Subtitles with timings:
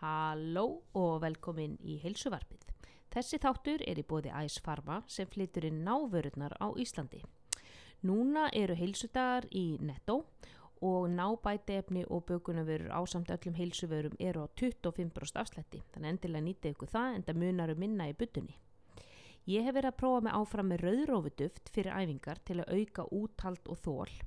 [0.00, 2.62] Halló og velkomin í heilsuvarpið.
[3.12, 7.20] Þessi þáttur er í bóði Æs Pharma sem flytur inn návörurnar á Íslandi.
[8.08, 10.22] Núna eru heilsudagar í Netto
[10.80, 15.82] og nábætefni og bökunarvörur ásamt öllum heilsuvörum eru á 25% afslætti.
[15.92, 18.56] Þannig endilega nýtið ykkur það en það munar um minna í byttunni.
[19.52, 23.68] Ég hef verið að prófa mig áfram með rauðrófuduft fyrir æfingar til að auka úthald
[23.68, 24.20] og þól.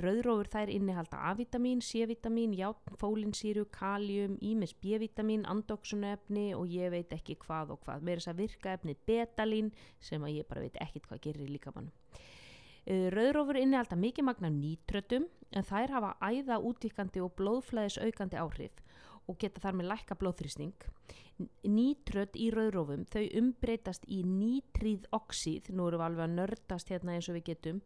[0.00, 7.36] Rauðrófur þær innihalda A-vitamin, C-vitamin, játn, fólinsýru, kalium, ímis B-vitamin, andoksunefni og ég veit ekki
[7.42, 8.06] hvað og hvað.
[8.06, 9.68] Mér er þess að virka efni betalín
[10.00, 11.92] sem að ég bara veit ekkit hvað gerir í líkamannum.
[12.88, 18.80] Rauðrófur innihalda mikið magna nýtrötum en þær hafa æða útvíkandi og blóðflæðis aukandi áhrif
[19.30, 20.88] og geta þar með lækka blóðþrýsting.
[21.68, 27.14] Nýtröt í rauðrófum þau umbreytast í nýtríð oxíð, nú erum við alveg að nördast hérna
[27.14, 27.84] eins og við getum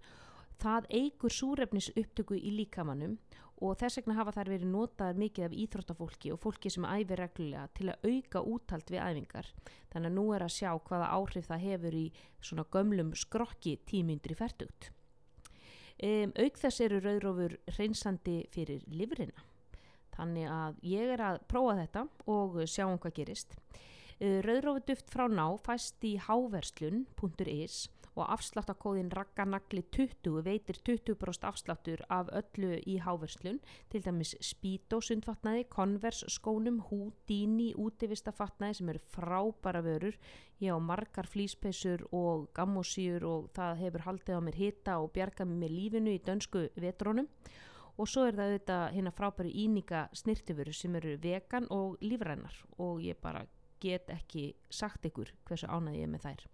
[0.63, 3.17] það eigur súrefnis upptöku í líkamannum
[3.65, 7.65] og þess vegna hafa þær verið notaðar mikið af íþróttafólki og fólki sem æfir reglulega
[7.77, 9.49] til að auka úthald við æfingar.
[9.93, 12.05] Þannig að nú er að sjá hvaða áhrif það hefur í
[12.41, 14.91] svona gömlum skrokki tímyndri færtugt.
[15.97, 19.47] Um, auk þess eru rauðrófur hreinsandi fyrir livrina.
[20.17, 23.57] Þannig að ég er að prófa þetta og sjá um hvað gerist.
[24.21, 27.83] Rauðrófuduft frá ná fæst í háverslun.is
[28.17, 33.61] og afsláttakóðin Ragganagli 20 veitir 20% afsláttur af öllu í háverslun,
[33.93, 40.17] til dæmis Spító sundfatnaði, Converse skónum, Houdini útivistafatnaði sem eru frábæra vörur,
[40.65, 45.53] ég á margar flýspesur og gammosýur og það hefur haldið á mér hita og bjargað
[45.53, 47.29] mér lífinu í dönsku vetrónum
[47.97, 53.01] og svo er það auðvitað hérna frábæri íninga snirtifuru sem eru vegan og lífrænar og
[53.05, 53.47] ég bara
[53.81, 56.47] get ekki sagt ykkur hversu ánæði ég er með þær.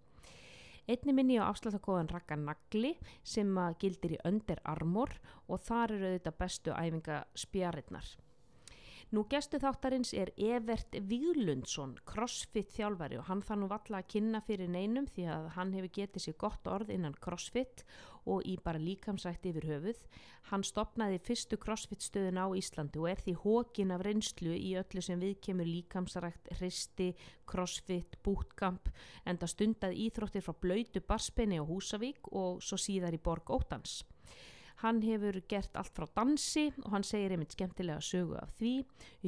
[0.91, 5.13] Einni minni á afsláttakóðan Raka Nagli sem gildir í Under Armour
[5.47, 8.09] og þar eru auðvitað bestu æfinga spjarinnar.
[9.13, 14.39] Nú gestu þáttarins er Evert Víglundsson, crossfit þjálfari og hann fann nú valla að kynna
[14.41, 17.83] fyrir neinum því að hann hefur getið sér gott orð innan crossfit
[18.25, 20.01] og í bara líkamsrætt yfir höfuð.
[20.49, 25.05] Hann stopnaði fyrstu crossfit stöðun á Íslandi og er því hókin af reynslu í öllu
[25.05, 27.11] sem viðkemur líkamsrætt, hristi,
[27.45, 28.89] crossfit, bootcamp
[29.29, 34.01] en það stundaði íþróttir frá blöytu barspenni á Húsavík og svo síðar í Borg Ótans.
[34.83, 38.73] Hann hefur gert allt frá dansi og hann segir einmitt skemmtilega sögu af því.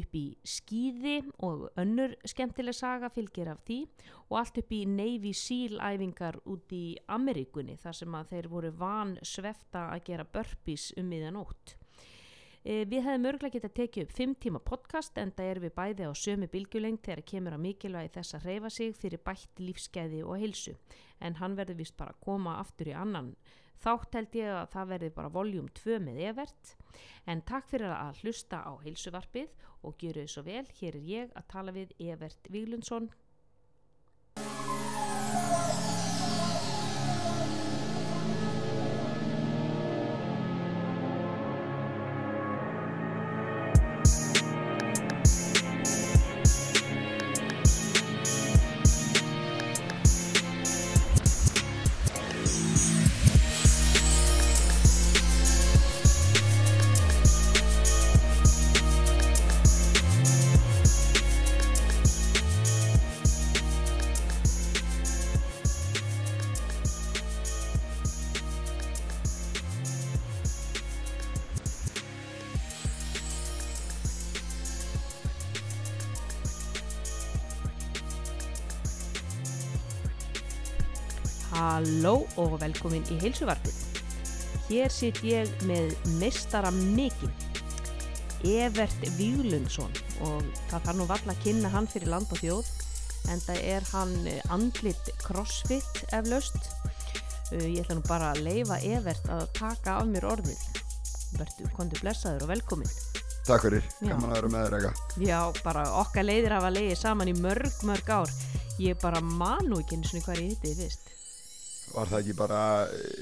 [0.00, 1.14] Upp í skýði
[1.46, 3.78] og önnur skemmtilega saga fylgir af því.
[4.32, 8.74] Og allt upp í Navy Seal æfingar út í Ameríkunni þar sem að þeir voru
[8.82, 11.78] van svefta að gera burpees um miðanótt.
[12.64, 16.06] E, við hefðum örglega getað tekið upp 5 tíma podcast en það er við bæði
[16.08, 20.40] á sömu bilgjuleng þegar kemur á mikilvægi þess að reyfa sig fyrir bætt lífskeiði og
[20.40, 20.74] heilsu.
[21.20, 23.36] En hann verður vist bara að koma aftur í annan
[23.82, 26.74] Þátt held ég að það verði bara voljum 2 með Evert
[27.26, 30.64] en takk fyrir að hlusta á heilsuvarpið og gjöru þið svo vel.
[30.78, 33.10] Hér er ég að tala við Evert Víglundsson.
[82.40, 83.76] Og velkomin í heilsuvarpið.
[84.68, 87.32] Hér sitt ég með mestara mikinn,
[88.44, 89.92] Evert Víglundsson
[90.24, 92.68] og það þarf nú valla að kynna hann fyrir land og þjóð
[93.32, 94.14] en það er hann
[94.52, 96.58] andlit crossfit eflaust.
[97.54, 100.60] Ég ætla nú bara að leifa Evert að taka af mér orðið.
[101.38, 102.92] Verður kontið blessaður og velkomin.
[103.44, 105.16] Takk fyrir, gaman að vera með þér eitthvað.
[105.28, 108.30] Já, bara okkar leiðir hafa leiðið saman í mörg, mörg ár.
[108.80, 111.10] Ég bara manu ekki eins og hvað ég hitti þið fyrst.
[111.92, 112.60] Var það ekki bara...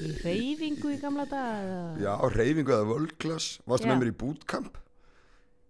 [0.01, 1.99] Í reyfingu í gamla dag?
[2.01, 3.49] Já, reyfingu eða völglas.
[3.69, 4.79] Varstu með mér í bootcamp?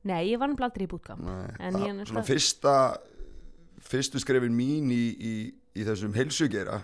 [0.07, 1.25] Nei, ég var náttúrulega aldrei í bútkamp.
[1.59, 2.75] En það, ég náttúrulega- fyrsta,
[3.91, 5.33] fyrstu skrefin mín í, í,
[5.79, 6.81] í þessum heilsugeira.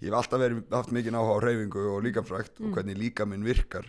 [0.00, 2.66] Ég hef alltaf verið, haft mikið áhuga á reyfingu og líkamsrækt Mm.
[2.70, 3.88] og hvernig líka minn virkar.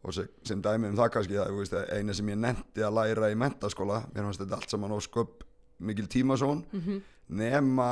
[0.00, 3.28] Og sem, sem dæmi um það kannski, það, veist, eina sem ég nefndi að læra
[3.32, 5.42] í mentaskóla, mér fannst þetta allt saman á sköp
[5.80, 7.00] mikil tímasón, Mhm.
[7.30, 7.88] nema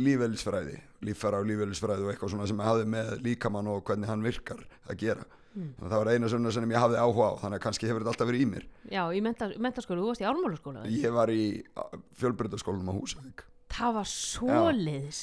[0.00, 4.62] lífeðlisfræði, líffæra og lífeðlisfræði og eitthvað svona sem hafði með líkamann og hvernig hann virkar
[4.88, 5.24] að gera.
[5.52, 5.74] Mm.
[5.76, 8.00] þannig að það var eina svona sem ég hafði áhuga á þannig að kannski hefur
[8.00, 8.62] þetta alltaf verið í mér.
[8.88, 11.42] Já, í menta, mentaskóla, þú varst í ármálaskóla ég var í
[12.16, 13.42] fjölbreytaskólanum á Húsavík.
[13.68, 15.20] Það var svoleiðis.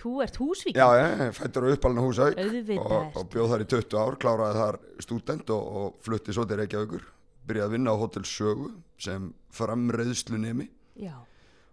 [0.00, 3.68] Þú ert húsvík já, já, fættur á uppalinn á Húsavík og, og bjóð þar í
[3.68, 7.04] 20 ár, kláraði þar stúdent og, og flutti svo til Reykjavíkur.
[7.46, 11.14] Byrjaði að vinna á Hotel Sögu sem framreiðslu nemi Já,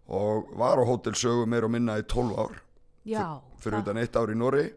[0.10, 2.60] og var á Hotel Sögu meir og minna í 12 ár.
[3.06, 4.68] Já fyrir utan eitt ár í Nóri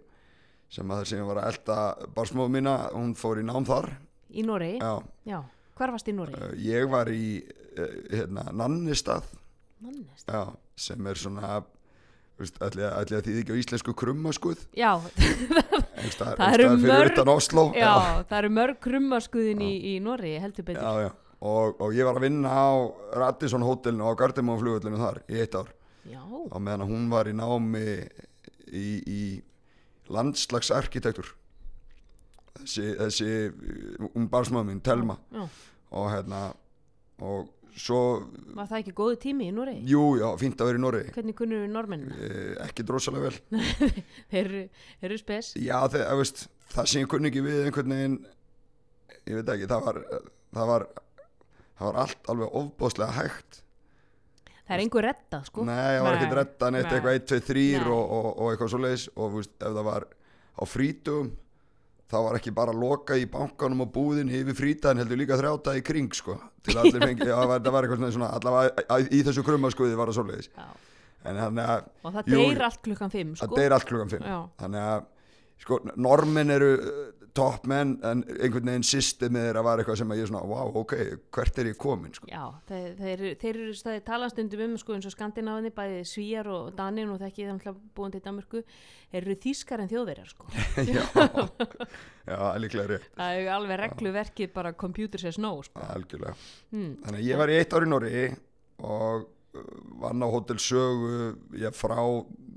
[0.73, 1.77] sem að það sem var að elda
[2.17, 3.91] barsmóðu mína, hún fór í nám þar.
[4.33, 4.95] Í Noregi, já,
[5.29, 5.43] já.
[5.77, 6.41] Hvar varst í Noregi?
[6.41, 9.29] uh, ég var í uh, hérna, Nannistað
[9.83, 10.43] Nannest já,
[10.77, 11.63] sem er svona
[12.43, 14.97] ætli, að- að þýði ekki á íslensku krummaskuð Já,
[16.17, 17.15] Það eru mörg-
[18.29, 20.83] það eru mörg krummaskuðin í, í Noregi, heldur betur.
[20.83, 21.11] Já, já.
[21.43, 22.71] Og, og ég var að vinna á
[23.19, 25.73] Radisson hótelinu og á Gardemóum flugvöllinu þar í eitt ár.
[26.07, 27.83] Já, á meðan hún var í námi
[28.71, 29.23] í, í
[30.13, 31.33] landslagsarkitektur.
[32.61, 33.29] Þessi, þessi
[34.15, 35.45] um barsmaður minn, Telma já.
[35.97, 36.43] Og hérna
[37.23, 37.99] og svo,
[38.57, 39.83] Var það ekki góðu tími í Noregi?
[39.89, 41.15] jú, já, fínt að vera í Noregi.
[41.17, 42.19] Hvernig kunnur við normennina?
[42.21, 43.63] eh, ekki drosalega vel.
[44.33, 44.53] Þeir
[45.09, 45.53] eru- spes.
[45.61, 46.45] Já, þeir, veist,
[46.75, 48.19] það sem ég kunni ekki við einhvern veginn
[49.31, 50.01] ég veit ekki, það var
[50.53, 50.87] það var,
[51.83, 53.61] það var allt alveg ofbóðslega hægt
[54.63, 56.93] Það er einhver reddað, sko Nei, það var ekkert redda neitt Nei.
[56.97, 57.81] eitthvað 1, 2, 3 Nei.
[57.93, 61.33] og, og, og eitthvað svo leiðis og veist, ef það var á frítugum
[62.13, 65.75] þá var ekki bara að loka í bankanum og búðinni yfir frítaðin heldur líka þrjáta
[65.79, 69.23] í kring sko til allir fengi, já, það var, það var eitthvað svona allavega í
[69.27, 70.67] þessu krummaskuði var það svo leiðis Já.
[71.31, 74.29] en þannig að Og það deyr allt klukkan fimm, sko það deyr allt klukkan 5
[74.29, 74.39] Já.
[74.63, 75.09] þannig að
[75.65, 76.71] sko, normin eru
[77.33, 80.43] uh, toppmenn en einhvern veginn systemið er að var eitthvað sem að ég er svona,
[80.51, 80.95] wow, ok,
[81.33, 82.29] hvert er ég komin sko.
[82.29, 86.51] Já, þeir, þeir, eru- þeir eru staðið talastundum um sko eins og Skandinavinni, bæði Svíjar
[86.53, 88.63] og Danin og þekki það náttúrulega búin til Danmörku
[89.13, 90.49] þeir eru þýskar en þjóðverjar sko.
[92.23, 93.09] Já, já, líklega rétt.
[93.19, 95.83] Það er alveg regluverkið bara computer says no sko.
[95.93, 96.35] Algjörlega.
[96.71, 96.93] Hmm.
[97.03, 98.23] Þannig að ég var í eitt ár í Norri
[98.87, 99.73] og uh,
[100.05, 101.99] vann á Hotel Sögu ég frá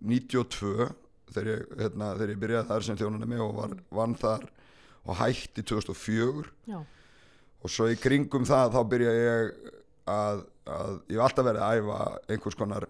[0.06, 0.92] 92
[1.34, 4.46] þegar ég, hérna, þegar ég byrjaði þar sem þjónunemi og var, vann þar
[5.06, 6.80] og hætti 2004 Já,
[7.62, 9.72] og svo í kringum það þá byrjaði ég
[10.12, 12.00] að, að ég var alltaf verið að æfa
[12.36, 12.88] einhvers konar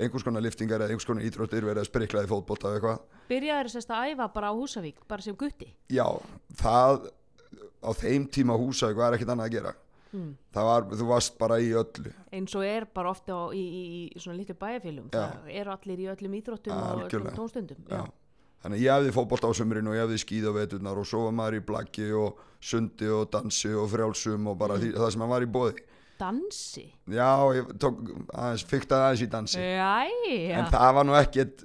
[0.00, 3.18] einhvers konar liftingar eða einhvers konar ídróttir verið að spriklaði fótbolta eða eitthvað.
[3.28, 5.68] Byrjaður sérst að æfa bara á Húsavík, bara sem gutti?
[5.92, 6.06] Já,
[6.56, 7.10] það
[7.84, 9.74] á þeim tíma húsavík var ekkert annað að gera.
[10.08, 10.30] Hmm.
[10.56, 12.10] það var, þú varst bara í öllu.
[12.32, 15.18] Eins og er bara ofta í, í, í svona litlu bæjarfélum Já.
[15.20, 17.82] það eru allir í öllum íþróttum og tónstundum.
[17.92, 18.06] Já.
[18.64, 21.34] Þannig ég hefði fótbolt á sömurinn og ég hefði skíð á veturnar og svo var
[21.38, 24.92] maður í blaggi og sundi og dansi og frjálsum og bara Mm.
[24.98, 25.84] það sem maður var í bóði.
[26.18, 26.84] Dansi?
[27.06, 28.00] Já, ég tók
[28.34, 29.60] aðeins, fyktaði aðeins í dansi.
[29.62, 31.62] Jæja, En það var nú ekkit,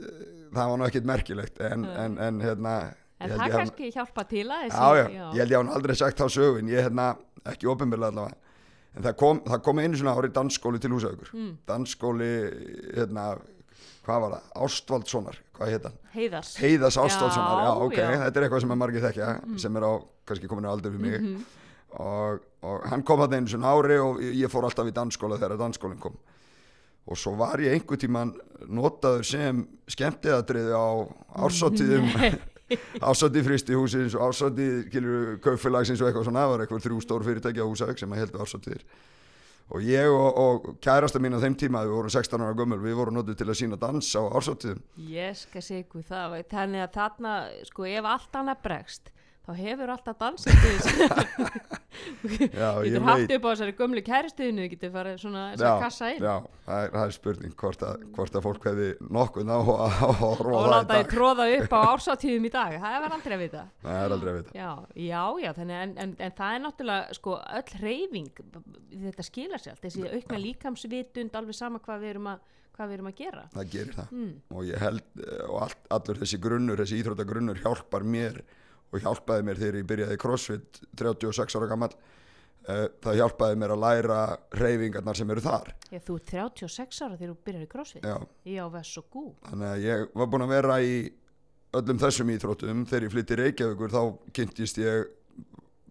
[0.54, 2.75] það var nú ekkit merkilegt en, en, en hérna...
[3.19, 6.30] en það kannski hjálpa til að Já, já, ég held ég hann aldrei sagt þá
[6.30, 7.16] sögun, ég hérna,
[7.50, 8.38] ekki ofinbyrlega allavega.
[8.94, 11.31] En það kom, það kom einu svona árið dansskóli til húsaukur.
[11.34, 11.54] Mm.
[11.66, 12.30] Dansskóli,
[12.94, 13.24] hérna,
[14.04, 14.48] hvað var það?
[14.66, 15.98] Ástvaldssonar, hvað heit hann?
[16.14, 16.54] Heiðars.
[16.60, 18.08] Heiðas Ástvaldssonar, já, Já, ok, já.
[18.26, 19.30] þetta er eitthvað sem að margir þekkja
[19.64, 19.92] sem er á,
[20.30, 21.28] kannski komin á aldur við mig.
[21.94, 25.60] Og, og hann kom þarna einu svona ári og ég fór alltaf í dansskóla þegar
[25.62, 26.16] dansskólinn kom.
[27.04, 28.32] Og svo var ég einhver tíman
[28.72, 29.60] notaður sem
[29.92, 30.88] skemmtiðatriði á
[31.44, 32.10] ársáttíðum
[33.10, 36.46] ársáttíð fristi húsins og ársáttíð kilur kaupfélagsins og eitthvað svona.
[36.46, 38.86] Það var eitthvað þrjú stór fyrirtæki á húsauk sem að heldu ársáttíðir
[39.71, 42.97] og ég og, og kærasta mín á þeim tíma, við vorum 16 ára gömul við
[42.99, 46.95] vorum notuð til að sína dans á ársáttíðum Ég skal segja ykkur það þannig að
[46.99, 47.33] þarna,
[47.69, 50.54] sko, ef allt annað bregst þá hefur alltaf dansið
[52.04, 56.23] ég getur haft upp á þessari gömlu kæristuðinu getur farið svona þess að kassa inn.
[56.23, 56.35] já,
[56.68, 60.56] það er, það er spurning hvort að, hvort að fólk hefði nokkuð ná að horfa
[60.59, 62.78] og láta þið tróða upp á ársátíðum í dag.
[62.85, 63.66] Það var aldrei að vita.
[63.83, 64.56] Það er aldrei að vita.
[64.57, 64.71] Já,
[65.09, 68.44] já, já, þannig en, en, en það er náttúrulega sko öll reyfing
[69.04, 73.00] þetta skilar sér allt, þessi aukna líkamsvitund alveg sama hvað við erum að, hvað við
[73.00, 73.45] erum að gera.
[73.54, 74.18] Það gerir það.
[74.18, 74.33] Mm.
[74.54, 78.44] og held eh, og allt, allur þessi grunnur, þessi íþróttagrunnur hjálpar mér
[78.94, 83.83] og hjálpaði mér þegar ég byrjaði CrossFit 36 ára gammal uh, það hjálpaði mér að
[83.83, 84.19] læra
[84.59, 85.73] reyfingarnar sem eru þar.
[85.90, 88.07] Já, þú ert 36 ára þegar þú byrjar í crossfit.
[88.07, 88.64] Já, Já,
[89.50, 90.95] þannig að ég var búinn að vera í
[91.73, 92.85] öllum þessum íþróttum.
[92.90, 94.02] Þegar ég flytti Reykjavíkur þá
[94.38, 95.09] kynntist ég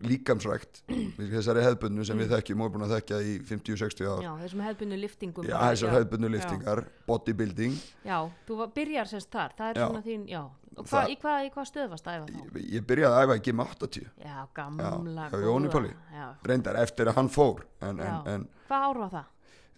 [0.06, 0.82] líkamsrækt
[1.18, 4.64] þessari hefðbunnu sem við þekkjum og erum búin að þekkja í 50-60 ár Já, þessum
[4.66, 7.76] hefðbunnu liftingum Já, þessar hefðbunnu liftingar, bodybuilding
[8.08, 8.18] Já,
[8.48, 9.86] þú var, byrjar semst þar, það er Já.
[9.88, 10.42] svona þín, já
[10.72, 12.62] Og hva, í hvað hva stöð varst að æfa þá?
[12.72, 15.68] ég, byrjaði að æfa í Gym 80 Já, gamla, hjá Jóni.
[15.74, 15.90] Páli.
[16.16, 18.16] Já, reyndar eftir að hann fór en, en, Já.
[18.32, 19.26] en hvað ár var það?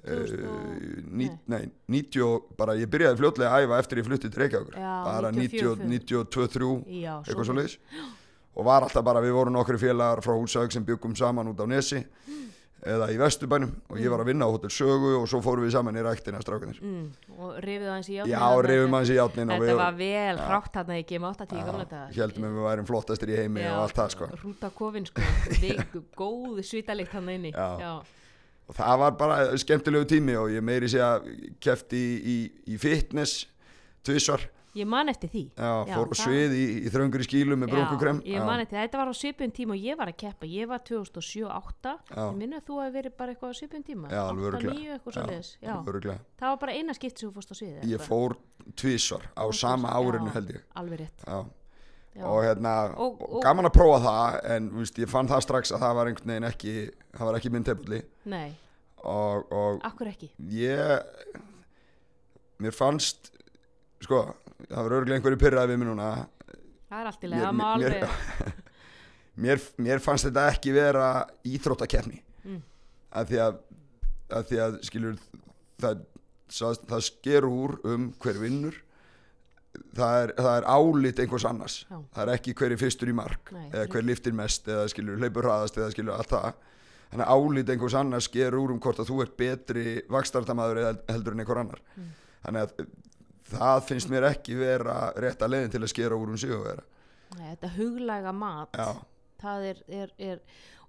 [0.05, 4.07] uh, 2000 og- ní, nei, 90 og- bara ég byrjaði fljótlega að æfa eftir ég
[4.07, 5.83] flutti til Reykjavíkur Já, bara 94.
[5.83, 6.71] 90 92, 3
[7.03, 7.79] Já, eitthvað svo leiðis
[8.55, 11.67] og var alltaf bara, við vorum nokkri félagar frá Húsauk sem byggum saman út á
[11.67, 12.05] Nesi
[12.85, 13.71] eða í Vesturbænum.
[13.89, 16.41] Og ég var að vinna á Hotel Sögu og svo fórum við saman í ræktina
[16.45, 17.05] strákanir mm,
[17.39, 20.77] og rifið aðeins í játnin Já, rifum aðeins í játnin Þetta við var vel hrátt
[20.81, 24.01] hann ekki um 80 gamla daga heldum að við værim flottastir í heimi og allt
[24.01, 24.29] það sko.
[24.43, 25.31] Rúta kofin sko,
[25.63, 27.55] Vik, góð svítalikt hann inni.
[27.57, 27.81] Já.
[27.81, 27.95] Já.
[28.69, 31.31] og það var bara skemmtilegu tími og ég meiri sé að
[31.65, 32.37] kefti í, í,
[32.75, 33.47] í fitness
[34.05, 34.45] tvissvar
[34.75, 35.43] Ég man eftir því.
[35.55, 38.21] Já, Já, fór á það- svið í, í þröngur í skílu með brúnkukrem.
[38.27, 40.67] Já, ég man eftir, þetta var á svipun tíma og ég var að keppa, ég
[40.67, 42.25] var 2007-08 Já.
[42.27, 44.09] ég minna að þú hefði verið bara eitthvað á svipun tíma.
[44.11, 44.95] Já, alveg 8-9 örugglega.
[44.99, 45.51] eitthvað svoleiðis.
[45.63, 45.75] Já.
[45.87, 46.19] Örugglega.
[46.41, 48.37] það var bara eina skipt sem þú fórst á sviði Ég fór
[48.75, 50.61] tvissvar á sama árinu held ég.
[50.75, 51.25] alveg rétt.
[51.27, 51.45] Já.
[52.17, 52.25] Já.
[52.27, 55.71] og hérna Og- og, og- gaman að prófa það en víst, ég fann það strax
[55.73, 58.03] að það var einhvern veginn ekki það var ekki minn tepulli.
[58.27, 58.55] Nei,
[59.05, 60.31] og, og akkur ekki?
[60.39, 61.03] ég
[62.61, 63.31] mér fannst
[64.07, 64.21] sko,
[64.69, 66.09] það var örgulega einhverju pyrraði við mig núna.
[66.91, 68.63] Það er allt í Mér- lega, mér- alveg
[69.47, 71.09] mér, mér fannst þetta ekki vera
[71.49, 72.59] íþróttakefni Mm.
[73.17, 73.55] að því að,
[74.37, 75.15] að því að skilur
[75.81, 76.03] það,
[76.53, 78.77] það, það sker úr um hver vinnur.
[79.97, 81.77] Það er, það er álit einhvers annars.
[81.89, 81.97] Já.
[82.15, 85.17] það er ekki hver er fyrstur í mark Nei, eða hver liftir mest eða skilur
[85.19, 86.61] hleypur hraðast eða skilur allt það.
[87.15, 91.35] Þannig að álit einhvers annars sker úr um hvort að þú ert betri vakstartamaður heldur
[91.35, 91.81] en einhver annar.
[91.97, 92.13] Mm.
[92.45, 92.87] þannig að
[93.51, 96.85] það finnst mér ekki vera rétta leiðin til að skera úr um sig og vera
[97.39, 98.89] nei, þetta huglæga mat já,
[99.43, 100.41] það er, er, er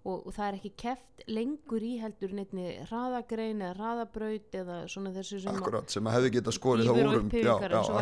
[0.06, 5.14] og, og það er ekki keft lengur í heldur neittni hraðagrein eða hraðabraut eða svona
[5.16, 7.32] þessu sem að- akkurat, sem að hefði getað skorið það úr um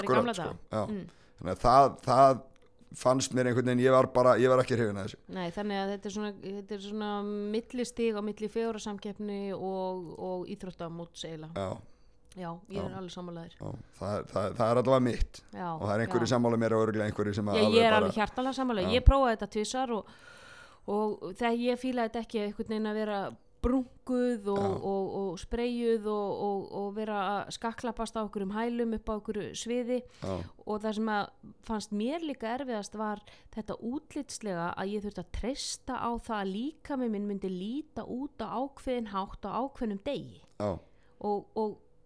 [0.10, 0.50] gamla sko.
[0.72, 1.06] Mm.
[1.40, 2.42] þannig að það, það
[2.94, 5.80] fannst mér einhvern veginn, ég var bara ég var ekki hrifin að þessu Nei, þannig
[5.80, 7.08] að þetta er svona, þetta er svona
[7.56, 11.56] millistig á milli fjóra samkeppni og, og íþróttamóts eiginlega.
[11.58, 11.72] já,
[12.34, 13.56] Já, ég er alveg sammálaður.
[14.00, 15.42] það, það, það er allavega mitt.
[15.54, 17.90] Já, og það er einhverju sammála mér og örgulega einhverju sem að Já, ég er
[17.90, 18.98] bara, alveg hjartalega sammálaður.
[18.98, 20.14] Ég prófaði þetta tvisar og,
[20.94, 23.24] og þegar ég fílaði þetta ekki einhvern veginn að vera
[23.64, 28.96] brunguð og, og, og spreyjuð og, og, og vera að skaklapast á okkur um hælum
[28.98, 30.02] upp á okkur sviði.
[30.68, 33.24] Og það sem að fannst mér líka erfiðast var
[33.56, 38.04] þetta útlitslega að ég þurfti að treysta á það að líka með minn myndi líta
[38.04, 40.44] út á ákveðin hátt á ákveðnum degi.
[41.24, 41.48] Og,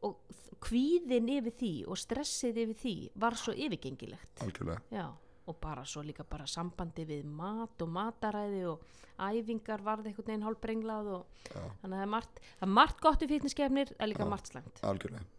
[0.06, 0.20] og,
[0.64, 4.44] kvíðin yfir því og stressið yfir því var svo yfirgengilegt.
[4.92, 5.06] Já,
[5.48, 8.82] og bara svo líka bara sambandi við mat og mataræði og
[9.18, 11.62] æfingar varði einhvern veginn hálfbrenglað og Já.
[11.82, 14.30] þannig að það er margt, það er margt gott í fitnesskefnir en líka Já.
[14.30, 14.82] margt slæmt.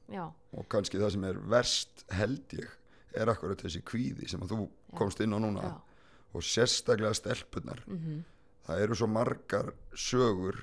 [0.08, 0.24] já,
[0.56, 2.70] og kannski það sem er verst held ég
[3.14, 5.76] er akkurat þessi kvíði sem að þú komst inn á núna já,
[6.34, 8.24] og sérstaklega stelpunar mm
[8.68, 10.58] það eru svo margar sögur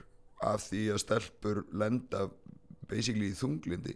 [0.46, 2.28] af því að stelpur lenda
[2.90, 3.96] basically í þunglindi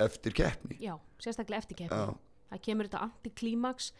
[0.00, 0.78] eftir keppni.
[0.80, 1.98] Já sérstaklega eftir keppni.
[1.98, 3.90] Já, það kemur þetta antiklímax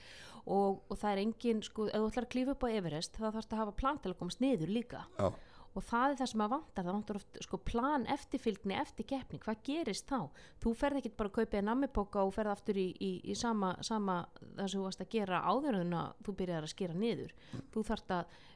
[0.47, 3.29] og, og það er engin, sko, ef þú ætlar að klífa upp á Everest þá
[3.29, 5.05] þarfst að hafa plan til að komast niður líka.
[5.19, 5.31] Já,
[5.77, 9.41] og það er það sem að vantar, það vantar oft sko, plan eftirfylgni eftir keppni,
[9.43, 10.21] hvað gerist þá?
[10.63, 13.75] Þú ferð ekkit bara að kaupa einn nammipóka og ferð aftur í, í, í sama,
[13.85, 17.35] sama það sem þú varst að gera áður en þú byrjar að skera niður.
[17.75, 18.39] Þú þarft að,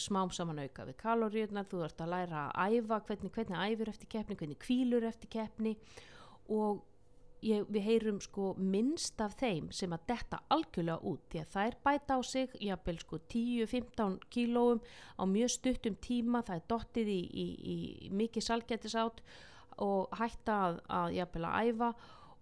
[0.00, 4.10] smám saman auka við kaloríunar, þú þarft að læra að æfa hvernig, hvernig æfur eftir
[4.14, 5.74] keppni, hvernig kvílur eftir keppni.
[6.50, 6.80] Og
[7.46, 11.76] ég, við heyrum sko minnst af þeim sem að detta algjörlega út því að þær
[11.86, 14.82] bæta á sig jafnvel sko 10-15 kílóum
[15.16, 16.42] á mjög stuttum tíma.
[16.46, 17.76] Það er dottið í, í, í
[18.22, 19.22] mikið salgætisátt
[19.80, 21.92] og hætta að, að jafnvel að æfa.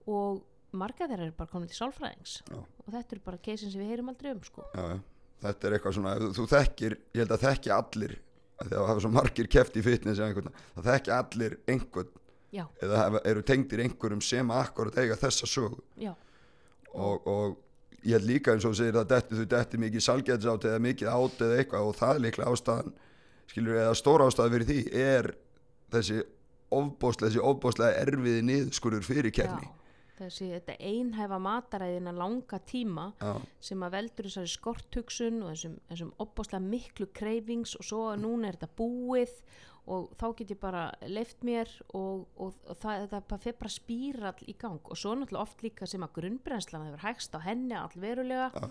[0.08, 0.42] Og
[0.78, 2.40] marga þeirra eru bara komin til sálfræðings.
[2.49, 2.58] Já.
[2.88, 4.64] og þetta eru bara keisin sem við heyrum aldrei um sko.
[4.73, 4.99] Já, já.
[5.42, 8.16] Þetta er eitthvað svona þú, þekkir, ég held að þekki allir
[8.59, 12.14] að það hafa svo margir keft í fitness það þekki allir einhvern.
[12.49, 15.83] Já, eða eru tengdir einhverjum sem akkurat eiga þessa sögu.
[16.00, 16.14] Já,
[16.95, 17.59] og, og
[18.04, 21.45] ég held líka eins og segir að detti, þú detti mikið salgætsátt eða mikið át
[21.45, 22.95] eða eitthvað og það er líklega ástæðan
[23.49, 25.30] skilur eða stóra ástæðan fyrir því er
[25.92, 26.21] þessi
[26.78, 29.75] ofbóstlega, þessi ofbóstlega erfiði niðurskurður fyrir kefni já.
[30.18, 33.32] Þessi einhæfa mataræðina langa tíma já,
[33.70, 38.50] sem að veldur þessari skorthugsun og þessum, þessum opbáslega miklu cravings og svo að núna
[38.50, 39.34] er þetta búið
[39.88, 44.42] og þá get ég bara leift mér og, og, og það, það fer bara spírall
[44.44, 44.80] í gang.
[44.84, 48.66] Og svo náttúrulega oft líka sem að grunnbrennslan hefur hægst á henni allverulega Já.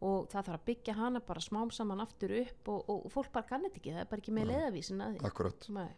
[0.00, 3.50] og það þarf að byggja hana bara smám saman aftur upp og, og, fólk bara
[3.52, 5.22] kannið ekki, það er bara ekki með leiðavísin að því.
[5.30, 5.70] Akkurat.
[5.76, 5.88] Nei.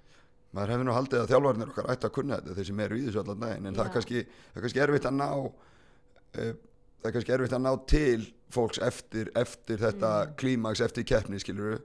[0.52, 3.04] Maður hefði nú haldið að þjálfarnir okkar ætti að kunna þetta þeir sem eru í
[3.06, 6.52] þessu allan daginn en það er kannski, það er kannski erfitt að ná uh,
[7.02, 10.34] það er kannski erfitt að ná til fólks eftir, eftir þetta Mm.
[10.42, 11.78] klímaks eftir keppni skilur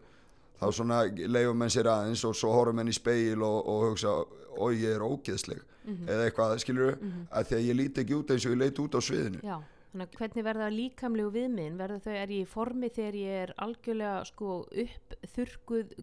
[0.59, 4.13] þá svona leifum menn sér aðeins og svo horfum menn í speil og, og hugsa
[4.57, 6.07] oi ég er ógeðsleg Mhm.
[6.11, 6.97] eða eitthvað skilur
[7.31, 9.57] að því að ég líti ekki út eins og ég leiti út á sviðinu Já,
[9.93, 11.77] Þannig að hvernig verða líkamlegu viðmiðin?
[11.79, 14.49] Verða þau, er ég í formi þegar ég er algjörlega sko
[14.83, 15.93] uppþurkuð,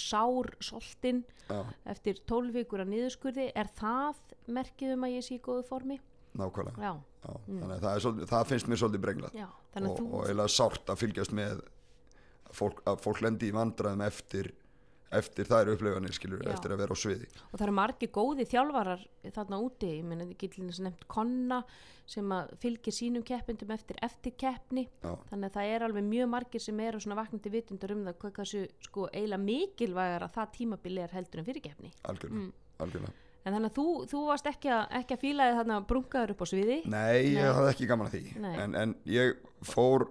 [0.00, 1.60] sár, soltin já,
[1.92, 3.50] eftir 12 vikur að niðurskurði?
[3.58, 5.98] Er það merkið um að ég sé í góðu formi?
[6.38, 7.32] nákvæmlega Já, já.
[7.46, 10.92] þannig að það, er svolítið, það finnst mér svolítið brenglað og, þú, og eiginlega sárt
[10.92, 14.52] að fylgjast með að fólk, að fólk lendi í vandræðum eftir
[15.18, 16.52] eftir þær upplifanir skilur, Já.
[16.54, 19.02] eftir að vera á sviði og það eru margir góði þjálfarar
[19.36, 21.58] þarna úti, ég meina þið getur nefnt konna
[22.12, 26.30] sem að fylgir sínum keppindum eftir eftir keppni já, þannig að það er alveg mjög
[26.34, 30.50] margir sem eru svona vaknandi vitundar um það hvað hversu sko eiginlega mikilvægar að það
[30.56, 32.52] tímabili er heldur en fyrir keppni algjörlega, Mm.
[32.82, 33.12] algjörlega.
[33.44, 36.46] en þannig að þú, þú varst ekki að, ekki að fílaði þarna brungaður upp á
[36.50, 37.52] sviði Nei, ég Nei.
[37.54, 40.08] hafði ekki gaman að því en, en ég fór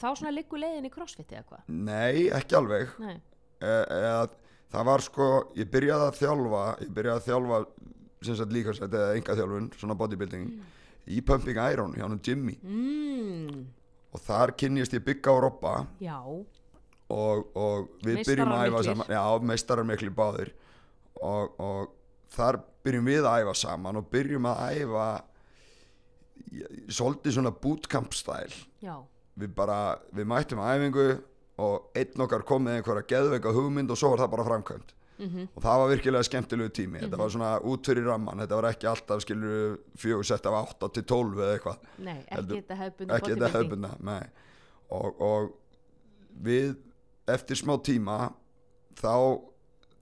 [0.00, 3.18] þá svona liggur leiðin í crossfit eða hvað nei, ekki alveg Nei.
[3.60, 4.26] E, eða,
[4.72, 7.60] það var sko ég byrjaði að þjálfa ég byrjaði að þjálfa
[8.20, 10.48] sem sagt líka sætt eða enga þjálfun, svona bodybuilding
[11.10, 12.56] í Pumping Iron hjá hann Jimmy.
[12.60, 13.62] Mm,
[14.12, 15.76] og þar kynnist ég bygga og robba.
[17.10, 19.08] Og, og við byrjum að æfa saman.
[19.10, 20.52] Já, meistarar mikli báðir.
[21.16, 21.96] Og, og
[22.36, 25.08] þar byrjum við að æfa saman og byrjum að æfa
[26.90, 28.52] svolítið svona bootcamp stæl
[29.38, 31.04] við bara, við mættum að æfingu
[31.60, 34.96] og einn okkar kom með einhverja geðveika hugmynd og svo var það bara framkvæmt.
[35.20, 37.00] Mhm, og það var virkilega skemmtilegu tími.
[37.02, 40.88] Þetta var svona út fyrir ramman þetta var ekki alltaf skilur fjögur sett af 8
[40.96, 41.82] til 12 eða eitthvað.
[42.06, 42.78] Nei, ekki þetta
[44.00, 44.22] nei.
[44.88, 45.50] og, og
[46.40, 46.76] við
[47.28, 48.30] eftir smá tíma
[48.96, 49.44] þá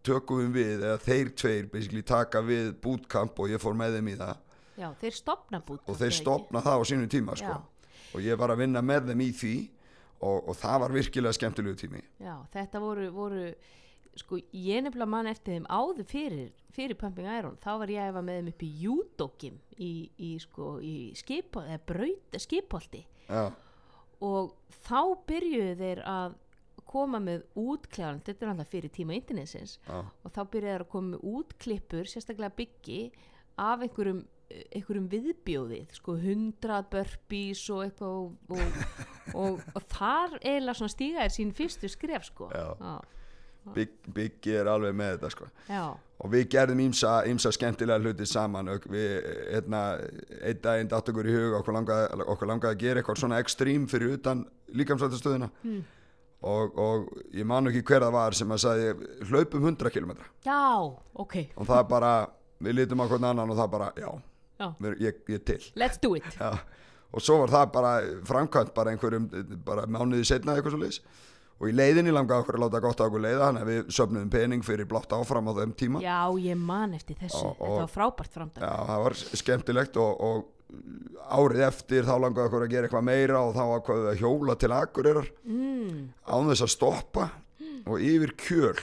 [0.07, 4.13] tökum við við eða þeir tveir basically taka við bootcamp og ég fór með þeim
[4.13, 4.45] í það.
[4.79, 7.57] Já, þeir stopna bút og þeir stopna það á sínu tíma sko.
[8.15, 9.55] Og ég var að vinna með þeim í því
[10.21, 12.03] og, og það var virkilega skemmtilegu tími.
[12.23, 13.45] Já, þetta voru, voru
[14.19, 18.11] sko, ég nefnilega man eftir þeim áður fyrir, fyrir Pumping Iron, þá var ég að
[18.13, 23.05] efa með þeim upp í júdókim í, í, sko, í skip, eða braut, skipholti.
[23.29, 23.49] Já,
[24.25, 26.37] og þá byrjuðu þeir að
[26.89, 30.93] koma með útklæðan, þetta er alltaf fyrir tíma internetsins já, og þá byrjuðu þeir að
[30.95, 33.01] koma með útklippur, sérstaklega byggi
[33.61, 38.83] af einhverjum einhverjum viðbjóðið, sko 100 burpees og eitthvað og, og,
[39.37, 42.67] og, og þar eiginlega svona stíga er sín fyrstu skref sko Já.
[42.81, 42.97] Já.
[43.75, 45.47] Big, Biggi er alveg með þetta sko.
[45.69, 45.83] Já.
[46.25, 49.11] og við gerðum ímsa, ímsa skemmtilega hluti saman við,
[49.53, 49.83] hérna,
[50.41, 53.85] einn daginn datt okkur í hug okkur langaði, okkur langaði að gera eitthvað svona ekstrím
[53.91, 55.83] fyrir utan líkamsrættastöðina Mm.
[56.49, 60.89] og, og ég man ekki hver það var sem að sagði hlaupum 100 km Já,
[61.15, 62.13] ok, og það bara,
[62.65, 64.09] við lítum hvern annan og það bara, já,
[65.01, 65.61] ég, ég til.
[65.79, 66.29] Let's do it.
[66.39, 66.53] Já.
[67.09, 67.93] og svo var það bara
[68.29, 69.31] framkvæmt bara einhverjum,
[69.65, 70.99] bara mánuði setna eitthvað svo leis
[71.59, 74.29] og í leiðinni langaði okkur að láta gott á okkur leiða þannig að við söfnum
[74.31, 76.03] pening fyrir blátt áfram á þeim tíma.
[76.05, 80.21] Já, ég man eftir þessu, Og- þetta var frábært framdag Já, það var skemmtilegt og,
[80.29, 80.47] og
[81.33, 84.57] árið eftir þá langaði okkur að gera eitthvað meira og þá ákvaðum við að hjóla
[84.61, 85.99] til Akureyrar mm.
[86.29, 87.29] án þess að stoppa
[87.89, 88.79] og yfir kjöl.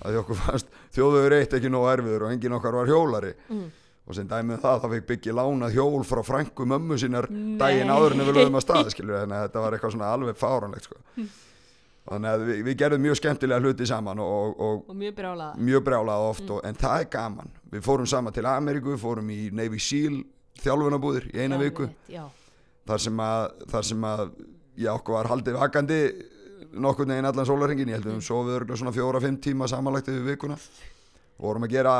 [0.00, 3.32] Að því okkur fannst þjóðuður eitt ekki nóg erfiður og enginn okkar var hjólari.
[3.50, 3.66] Mm.
[4.08, 7.58] Og sem dæmið um það þá fikk Byggi lánað hjól frá frængu mömmu sínar Nei.
[7.60, 10.38] daginn áður en við lögum að stað skilur þannig að þetta var eitthvað svona alveg
[10.40, 10.98] fáranlegt sko.
[12.10, 15.52] þannig að við, við gerðum mjög skemmtilega hluti saman og, og, og Og mjög brjálaða.
[15.68, 17.52] mjög brjálað oft og, en það er gaman.
[17.70, 20.16] Við fórum saman til Ameríku, við fórum í Navy SEAL
[20.64, 21.86] þjálfunabúðir í eina Já, viku.
[22.10, 22.24] Já,
[22.90, 24.24] þar sem að, þar sem að
[24.80, 26.00] já, okkur var haldið vakandi
[26.80, 30.26] nokkurn veginn allan sólarhingin ég held við um sofið örgulega svona fjóra-fimm tíma samanlagt yfir
[30.32, 30.56] vikuna.
[30.56, 30.99] og
[31.40, 31.94] vorum að gera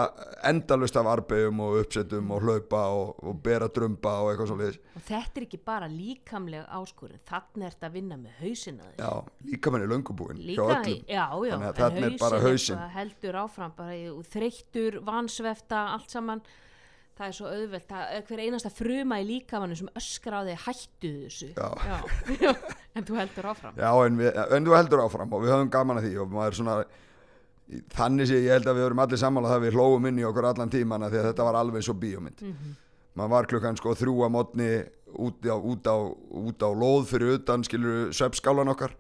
[0.51, 5.05] endalust af arbegjum og uppsettum og hlaupa og, og bera drömba og eitthvað svo og
[5.07, 9.13] þetta er ekki bara líkamleg áskorun, þannig er þetta að vinna með hausina þess já,
[9.51, 13.39] líka manni löngubúin hjá Líka, öllum já, já, að en þarna er bara eitthvað heldur
[13.41, 13.95] áfram, bara
[14.31, 16.43] þreyttur, vansvefta, allt saman.
[17.21, 21.11] Það er svo auðvelt, er hver einasta fruma í líkamannu sem öskra á þig hættu
[21.27, 21.51] þessu.
[21.53, 21.99] Já.
[22.47, 22.53] Já.
[22.97, 23.77] en þú heldur áfram.
[23.77, 26.59] Já, en, við, en þú heldur áfram og við höfum gaman að því og maður
[26.63, 26.77] svona
[27.95, 30.49] þannig sé ég held að við vorum allir sammála það við hlóum inn í okkur
[30.51, 32.73] allan tímana því að þetta var alveg svo bíómynd Mhm.
[33.17, 34.71] maður var klukkan sko þrjú að mótni
[35.19, 35.87] út út,
[36.31, 38.93] út á lóð fyrir utan skilur sveppskálan okkar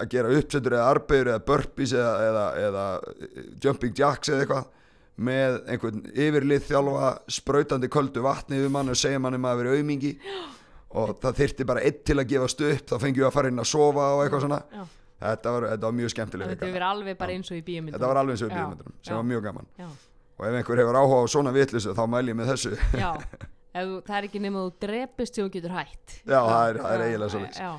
[0.00, 4.66] að gera uppsettur eða arbegur eða burpees eða, eða, eða eh, jumping jacks eða eitthvað
[5.24, 10.12] með einhvern yfirlið þjálfa sprautandi köldu vatni við mann og segja manni maður verið aumingi
[10.98, 13.62] og það þyrfti bara einn til að gefast upp þá fengjum við að fara inn
[13.62, 14.84] að sofa og eitthvað svona Já.
[15.22, 17.94] Þetta var, þetta var mjög skemmtileg þetta verið alveg bara eins og í bíómyndum.
[17.96, 19.16] Þetta var alveg eins og í Já, bíómyndunum sem já.
[19.20, 19.66] var mjög gaman.
[19.78, 19.88] Já,
[20.34, 22.72] og ef einhver hefur áhuga á svona vitlisu þá mæl ég með þessu.
[22.98, 23.10] Já.
[23.74, 26.12] Ef, þú- það er ekki nema þú drepist þú getur hætt.
[26.22, 27.72] Já, það er- það er eiginlega já,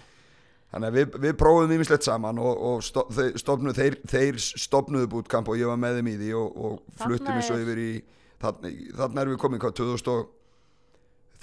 [0.76, 5.08] Þannig að við, við prófum ímislegt saman og, og sto, þeir, stofnuð, þeir, þeir stopnuðu
[5.13, 7.91] bútkamp og ég var með þeim í því og, og fluttum er- yfir í
[8.43, 10.26] þarna erum við komin hvað 2000 og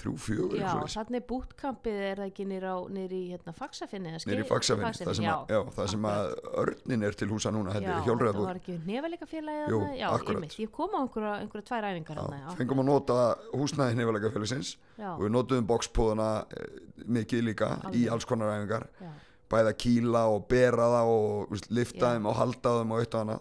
[0.01, 4.49] þrjú, fjögur Já, þannig bútkampið er það ekki nýri á nýri hérna Niður í skei-
[4.49, 8.33] Faxafinni, það sem, að, já, það sem að örnin er til húsa núna, já, þetta
[8.47, 10.57] var ekki nefæleika félagið já, akkurat.
[10.65, 13.19] ég kom á einhverja, einhverja tvær æfingar fengum að nota
[13.53, 16.31] húsnæði hnefalega félagsins og við notuðum bókspóðuna
[17.07, 18.11] mikið líka í Alveg.
[18.13, 18.89] alls konar æfingar.
[19.53, 22.13] Bæða kýla og bera það og veist, lifta Já.
[22.17, 23.41] þeim og halda þeim og eitt og annað.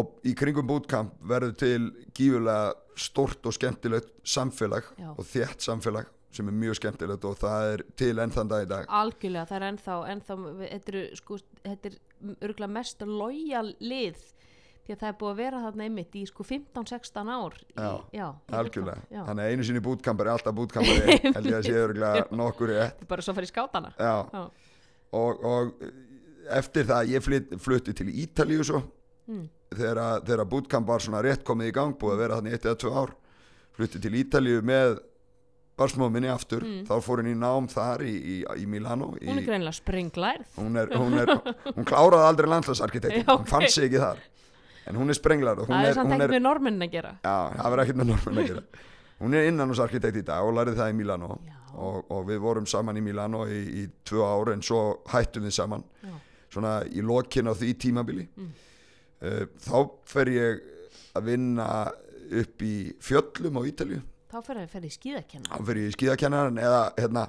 [0.00, 1.80] Og í kringum bootcamp verður til
[2.14, 5.10] gífurlega stort og skemmtilegt samfélag Já.
[5.16, 8.68] og þétt samfélag sem er mjög skemmtilegt og það er til enn þann dag í
[8.70, 8.84] dag.
[9.00, 11.96] Algjörlega, það er ennþá, ennþá þetta er, sko, er
[12.38, 14.20] örgulega mest lojal lið
[14.86, 17.90] því að það er búið að vera þarna einmitt í sko 15-16 ár í, Já,
[18.16, 19.20] já, í algjörlega, já.
[19.26, 23.04] þannig að einu sinni bootcamp er alltaf bootcampari held ég að sé örgulega nokkur Þetta
[23.06, 23.92] er bara svo í skátana.
[25.10, 25.84] Og, og
[26.60, 27.26] eftir það ég
[27.62, 28.84] flutti til Ítalíu svo
[29.30, 29.44] Mm.
[29.70, 32.80] þegar, að- bootcamp var svona rétt komið í gang búið að vera þannig eitt eða
[32.82, 33.14] tvö ár
[33.76, 34.98] flutti til Ítalíu með
[35.80, 36.64] barsmóðum minni aftur.
[36.66, 36.82] Mm.
[36.88, 40.50] þá fór henni í nám þar í, í, í Milano í, hún er greinilega sprenglærð.
[40.58, 41.32] Hún, er, hún, er,
[41.70, 44.20] hún kláraði aldrei landslagsarkitekt Já, hún fann sig ekki þar.
[44.90, 47.14] En hún er sprenglar hún það er samt er, með normennin að gera.
[47.24, 48.64] Já, það verður ekkert með normun að gera.
[49.20, 51.34] Hún er innanúsarkitekt í dag og lærið það í Milano.
[51.80, 54.80] Og, og við vorum saman í Milano í, í tvö ár en svo
[55.12, 55.84] hættum við saman.
[56.02, 56.16] Já.
[56.50, 58.24] svona í lokin á því tímabili.
[58.34, 58.48] Mm.
[59.22, 59.76] Uh, þá
[60.12, 60.62] fer ég
[61.18, 61.66] að vinna
[62.40, 66.60] upp í fjöllum á Ítalju þá fer ferði í skíðakenna þá fer ég í skíðakennaran
[66.62, 67.24] eða hérna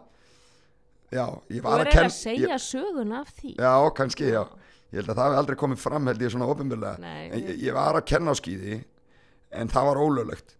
[1.11, 3.55] já, ég var er að kenna að segja sögun af því.
[3.57, 4.43] Já, kannski, já.
[4.91, 7.97] Ég held að það hef aldrei komið fram held ég svona ofinbjörlega ég, ég var
[7.99, 8.77] að kenna á skíði
[9.51, 10.55] en það var ólöglegt.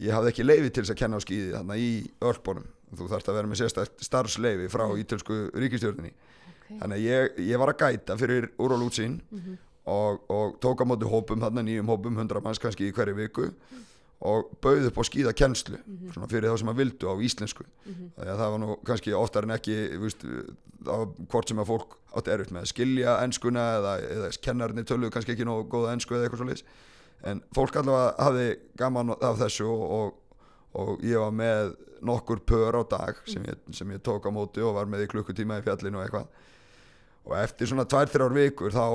[0.00, 1.88] Ég hafði ekki leifi til þess að kenna á skíði þarna í
[2.30, 5.02] örkbónum þú þarfst að vera með sérstætt starfsleifi frá Mm.
[5.04, 6.78] ítölsku ríkistjórninni okay.
[6.80, 9.58] þannig ég, ég var að gæta fyrir úr og lútsín Mhm.
[9.90, 13.48] Og, og tók á móti hópum þarna nýjum hópum, 100 manns kannski í hverju viku
[14.20, 16.12] og bauð upp á skíðakennslu Mhm.
[16.12, 17.64] svona fyrir þá sem að vildu á íslensku.
[17.86, 19.76] Þannig að það var nú kannski oftar en ekki
[20.84, 25.10] var hvort sem að fólk átti erfitt með að skilja enskuna eða, eða kennarnir töluðu
[25.14, 26.64] kannski ekki nógu góða ensku eða eitthvað svo leis
[27.24, 28.46] en fólk allavega hafði
[28.80, 30.14] gaman af þessu og,
[30.74, 34.62] og, ég var með nokkur pör á dag sem ég, sem ég tók á móti
[34.64, 36.26] og var með í klukkutíma í fjallinu og eitthvað.
[37.28, 38.86] Og eftir svona tvær, þrjár vikur þá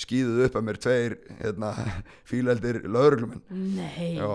[0.00, 1.72] skýðuðu upp að mér tveir hérna,
[2.28, 3.42] fíleldir lauruglumenn
[3.76, 4.28] nei, Já,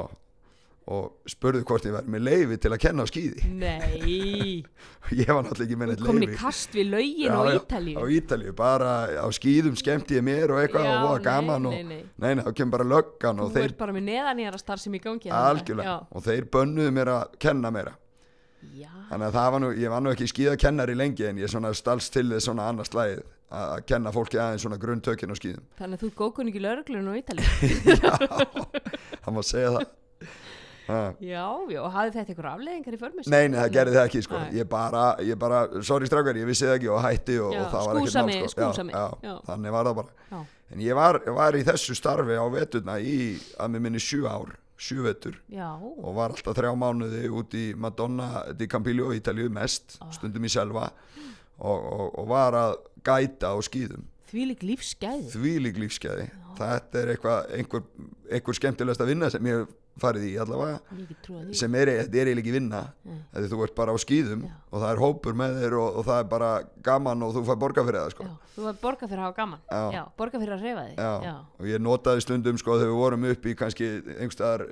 [0.91, 4.63] og spurðu hvort ég væri með leifi til að kenna á skýði nei.
[5.21, 7.95] Ég var náttúrulega ekki með neitt komin í kast við Já, á Ítalíu.
[7.97, 11.78] Á Ítalíu, bara á skýðum skemmti ég mér og eitthvað Já, og voða gaman og
[11.78, 12.43] nei, nei.
[12.45, 16.26] þá kemur bara löggan þú ert bara með neðanýjara starf sem í gangi algjörlega, og
[16.26, 17.74] þeir bönnuðu mér að kenna
[18.78, 22.28] já, þannig að var nú, ég var nú ekki skýðakennari lengi en ég stalst til
[22.30, 26.09] þess svona annars slæðið að kenna fólki aðeins svona grunntökin á skýðum þannig að þú
[26.11, 27.47] er góðkunningi lauruglun á Ítalíu.
[29.23, 29.89] Það má segja það.
[30.91, 30.99] Ha.
[31.23, 34.21] já, já, og hafði þetta ykkur afleðingar í förmis Nei, nei, það gerði það ekki
[34.25, 34.39] sko.
[34.57, 37.69] Ég, bara, ég bara, sorry strákar, ég vissi það ekki og hætti og, Já, og
[37.71, 38.49] það var ekkert skúsa mig, sko.
[38.65, 39.29] skúsa mig, já, já.
[39.29, 40.25] já, þannig var það bara.
[40.33, 40.41] Já,
[40.75, 43.15] en ég var, var í þessu starfi á veturna í
[43.61, 45.37] að mér minni sjö ár sjö vetur.
[45.53, 50.09] Já, og var alltaf þrjá mánuði út í Madonna di Campiglio í Ítalíu mest Ah.
[50.17, 50.89] stundum í selva
[51.62, 55.28] og, og, og var að gæta á skýðum því lík lífsgæði.
[55.34, 56.30] Þvílík lífskeiði
[56.62, 57.86] þetta er eitthvað, einhver,
[58.32, 59.69] einhver skemmtilegast að vinna sem ég
[60.02, 60.80] farið í allavega
[61.58, 64.54] sem er, þetta er eiginlega ekki vinna því þú ert bara á skýðum Já.
[64.71, 66.52] og það er hópur með þér og, og það er bara
[66.88, 68.28] gaman og þú fær borga fyrir það sko.
[68.30, 69.63] já, þú var borga fyrir að hafa gaman.
[69.67, 69.82] Já.
[69.97, 71.28] já, borga fyrir að reyfa þig.
[71.60, 74.65] Og ég notaði stundum sko þegar við vorum upp í kannski einhverstaðar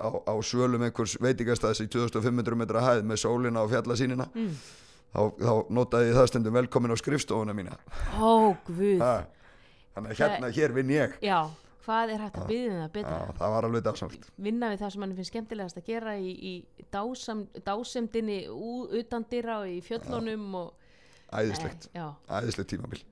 [0.00, 4.28] á, á svölum einhvers veitingastæðs í 2500 metra hæð með sólina og fjallasýnina.
[4.34, 4.54] Mm.
[5.10, 7.78] Þá, þá notaði ég það stundum velkomin á skrifstofuna mína.
[8.16, 9.02] Ó, guð.
[9.02, 9.14] Ha.
[9.96, 11.16] þannig að hérna, hér vinn ég.
[11.24, 11.38] Já,
[11.84, 14.92] hvað er hægt að byggja það Já, betra það var alveg dásamt vinna við það
[14.94, 18.40] sem mann finnst skemmtilegast að gera í, í dásam, dásemdinni
[19.00, 20.90] utan dyrra og í fjöllunum og,
[21.30, 23.02] æðislegt, já, æðislegt tímabil.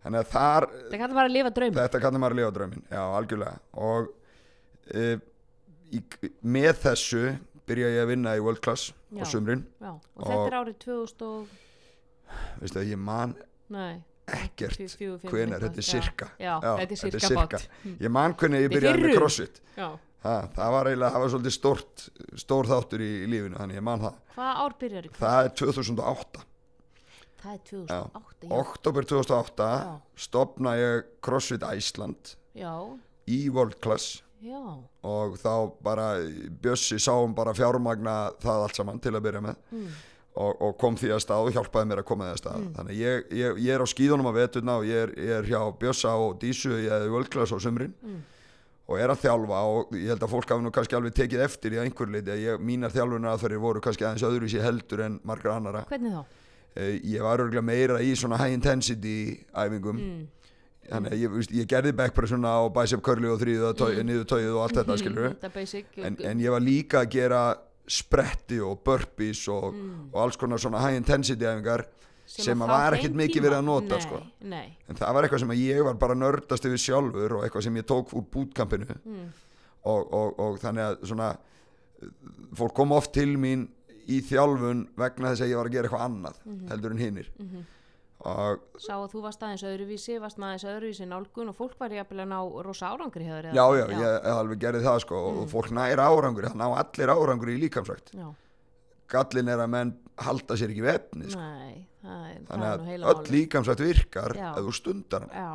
[0.00, 2.86] Þannig að þar það kallar bara að lifa draum þetta kannum maður að lifa drauminn
[2.88, 3.60] já, algjörlega.
[3.84, 4.08] Og
[4.96, 5.06] e,
[5.92, 6.02] í,
[6.56, 7.24] með þessu
[7.70, 9.24] byrja ég að vinna í World Class á Já.
[9.32, 9.64] sumrin.
[9.80, 11.56] já, og þetta er árið 2000 og
[12.60, 13.34] veistu að ég man
[13.70, 14.78] nei, ekkert
[15.30, 15.90] hvenar, þetta er Já.
[15.90, 16.30] sirka.
[16.38, 17.58] Já, þetta er sirka.
[17.58, 17.68] bát.
[18.00, 19.60] Ég man hvernig ég byrjaði með crossfit.
[20.20, 22.02] Ha, það var eiginlega, það var svolítið stórt
[22.42, 24.18] stór þáttur í, í lífinu, þannig ég man það.
[24.34, 26.42] Hvað ár byrjar í það er 2008
[27.40, 29.94] það er 2008 já, oktober 2008 Já.
[30.26, 32.72] stopna ég CrossFit Iceland já,
[33.30, 34.60] í World Class já,
[35.04, 35.52] og þá
[35.84, 36.06] bara
[36.62, 39.86] Bjössi sáum bara fjármagna það allt saman til að byrja með mm.
[40.40, 42.94] og, og kom því að stað og hjálpaði mér að koma því að stað þannig
[42.94, 45.60] að ég, ég, ég er á skíðunum á veturna og ég er, ég er hjá
[45.82, 48.20] Bjössa og Dísu ég World Class á sumrin Mm.
[48.90, 51.76] og er að þjálfa og ég held að fólk hafi nú kannski alveg tekið eftir
[51.76, 55.54] í einhver leiti að ég, mínar þjálfunar aðferðir voru kannski aðeins öðruvísi heldur en margar
[55.60, 56.24] annara Hvernig þá?
[56.74, 59.14] Eh, ég var örgulega meira í svona high intensity
[59.54, 60.26] æfingum Mm.
[60.90, 64.26] Þannig að ég, veist, ég gerði backpressuna og bicep curli og þrýðu og tói, niður
[64.34, 67.42] tóið og allt þetta skilur er basic en, en ég var líka að gera
[67.90, 69.74] spretti og burpees og,
[70.12, 71.86] og alls konar svona high intensity æfingar
[72.30, 74.18] sem, að að var ekkert mikið verið að nota Nei, sko.
[74.52, 77.78] Nei, en það var eitthvað sem ég var bara nördast yfir sjálfur og eitthvað sem
[77.80, 78.86] ég tók úr bootcampinu.
[79.02, 79.24] Mm.
[79.90, 81.30] og, og, og þannig að svona
[82.56, 83.66] fólk kom oft til mín
[84.10, 86.62] í þjálfun vegna þess að ég var að gera eitthvað annað Mhm.
[86.70, 87.50] heldur en hinnir og
[88.20, 92.28] sá að þú varst aðeins öðruvísi, varst aðeins öðruvísi nálgun og fólk var jafnvel að
[92.34, 94.02] ná rosa árangri eða já, já, hvað?
[94.04, 98.12] ég alveg gerði það sko og fólk nær árangur, það ná allir árangur í líkamsrækt
[98.18, 98.28] Já,
[99.10, 101.40] gallin er að menn halda sér ekki við efni sko.
[101.40, 103.32] nei, er, þannig að öll málið.
[103.38, 104.50] líkamsrækt virkar Já.
[104.52, 105.50] ef þú stundar hana Já,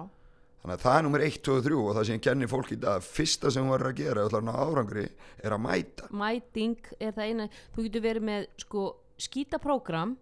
[0.66, 2.74] þannig að það er nummer 1, 2 og 3 og það sem ég kenni fólk
[2.74, 7.14] í dag fyrsta sem verður að gera að ná árangri er að mæta mæting er
[7.14, 8.88] það eina, þú getur verið með sko
[9.22, 10.18] skýta prógram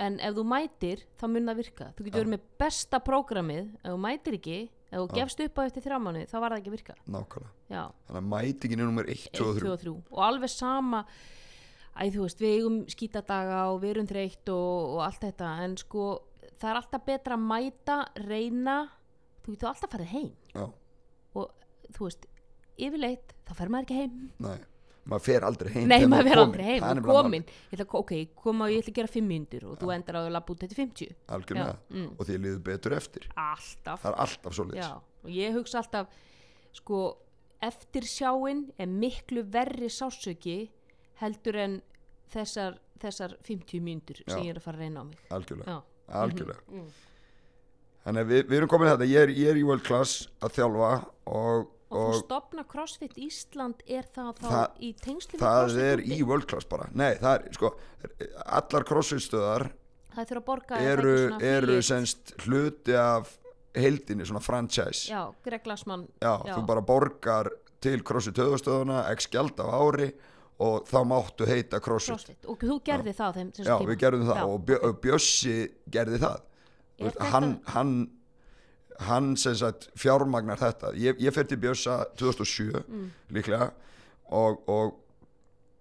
[0.00, 1.90] en ef þú mætir þá mun það virka.
[1.96, 3.68] Þú getur verið með besta prógramið.
[3.82, 6.62] Ef þú mætir ekki, ef þú gefst upp á eftir þrjá mánu þá var það
[6.62, 6.96] ekki að virka.
[7.06, 7.84] Nákvæmlega.
[8.08, 10.52] Þannig að mætingin er nummer 1, 2 og 1, 2 3 og 3 og alveg
[10.52, 11.04] sama
[11.92, 15.50] æ þú veist, við eigum skítadaga og við erum þreytt og, og allt þetta.
[15.66, 16.06] En sko,
[16.56, 18.76] það er alltaf betra að mæta reyna,
[19.44, 20.30] þú getur alltaf farið heim.
[20.54, 20.64] Já,
[21.36, 22.28] og þú veist,
[22.80, 24.20] yfirleitt þá fer maður ekki heim.
[24.40, 24.56] Nei,
[25.08, 28.12] maður fer aldrei heim Nei, maður er fer aldrei heim, nefnilega komin ég ætla, ok,
[28.38, 30.62] koma og ég ætla að gera 5 myndur og þú endar á að labba út
[30.66, 31.16] eftir 50 málið.
[31.36, 32.10] algjörlega mm.
[32.14, 33.26] og því líður betur eftir.
[33.34, 34.04] Alltaf.
[34.04, 36.20] Það er alltaf svo Já, og ég hugsa alltaf
[36.78, 37.00] sko,
[37.62, 40.58] eftir sjáin er miklu verri sásöki
[41.22, 41.78] heldur en
[42.32, 45.24] þessar, þessar 50 myndur sem ég er að fara að reyna á mig.
[45.34, 46.62] Algjörlega, Já, algjörlega.
[46.70, 46.88] mm.
[48.06, 50.56] þannig að við, við erum komin þetta ég er, ég er í world class að
[50.58, 50.92] þjálfa
[51.26, 55.60] og, og þú og stopna CrossFit Ísland er það þá Það- í tengslu við það
[55.62, 56.16] CrossFit er úti?
[56.18, 57.72] í world class bara nei, það er, sko,
[58.46, 59.68] allar crossfit stöðar
[60.16, 63.38] það er það eru, ekki eru semst hluti af
[63.74, 66.54] heildinni, svona franchise já, Greg Glassman Já, Já.
[66.58, 67.48] þú bara borgar
[67.82, 70.12] til CrossFit höfustöðuna, x gjald á ári
[70.62, 72.12] og þá máttu heita CrossFit.
[72.14, 74.44] CrossFit og þú gerði það á þeim Já, við gerðum það Já.
[74.46, 75.56] og Bjö, og Bjössi
[75.90, 76.42] gerði það.
[76.92, 77.94] Þú Er Veist, hann, hann,
[79.08, 80.92] hann sem sagt fjármagnar þetta.
[80.98, 83.10] Ég, ég fer til Bjössa 2007 Mm.
[83.32, 83.70] líklega
[84.32, 84.94] og, og,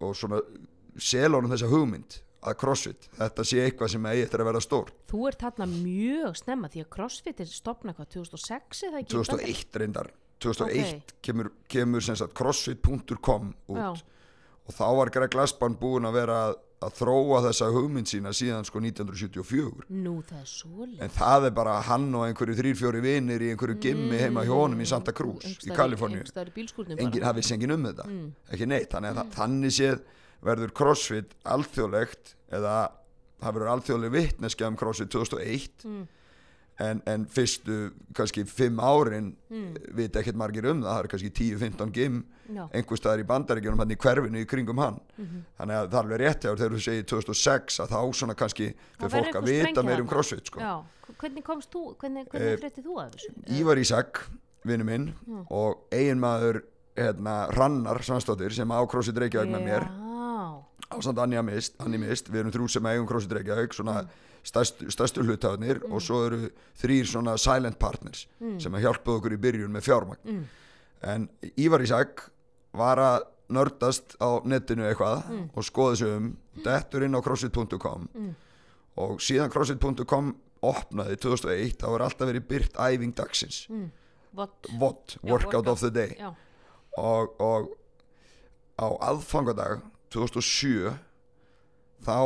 [0.01, 0.41] og svona
[0.97, 4.87] selónum þessa hugmynd að CrossFit, þetta sé eitthvað sem eigi eftir að vera stór.
[5.11, 9.13] Þú ert þarna mjög snemma því að CrossFit er stopnað hvað 2006 eða ekki?
[9.13, 10.09] 2001 reyndar
[10.41, 13.91] 2001 kemur, kemur sem sagt crossfit.com út Já.
[14.65, 18.65] og þá var Greg Glassman búinn að vera að, að þróa þessa hugmynd sína síðan
[18.65, 21.01] sko 1974 Nú það er svoleið.
[21.05, 24.55] en það er bara hann og einhverju þrýr fjóri vinir í einhverju gimmi heima hjá
[24.57, 26.23] honum í Santa Cruz í Kaliforníu.
[26.33, 28.07] Það vissi engin um þetta.
[28.55, 30.01] Ekki neitt, þannig það, þannig séð
[30.41, 32.75] verður CrossFit alþjóðlegt eða
[33.41, 35.85] það verður alþjóðleg vittneskja um CrossFit 2001
[36.81, 37.77] en, en fyrstu
[38.17, 39.91] kannski fimm árin mm.
[39.97, 42.63] veit ekkert margir um það, það er kannski 10-15 gim Já.
[42.75, 46.21] einhver staðar í bandaríkjunum hann í hverfinu í kringum hann þannig að það er alveg
[46.23, 50.09] rétt þegar þú segir 2006 að þá svona kannski fyrir fólk að vita meir um.
[50.11, 50.73] CrossFit sko.
[51.21, 53.33] Hvernig komst þú, hvernig, Eh, hvernig fréttið þú af þessu?
[53.59, 54.21] Ívar Ísak,
[54.67, 55.07] vinnu minn
[55.49, 56.63] og eiginmaður
[56.97, 59.87] hérna, Rannar Svansdóttir sem á CrossFit Reykjavík með mér
[60.91, 64.01] ásand Anja Mist, Anni Mist, við erum þrjú sem eigum CrossFit Reykjavík, svona
[64.47, 66.39] stærstu, stærstu hlutafnir og svo eru
[66.81, 68.27] þrýr svona silent partners
[68.59, 70.45] sem að hjálpaðu okkur í byrjun með fjármagn.
[71.01, 71.27] En
[71.57, 72.27] Ívar Ísak
[72.77, 75.25] var að nördast á netinu eitthvað
[75.57, 76.29] og skoða sig um
[76.63, 78.07] dettur inn á crossfit.com
[79.01, 83.63] og síðan crossfit.com opnaði 2001 þá er alltaf verið byrt æfing dagsins.
[84.79, 86.15] VOD, Workout of the Day.
[86.97, 87.71] Og, og
[88.79, 90.91] á aðfangadag 2007
[92.05, 92.17] þá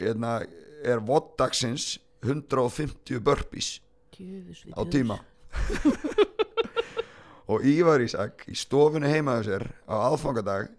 [0.00, 0.36] hérna,
[0.84, 3.78] er VOD dagsins 150 burpees
[4.14, 5.18] djöfus við á tíma.
[7.52, 10.70] Og Ívar Ísak í stofunni heima hjá sér á aðfangadag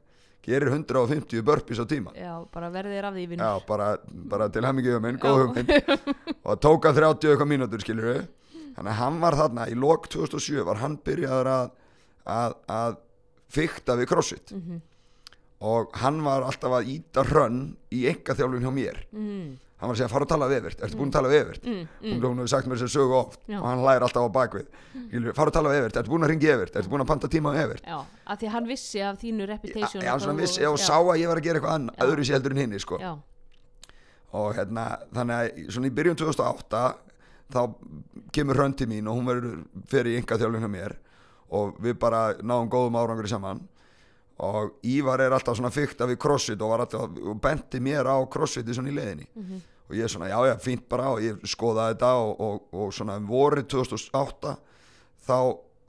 [0.45, 2.13] gerir 150 burpees á tíma.
[2.17, 3.61] Já, bara verðið er af því Já, vinnur.
[3.67, 3.89] bara,
[4.33, 5.71] bara til hemmingið um minn, góð hugmynd.
[6.41, 8.25] Og það tók að 30 eitthvað mínútur skilur við
[8.75, 11.69] þannig að hann var þarna í lok 2007 var hann byrjaður að
[12.25, 12.97] að, að
[13.55, 14.53] fykta við crossfit.
[14.55, 14.81] Mhm.
[15.65, 17.61] Og hann var alltaf að íta hrönn
[17.93, 18.99] í enga þjálfun hjá mér.
[19.15, 21.39] Mm, hann var að segja fara að tala við Evert, ertu búin að tala við
[21.41, 21.65] Evert?
[21.65, 23.39] Mm, hún, hún hefur sagt mér þessi sögu oft.
[23.49, 23.57] Já.
[23.59, 25.29] og hann hlæðir alltaf á bakvið mm.
[25.37, 26.77] fara að tala við Evert, ertu búin að ringi Evert?
[26.79, 27.87] Ertu búin að panta tíma á Evert?
[27.87, 30.05] Já, af því að hann vissi af þínu reputation.
[30.05, 32.37] Já, og hvað vissi, og sá að ég var að gera eitthvað annað, öðru sér
[32.37, 33.01] heldur en hinni sko.
[34.35, 36.85] Og hérna, þannig að svona í byrjun 2008
[37.55, 37.61] þá
[38.35, 40.97] kemur hrönn til mín og hún verður fyrir í enga þjálfun hjá mér.
[41.55, 43.61] Og við bara náum góðum árangur saman
[44.43, 48.73] og Ívar er alltaf svona fyrkt af í crossfit og og benti mér á crossfiti
[48.75, 49.27] svona í leiðinni.
[49.89, 52.93] Og ég er svona já já fínt bara og ég skoðaði þetta og, og, og
[52.93, 54.55] svona vorið 2008
[55.27, 55.37] þá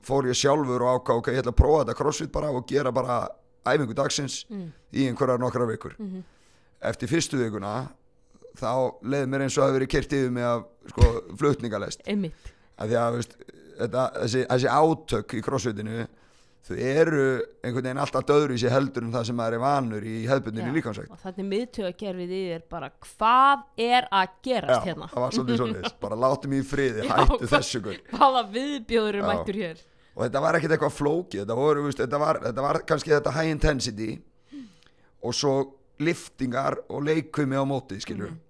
[0.07, 2.91] fór ég sjálfur og ákvað ok, ég ætla að prófa þetta crossfit bara og gera
[2.91, 3.27] bara
[3.67, 4.45] æfingu dagsins
[4.93, 5.97] í einhverjar nokkra vikur.
[6.79, 7.89] Eftir fyrstu vikuna
[8.57, 8.71] þá
[9.03, 12.01] leiði mér eins og að hafi verið kert yfir mig af sko, flutningalest.
[12.77, 13.35] Að því að veist,
[13.81, 16.07] þetta, þessi, þessi átök í crossfitinu
[16.67, 17.25] þau eru
[17.63, 20.73] einhvern veginn alltaf döður í sig heldur en það sem maður er vanur í hefðbundinu
[20.75, 25.37] líkansvægt og þannig miðtögakerfið í þér bara hvað er að gerast Já, hérna það var
[25.37, 27.99] svolítið svolítið, bara látum í friði, Já, hættu þessu gull.
[28.11, 29.27] hvaða viðbjóður er Já.
[29.31, 29.85] mættur hér
[30.17, 33.35] og þetta var ekkert eitthvað flókið þetta, voru, veist, þetta, var, þetta var kannski þetta
[33.37, 34.09] high intensity
[35.23, 35.53] og svo
[36.03, 38.41] liftingar og leikvimi á móti skilur Mhm.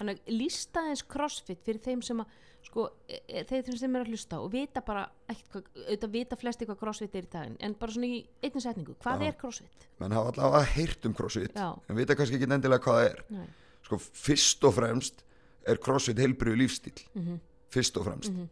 [0.00, 2.26] þannig lísta eins crossfit fyrir þeim sem að
[2.62, 6.36] sko, e- e- þeir sem er að hlusta og vita bara ekkert hvað, auðvitað vita
[6.36, 9.28] flesti hvað crossfit er í daginn en bara svona í einnig setningu, hvað Já.
[9.28, 9.86] er crossfit?
[10.00, 11.70] menn hafa allavega heyrt um crossfit Já.
[11.88, 13.46] en vita kannski ekki endilega hvað það er Nei.
[13.82, 15.24] sko fyrst og fremst
[15.66, 17.40] er crossfit heilbriðu lífstíl Mhm.
[17.70, 18.48] fyrst og fremst mm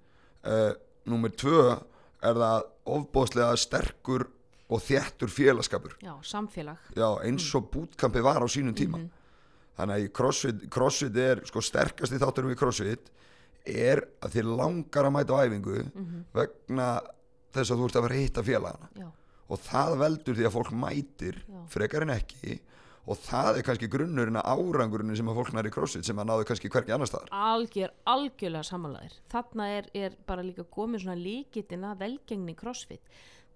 [1.08, 1.72] nummer tvö
[2.22, 4.26] er það ofbóðslega sterkur
[4.68, 9.10] og þéttur félagskapur Já, samfélag já, eins og bootcampi var á sínum tíma Mhm.
[9.78, 13.10] þannig að í crossfit, crossfit er sko sterkasti þátturum í crossfit
[13.66, 16.24] er að þið langar að mæta á æfingu Mhm.
[16.34, 16.88] vegna
[17.52, 18.88] þess að þú ert að vera að hitta félagana.
[18.96, 19.08] Já,
[19.50, 21.66] og það veldur því að fólk mætir Já.
[21.68, 22.60] frekar en ekki
[23.08, 26.44] og það er kannski grunnurinn að árangurinn sem að fólk næri crossfit sem að náðu
[26.44, 27.28] kannski hverki annar staðar.
[27.32, 33.00] Algjör, algjörlega samanlæðir þarna er, er bara líka komið svona líkitin að velgengni crossfit.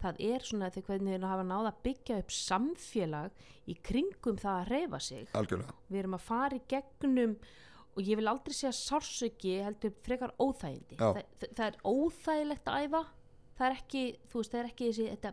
[0.02, 3.30] Það er svona þegar hvernig þeir hafa náða að byggja upp samfélag
[3.68, 5.28] í kringum það að reyfa sig.
[5.34, 7.36] Algjörlega, við erum að fara í gegnum
[7.92, 10.96] og ég vil aldrei segja sársöki heldur frekar óþægindi.
[10.96, 11.12] Já.
[11.42, 13.02] það, er óþægilegt að æfa
[13.58, 15.32] það er ekki, þú veist, það er ekki þessi þetta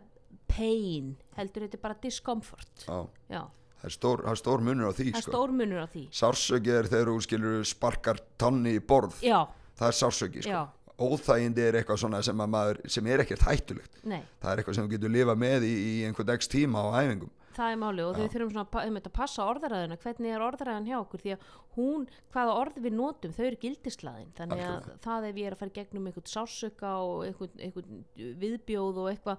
[0.50, 2.84] pain, heldur þetta er bara discomfort.
[2.86, 2.98] Já,
[3.30, 3.40] já,
[3.80, 5.24] það er stór, það er stór munur á því sko.
[5.28, 6.04] stór munur á því.
[6.20, 9.18] Sársöki er þegar þú skilur sparkar tanni í borð.
[9.24, 9.40] Já,
[9.80, 10.62] það er sársöki sko.
[11.00, 14.00] óþægindi er eitthvað svona sem, að maður, sem er ekkert hættulegt.
[14.04, 14.20] Nei.
[14.42, 17.32] Það er eitthvað sem þú getur lifa með í, í einhvern x tíma á æfingum
[17.56, 18.20] það er máli og Já.
[18.20, 21.44] þau þurfum svona einmitt að passa orðaræðina, hvernig er orðaræðin hjá okkur því að
[21.76, 24.98] hún, hvaða orð við notum þau eru gildislaðin, þannig að Algjörlega.
[25.06, 28.04] það ef ég er að fara gegnum einhvern sársöka og einhvern, einhvern
[28.44, 29.38] viðbjóð og eitthvað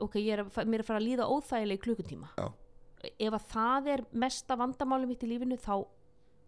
[0.00, 2.46] ok, ég er að, mér er að fara að líða óþægilega í klukkutíma Já.
[3.28, 5.74] ef að það er mesta vandamáli mitt í lífinu þá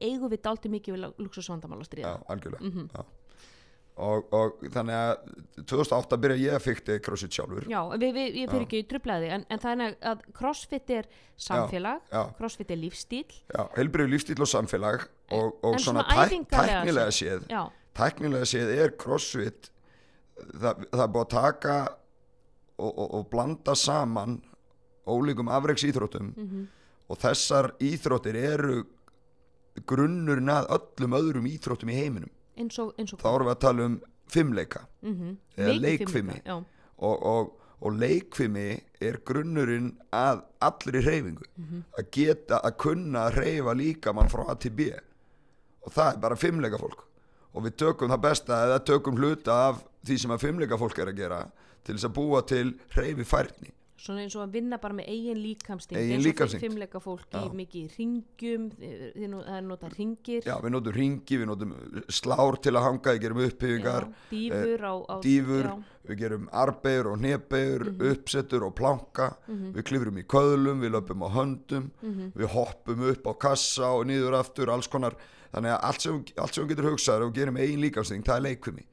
[0.05, 2.89] eigum við dálítið mikið við luxusvandamál að já, stríða algjörlega Mhm.
[2.95, 3.05] já.
[3.95, 7.67] Og, og þannig að 2008 byrja ég að fykti crossfit sjálfur.
[7.71, 8.67] Já, við, við, ég fyrir Já.
[8.67, 11.07] ekki í trublaði en, en þannig að crossfit er
[11.39, 16.49] samfélag já, crossfit er lífstíl já, heilbriðu lífstíl og samfélag og, og svona, svona tæk,
[16.51, 17.47] tæknilega séð.
[17.47, 17.63] já,
[17.95, 19.71] tæknilega séð er crossfit
[20.43, 21.79] það, það er búið að taka
[22.75, 24.41] og, og, og blanda saman
[25.07, 26.73] ólíkum afreiks íþróttum mhm.
[27.13, 28.79] Og þessar íþróttir eru
[29.85, 33.63] grunnurinn að öllum öðrum íþróttum í heiminum eins og, eins og þá erum við að
[33.67, 34.01] tala um
[34.35, 36.41] fimmleika mm eða leikfimi.
[36.99, 37.51] og, og,
[37.85, 38.69] og leikfimi
[39.01, 41.45] er grunnurinn að allri hreyfingu.
[41.99, 44.89] Að geta að kunna að hreyfa líka mann frá A til B.
[45.85, 47.05] Og það er bara fimmleika fólk.
[47.55, 51.13] Og við tökum það besta eða tökum hluta af því sem að fimmleika fólk er
[51.13, 51.41] að gera
[51.85, 53.71] til þess að búa til hreyfi færni
[54.05, 56.61] svona eins og að vinna bara með eigin líkamsting Eigin eins og líkamsþyngd.
[56.67, 57.49] fimmleika fólki Já.
[57.57, 61.73] mikið í ringjum það er nota ringir Já, við notum ringi, við notum
[62.13, 65.69] slár til að hanga, við gerum upphýfingar, já, dýfur á, á dýfur,
[66.05, 69.73] við gerum arbegur og hnebegur, uppsettur og planka, Mhm.
[69.79, 71.91] við klifrum í köðlum, við löpum á höndum,
[72.37, 75.17] við hoppum upp á kassa og niður aftur, alls konar,
[75.55, 78.45] þannig að allt sem, allt sem við getur hugsaður og gerum eigin líkasting, það er
[78.51, 78.85] leikvimi.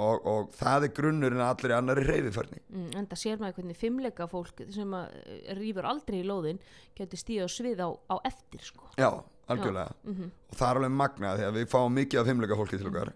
[0.00, 2.60] Og, og það er grunnurinn að allir annari reyfifærni.
[2.72, 6.58] mm, en það sér maður hvernig fimmleika fólk sem eh, rýfur aldrei í lóðin
[6.96, 8.88] getur stíða á svið á, á eftir sko.
[8.96, 9.10] Já,
[9.52, 9.92] algjörlega.
[10.08, 12.88] mm og það er alveg magnað því að við fáum mikið af fimmleika fólki til
[12.88, 13.12] okkar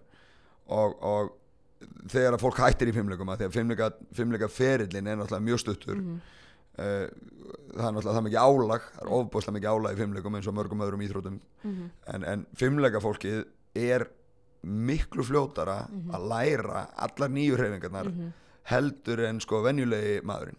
[0.67, 1.33] og, og
[2.13, 5.59] þegar að fólk hættir í fimmleikum að því að fimmleika, fimmleika ferillin er náttúrulega mjög
[5.65, 6.21] stuttur Mhm.
[6.77, 7.07] uh,
[7.73, 10.47] það er náttúrulega það er mikið álag það er ofbúslega mikið álag í fimmleikum eins
[10.47, 11.89] og mörgum öðrum íþrótum Mhm.
[12.13, 14.07] en, en fimmleika fólkið er
[14.67, 16.11] miklu fljótara Mhm.
[16.11, 18.11] að læra allar nýju hreyfingarnar
[18.67, 20.57] heldur en sko venjulegi maðurinn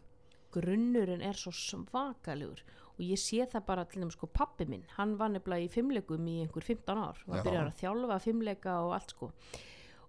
[0.52, 2.62] grunnurinn er svo svakalegur
[2.98, 6.24] og ég sé það bara til þeim sko pappi minn, hann var nefnilega í fimmleikum
[6.26, 9.30] í einhver 15 ár og hann byrjar að þjálfa fimmleika og allt sko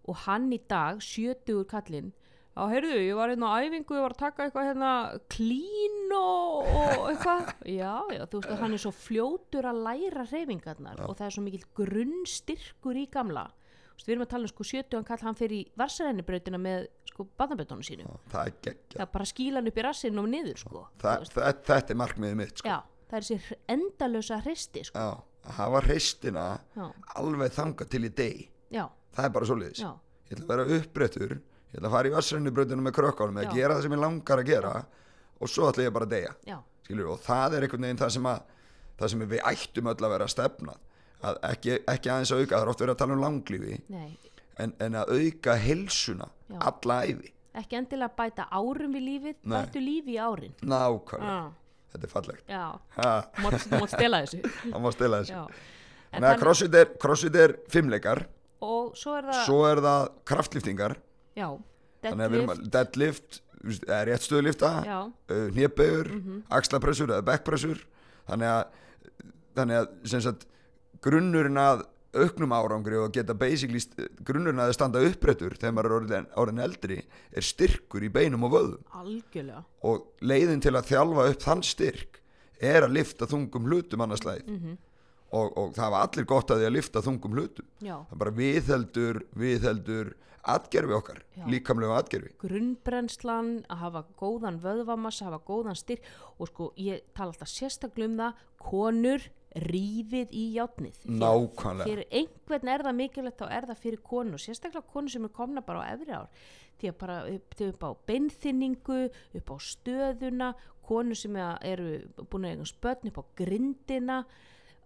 [0.09, 2.13] og hann í dag, 70 kallinn
[2.59, 6.65] Já, heyrðu, ég var hérna á æfingu, ég var að taka eitthvað hérna klín og,
[6.67, 7.53] og eitthvað.
[7.79, 11.35] Já, já, þú veist að hann er svo fljótur að læra hreyfingarnar og það er
[11.37, 13.45] svo mikill grunnstyrkur í gamla.
[14.05, 17.83] Við erum að tala um sko 70 kall, hann fer í varsærennibrautina með sko badnabötunum
[17.83, 18.13] sínum.
[18.31, 21.19] Það er geggja það bara skíla hann upp í rassinn og niður sko Þa, Þú
[21.25, 21.33] veist.
[21.35, 22.69] það, þetta er markmiðið mitt sko.
[22.69, 22.77] já,
[23.09, 24.99] það er þessi endalösa hristi sko.
[24.99, 25.09] Já,
[25.49, 26.45] að hafa hreistina
[26.77, 26.85] já,
[27.19, 28.39] alveg þangað til í deg
[28.71, 28.85] já,
[29.17, 29.83] það er bara svoleiðis.
[29.83, 29.91] Já,
[30.29, 31.35] ég ætla að vera uppréttur
[31.69, 33.53] ég ætla að fara í vassrennubröðinu með krökkunum að Já.
[33.59, 34.71] gera það sem ég langar að gera
[35.39, 36.31] og svo ætla ég bara að deyja.
[37.05, 38.39] Og það er einhvern veginn það sem, að,
[38.97, 40.73] það sem við ættum öll að vera að stefna
[41.23, 43.79] að ekki, ekki aðeins að auka, það er oft verið að tala um langlífi
[44.59, 46.59] en, en að auka helsuna Já.
[46.69, 49.55] alla æfi, ekki endilega bæta árum við lífið Nei.
[49.57, 50.53] bættu lífi í árin.
[50.61, 51.35] Nákvæmlega.
[51.35, 51.51] Já,
[51.93, 52.55] þetta er fallegt,
[52.95, 53.11] ha,
[53.43, 54.41] mátt stela þessu.
[54.73, 55.33] Það stela þessu.
[55.39, 58.23] En þannig að þannig- crossfit er, crossfit er fimmleikar
[58.65, 60.95] og svo er það svo er það kraftliftingar.
[61.37, 61.47] Já,
[62.03, 62.63] deadlift.
[62.73, 63.41] deadlift
[63.85, 66.43] eða rétt stöðlifta já, uh, hnébegur, Mhm.
[66.49, 67.81] axlapressur eða backpressur.
[68.29, 68.63] Þannig að,
[69.55, 70.45] þannig að sem sagt,
[71.05, 71.85] grunnurinn að
[72.19, 73.81] auknum árangri og geta basically
[74.25, 78.55] grunnurinn að standa upprættur þegar maður er orðin, orðin eldri er styrkur í beinum og
[78.55, 79.63] vöðum algjörlega.
[79.85, 82.21] Og leiðin til að þjálfa upp þann styrk
[82.59, 84.77] er að lifta þungum hlutum annarslæð mm
[85.29, 87.69] og, og það var allir gott að því að lifta þungum hlutum.
[87.85, 90.11] Já, það bara viðheldur, viðheldur
[90.49, 91.43] atgerfi okkar, Já.
[91.51, 96.07] líkamlegu atgerfi grunnbrennslan að hafa góðan vöðvamassa, hafa góðan styrk.
[96.39, 101.87] Og sko ég tala alltaf sérstaklega um það konur rífið í játnið nákvæmlega.
[101.89, 105.63] fyrir einhvern er það mikilvægt þá er það fyrir konur, sérstaklega konur sem er komna
[105.65, 106.29] bara á efri ár.
[106.79, 108.99] Því að bara upp, þau upp á beinþinningu
[109.39, 110.53] upp á stöðuna
[110.85, 111.89] konur sem eru
[112.29, 114.19] búin að eiga spötn upp á grindina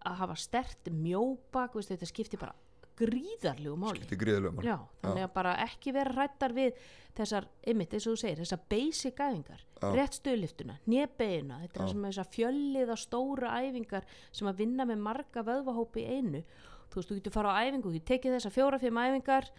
[0.04, 2.56] að hafa stert mjóbak þetta skiptir bara
[3.00, 6.84] gríðarlegu máli þetta er gríðilega mál Já, þannig að bara ekki vera rættar við
[7.18, 9.88] þessar, einmitt eins og þú segir, þessar basic æfingar, Já.
[9.94, 11.92] rétt stöðliftuna, nébegina, þetta er Já.
[11.94, 16.42] sem þessar fjölliða stóra æfingar sem að vinna með marga vöðvahópi einu.
[16.90, 19.50] Þú veist, þú getur fara á æfingu, þú tekið þessar fjóra-fimm æfingar,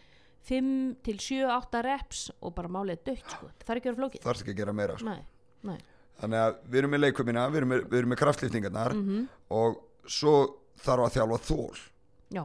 [0.44, 0.72] 5
[1.06, 3.48] til 7-8 reps og bara málið er dögt, sko.
[3.64, 4.24] Það er ekki að vera flókið.
[4.26, 5.14] þarf ekki að gera meira sko.
[5.14, 5.22] Nei,
[5.70, 5.78] nei.
[6.20, 9.22] þannig að við erum með leikvömina við erum með, með kraftlýftingarnar Mm
[9.54, 10.34] og svo
[10.84, 11.80] þarf að þjálfa þól
[12.34, 12.42] Já,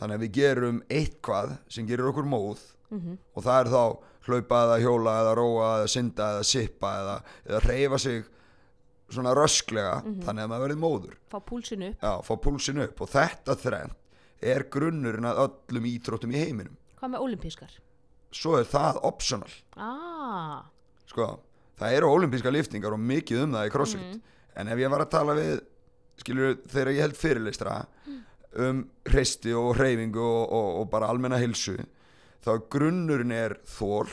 [0.00, 3.82] þannig að við gerum eitthvað sem gerir okkur móð mm og það er þá
[4.26, 7.14] hlaupa eða hjóla eða róa eða synda eða sippa eða,
[7.46, 8.24] eða reyfa sig
[9.10, 11.14] svona rösklega þannig að maður verið móður.
[11.30, 12.02] Fá púlsinu upp.
[12.02, 13.96] já, fá púlsin upp og þetta þrennt
[14.40, 16.76] er grunnurinn að öllum ítróttum í heiminum.
[17.00, 17.78] Hvað með olimpískar?
[18.34, 19.50] svo er það optional.
[19.80, 20.62] Ah,
[21.10, 21.32] sko,
[21.80, 24.20] það eru olimpíska liftingar og mikið um það í crossfit.
[24.58, 25.52] En ef ég var að tala við
[26.20, 27.76] skilur þegar ég held fyrirlistra
[28.58, 31.76] um hreisti og hreyfingu og, og, og bara almenna hilsu
[32.44, 34.08] þá grunnurinn er þól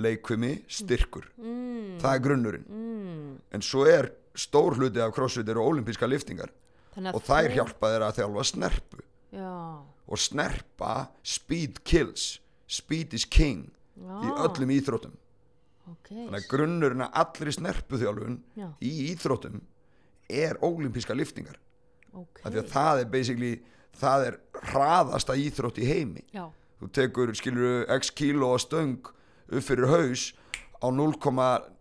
[0.00, 1.26] leikvimi, styrkur.
[1.36, 2.66] Mm, það er grunnurinn.
[2.70, 3.38] Mm.
[3.52, 6.52] en svo er stór hluti af crossfit eru olimpíska liftingar.
[7.10, 9.02] Og þær hjálpa þeir að þjálfa snerpu.
[9.30, 9.56] Já,
[10.10, 12.40] og snerpa speed kills
[12.70, 14.14] speed is king já.
[14.26, 15.12] í öllum íþróttum.
[15.90, 19.60] Ok, þannig að grunnurinn að allri snerpuþjálfun já, í íþróttum
[20.30, 21.58] er ólimpíska liftingar
[22.14, 22.42] ok.
[22.44, 23.52] af því að það er basically
[24.00, 24.38] það er
[24.70, 26.24] hraðasta íþrótt í heimi.
[26.34, 26.46] Já,
[26.80, 28.98] þú tekur skilur x kíló og stöng
[29.50, 30.30] upp fyrir haus
[30.80, 31.14] á 0,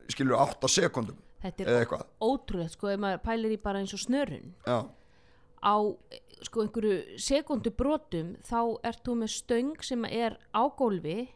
[0.09, 4.53] skilur 8 sekundum þetta er ótrúlegt sko ef maður pælir í bara eins og snörun.
[4.67, 4.83] Já,
[5.63, 5.75] á
[6.47, 11.27] sko einhverju sekundu brotum þá ert þú með stöng sem er á gólfi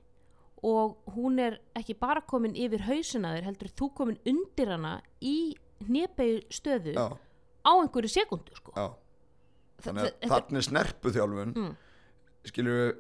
[0.63, 5.55] og hún er ekki bara komin yfir hausina þér heldur þú komin undir hana í
[5.83, 7.07] hnépegu stöðu já,
[7.64, 8.88] á einhverju sekundu sko já
[9.84, 11.76] Þa- þannig þa- að þarna er snerpuþjálfun Mm.
[12.45, 12.95] skilur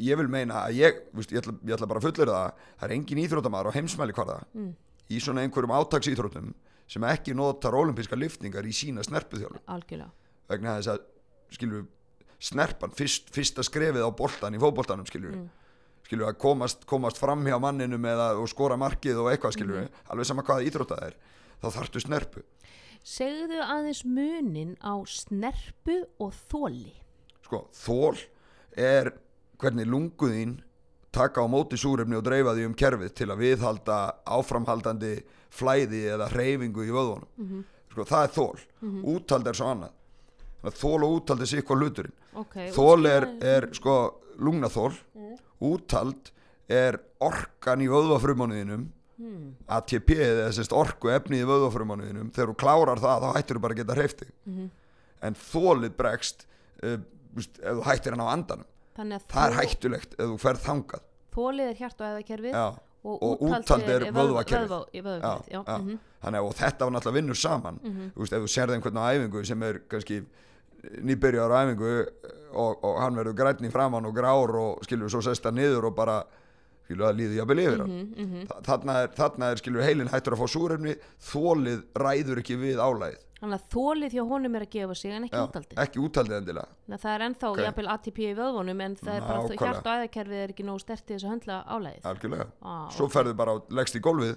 [0.00, 2.86] ég vil meina að ég, veist, ég, ætla, ég ætla bara að fullera það það
[2.88, 4.74] er engin íþróttamæður á heimsmæli hvarða Mm.
[5.10, 6.54] í svona einhverjum átaksíþróttum
[6.88, 10.10] sem ekki notar olimpíska liftingar í sína snerpuþjálfun algjörlega
[10.48, 11.00] vegna þess að
[11.50, 11.86] skilur
[12.40, 15.48] snerpan, fyrst, fyrsta skrefið á boltan í fótboltanum skilur Mm.
[16.06, 19.90] skilur að komast, komast fram hjá manninum eða, og skora markið og eitthvað skilur Mhm.
[20.10, 21.14] alveg sama hvaða íþrótta það er
[21.62, 22.42] þá þarftu snerpu
[23.04, 26.92] segðu aðeins munin á snerpu og þóli
[27.44, 28.18] sko, þól
[28.76, 29.12] er
[29.60, 30.58] hvernig lunguðín
[31.10, 33.98] taka á móti súrefni og dreifa því um kerfið til að viðhalda
[34.30, 35.14] áframhaldandi
[35.50, 37.30] flæði eða hreyfingu í vöðvunum.
[37.36, 37.64] Mhm.
[37.90, 38.60] sko, það er þól,
[39.16, 39.96] úthald er svo annað.
[40.62, 42.12] Þól og úthald er hvað hluturinn.
[42.36, 43.96] Okay, þól er, er sko
[44.38, 44.94] lungnaþól
[45.60, 46.30] úthald
[46.70, 48.86] er orkan í vöðvafrumanuðinum
[49.20, 53.62] Hmm, ATP eða sérst orku efnið í vöðvafrumanuðinum þegar þú klárar það þá hættir þú
[53.66, 54.68] bara að geta hreyfti mhm.
[55.28, 56.46] en þólið bregst
[56.80, 56.94] uh,
[57.36, 58.68] ef þú hættir hann á andanum.
[58.96, 61.04] Það er hættulegt ef þú ferð þangað.
[61.36, 62.64] Þólið er hjart og eðakerfið já,
[63.04, 65.94] og, og úthald er vöðva- vöðvakerfið.
[66.24, 67.80] þannig að og þetta var náttúrulega vinnur saman.
[67.82, 68.10] Mhm.
[68.14, 70.22] þú veist ef þú sérði einhvern á æfingu sem er kannski
[71.04, 71.94] nýbyrjar á æfingu
[72.56, 75.90] og, og hann verður grænn í framann og grár og skilur svo sest það niður
[75.90, 76.22] og bara
[76.90, 78.46] skilur það líður jafnvel yfir hann mhm, mhm.
[78.50, 80.94] Þa- þarna er, þarna er skilur heilin hættur að fá súrefni
[81.30, 85.24] þólið ræður ekki við álægið Þannig að þólið hjá honum er að gefa sig en
[85.24, 85.78] ekki Já, útaldið.
[85.80, 87.60] ekki útaldið endilega Þannig að það er ennþá Ok.
[87.64, 89.62] jafnvel ATP í vöðvunum en það er bara Nákvæmlega.
[89.70, 92.04] hjart og æðakerfið er ekki nógu stertið þess að höndla álæðið.
[92.10, 94.36] algjörlega Ah, svo ferðu bara á leggst í gólfið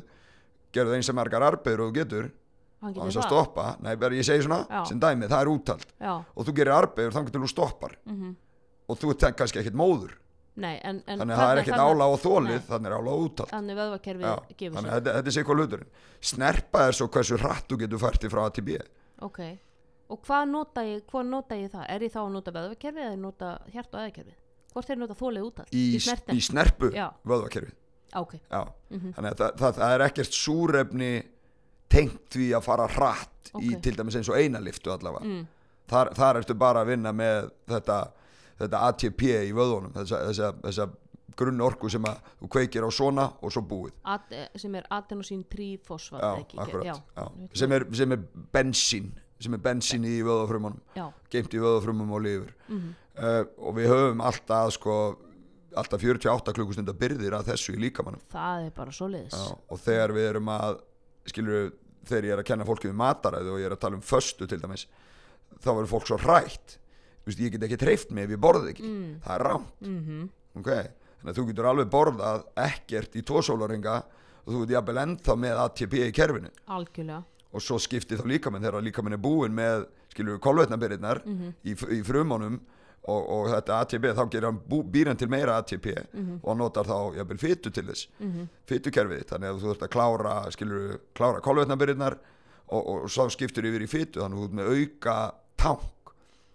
[0.72, 4.24] gerðu eins sem margar arbeður og þú getur getur þess að stoppa, nei bara ég
[4.24, 4.86] segi svona Já.
[4.88, 8.36] sem dæmi, það er úttald Já, og þú gerir arbeður þannig til þú stoppar mhm.
[8.88, 10.16] og þú ert kannski ekkert móður
[10.56, 12.66] Nei, en, en þannig að það er ekkert ála á þólið Nei.
[12.68, 13.94] þannig er ála á úttald Þannig að
[14.94, 15.88] þetta, þetta er sér hvað hluturinn
[16.22, 18.78] snerpa er svo hversu hratt þú getur fært frá A til B
[19.24, 19.40] Ok.
[20.14, 21.86] Og hvað nota ég, hvað nota ég það?
[21.90, 24.38] Er ég þá að nota vöðvakerfið eða nota hjart og æðakerfið?
[24.74, 25.74] Hvort er nota þólið útald?
[25.74, 27.74] í, Í í snerpu vöðvakerfið
[28.14, 28.34] Ok.
[28.52, 28.62] Já,
[28.94, 29.14] Mhm.
[29.16, 31.12] þannig að það, það, það er ekkert súrefni
[31.90, 33.82] tengt því að fara hratt í Ok.
[33.82, 35.48] til dæmis eins og eina liftu allavega Mm.
[35.90, 37.98] þar, þar ertu bara að vinna með þetta,
[38.66, 40.88] þetta ATP í vöðunum þessa, þessa, þessa
[41.36, 43.94] grunn orku sem að þú kveikir á svona og svo búið.
[44.32, 46.22] Eh, sem er adenosín trífosfat
[47.58, 49.12] Sem, sem er bensín
[49.44, 50.78] sem er bensín í vöðafrumunum
[51.34, 52.94] geimt í vöðafrumum og lifur Mhm.
[53.18, 55.18] uh, og við höfum alltaf sko,
[55.76, 59.34] alltaf 48 klukkustundar byrðir að þessu í líkamannum Það er bara svoleiðis.
[59.34, 60.80] Já, og þegar við erum að
[61.28, 61.74] skilur
[62.06, 64.48] þegar ég er að kenna fólki við mataræðu og ég er að tala um föstu
[64.48, 64.86] til dæmis
[65.64, 66.78] þá verður fólk svo rætt
[67.26, 69.20] Vist, ég get ekki treyft mig ef ég borði ekki Mm.
[69.24, 70.30] það er rámt Mhm.
[70.60, 70.88] okay?
[71.24, 74.04] þannig að þú getur alveg borðað ekkert í tvo sólaringa
[74.46, 77.24] og þú getur jafnvel ennþá með ATP í kerfinu Algjörlega.
[77.54, 81.54] og svo skiptir þá líkaminn þegar líkaminn er búinn með skilur kolvetnabyrðirnar Mhm.
[81.66, 82.60] í, í frumunum
[83.08, 85.88] og, og þetta ATP þá gerir hann bú, býr hann til meira ATP
[86.44, 88.50] og hann notar þá jafnvel fytu til þess Mhm.
[88.68, 92.18] fytukerfið þannig að þú ert að klára skilur klára kolvetnabyrðirnar
[92.70, 95.34] og, og svo skiptur yfir í fytu þannig að þú ert með auka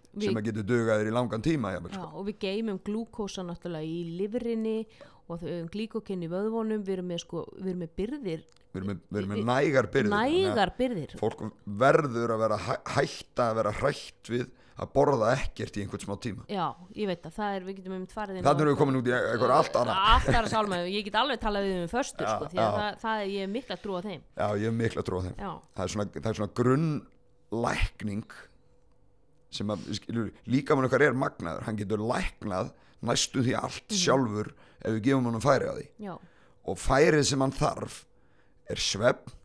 [0.09, 2.09] tank sem Við, að getur dugað þér í langan tíma já, sko.
[2.19, 4.77] og við geymum glúkósa náttúrulega í livrinni
[5.29, 9.01] og glíkokinn í vöðvonum, við erum með, sko, við erum með byrðir, við erum með,
[9.09, 11.11] við erum með Við- nægar byrðir nægar byrðir.
[11.19, 14.47] fólk verður að vera hæ, hætta að vera hrætt við
[14.79, 16.45] að borða ekkert í einhvern smá tíma.
[16.47, 19.09] Já, ég veit að það er, við getum um á- þannig erum við komin út
[19.09, 19.97] í eitthvað allt annað.
[20.15, 22.99] Allt aðra sálma, ég get alveg talað við um föstur, Já, sko, því að það,
[23.03, 24.21] það er, ég er mikla trú á þeim.
[24.39, 25.35] já ég hef mikla trú á þeim.
[25.75, 26.53] Það er svona, það er svona
[27.51, 28.23] grunnlækning
[29.53, 29.85] sem að
[30.49, 32.71] líkamann okkar er magnaður hann getur læknað
[33.05, 35.85] næstu því allt sjálfur ef við gefum hann færi að því.
[36.05, 36.15] Já,
[36.69, 38.01] og færið sem hann þarf
[38.69, 39.37] er svefn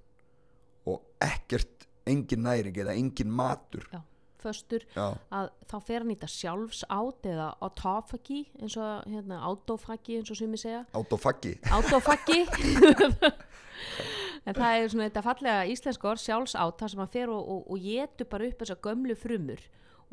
[0.90, 3.86] og ekkert engin næring eða engin matur.
[3.92, 4.02] Já,
[4.44, 10.18] föstur, já, að þá fer hann í þetta sjálfsátt eða autofagi, eins og, hérna, autofagi,
[10.20, 10.82] eins og sumi segja.
[10.92, 12.42] autofaggi Autofaggi
[14.44, 17.64] en það er svona þetta fallega íslensk orð sjálfsátt þar sem hann fer og, og,
[17.72, 19.64] og getur bara upp þessar gömlu frumur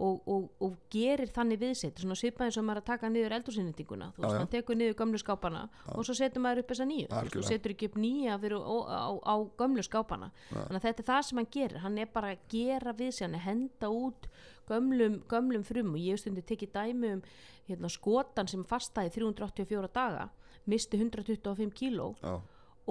[0.01, 4.07] og, og, og gerir þannig viðsett svona svipað eins og maður að taka niður eldursinnendinguna
[4.15, 4.39] þú Já, veist, já.
[4.41, 5.61] hann tekur niður gömlu skápana
[5.93, 7.07] og svo setur maður upp þessa nýju.
[7.11, 10.31] Þú veist, þú setur ekki upp nýja fyrir, á, á, á gömlu skápana.
[10.49, 11.77] Þannig að þetta er það sem hann gerir.
[11.85, 14.29] Hann er bara að gera við sig hann er henda út
[14.71, 15.93] gömlum, gömlum frum.
[15.93, 17.23] Og ég hef stundi tekið dæmi um
[17.69, 20.29] hérna, skotan sem fastaði 384 daga
[20.69, 22.35] misti 125 kíló já,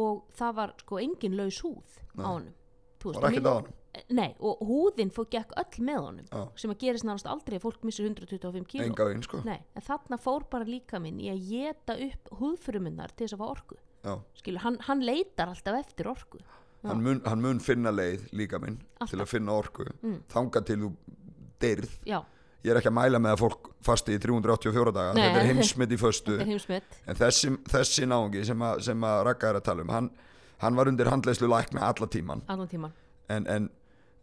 [0.01, 2.55] og það var sko engin laus húð á honum.
[3.03, 3.69] Þú var ekkert á hann
[4.15, 6.43] Nei, og húðin fór gekk öll með honum Já.
[6.63, 8.85] sem að gerist nánast aldrei að fólk missir 125 kíló.
[8.87, 9.41] Enga veginn sko.
[9.47, 13.43] Nei, en þarna fór bara líka minn í að geta upp húðfrumunnar til þess að
[13.43, 13.79] fá orku.
[14.07, 14.15] Já.
[14.39, 16.39] Skilur, hann, hann leitar alltaf eftir orku.
[16.87, 19.11] Hann mun, hann mun finna leið líka minn Alltaf.
[19.13, 19.85] til að finna orku.
[20.01, 20.23] Mm.
[20.33, 20.93] þanga til þú
[21.61, 21.99] deyrð.
[22.09, 22.23] Já,
[22.65, 25.13] ég er ekki að mæla með að fólk fasti í 384 daga.
[25.19, 25.27] Nei.
[25.27, 26.39] þetta er heimsmynd í föstu.
[26.39, 26.99] Þetta er heimsmet.
[27.05, 30.11] En þessi, þessi náungi sem að, sem að Ragga er að tala um hann,
[30.65, 32.97] hann var undir handleyslu lækna alla tíman allan tíman
[33.31, 33.69] en, en,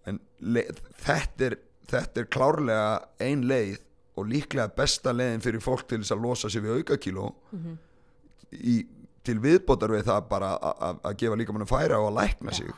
[0.08, 1.56] en þetta, er,
[1.92, 2.88] þetta er klárlega
[3.24, 3.80] ein leið
[4.18, 7.28] og líklega besta leiðin fyrir fólk til þess að losa sig við aukakíló.
[7.54, 7.78] Mhm.
[8.64, 8.78] í,
[9.28, 12.54] til viðbótar við það bara að- að að gefa líka mann færa og að lækna
[12.56, 12.70] sig.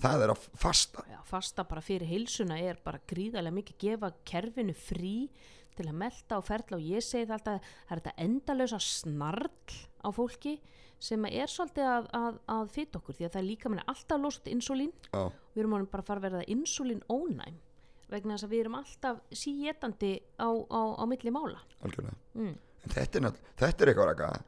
[0.00, 1.02] Það er að fasta.
[1.10, 5.28] Já, fasta bara fyrir heilsuna er bara gríðarlega mikið gefa kerfinu frí
[5.76, 9.50] til að melta og ferla og ég segi það alltaf það er þetta endalösa snarl
[10.02, 10.58] á fólki
[10.98, 14.20] sem er svolítið að, að, að fytta okkur því að það er líka minna alltaf
[14.20, 15.22] losat insulín já,
[15.54, 17.58] við erum bara að fara að verða insulín ónæm
[18.08, 21.60] vegna þess að við erum alltaf síétandi á, á, á milli mála.
[22.34, 22.54] Mm.
[22.88, 24.38] þetta er, þetta er eitthvað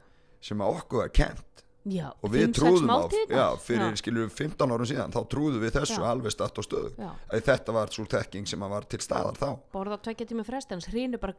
[0.40, 4.72] sem að okkur var kent Já, og við trúðum á, já, fyrir já, skilur 15
[4.74, 8.50] árum síðan þá trúðum við þessu alveg statt og stöðu að þetta var svo þekking
[8.50, 9.48] sem var til staðar þá.
[9.72, 11.32] Borða tvekja tíma frestans hrýnu bara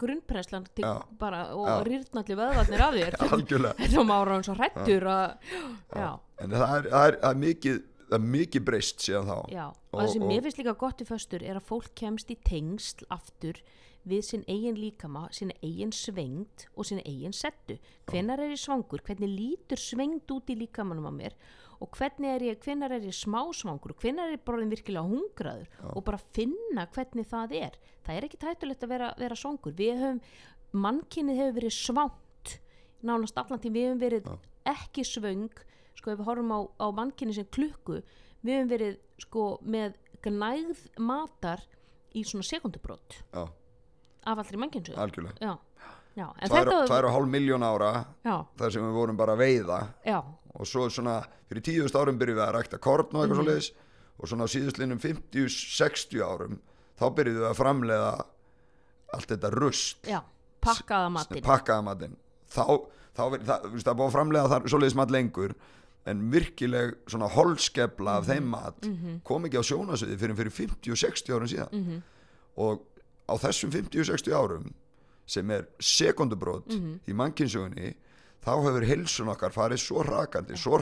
[0.81, 0.95] Já.
[1.21, 3.17] bara, og rýrnalli vöðvarnir af þér.
[3.21, 5.53] Þetta má ráðan svo hrættur að
[5.93, 6.09] já,
[6.41, 7.79] en það er, það er, það er mikið
[8.11, 9.37] það er mikið breyst síðan þá.
[9.55, 11.93] Já, og, Og- það sem og- mér finnst líka gott í föstur er að fólk
[11.95, 13.61] kemst í tengsl aftur
[14.07, 17.77] við sinn eigin líkama, sinna eigin svengd og sinna eigin settu.
[18.09, 21.33] Hvenar er ég svangur, hvernig lítur svengd út í líkamanum á mér?
[21.81, 25.05] Og hvernig er ég, hvenar er ég smá svangur og hvenar er ég bara virkilega
[25.07, 25.67] hungraður?
[25.95, 27.71] Og bara finna hvernig það er.
[28.05, 29.73] Það er ekki tættulegt að vera, vera svangur.
[29.73, 30.21] Við höfum,
[30.73, 32.59] mannkynnið hefur verið svangt
[33.03, 35.49] nánast allan tím, við höfum verið ekki svöng,
[35.97, 38.01] sko ef við horfum á, á mannkynni sem klukku,
[38.41, 41.63] við höfum verið sko með gnægð matar
[42.17, 43.43] í svona sekundubrót já,
[44.25, 44.99] af allri mannkynnsögu.
[44.99, 45.37] algjörlega.
[45.41, 45.53] Já,
[46.17, 47.91] já, en tvær, og hálf miljón ára
[48.25, 49.79] já, þar sem við vorum bara að veiða.
[50.05, 50.19] Já,
[50.51, 53.71] og svo svona fyrir tíðust árum byrjuðum við að rækta korn og eitthvað svo leiðis
[54.21, 56.57] og svona á síðustlinum 50-60 árum
[56.99, 58.11] þá byrjuðum við að framleiða
[59.15, 60.19] allt þetta rust já,
[60.63, 61.09] pakkaða
[61.87, 62.17] matinn.
[62.51, 62.63] þá,
[63.17, 65.55] þá verið, það, það búið að framleiða það svoleiðis mat lengur
[66.05, 68.31] en virkileg svona holskefla af Mhm.
[68.31, 68.87] þeim mat
[69.23, 72.01] kom ekki á sjónasviði fyrir fyrir 50-60 árum síðan Mhm.
[72.57, 72.81] og
[73.29, 74.73] á þessum 50-60 árum
[75.27, 76.99] sem er sekundubrót Mhm.
[77.07, 77.93] í mannkynnsögunni
[78.43, 80.77] þá hefur heilsun okkar farið svo rakandi, svo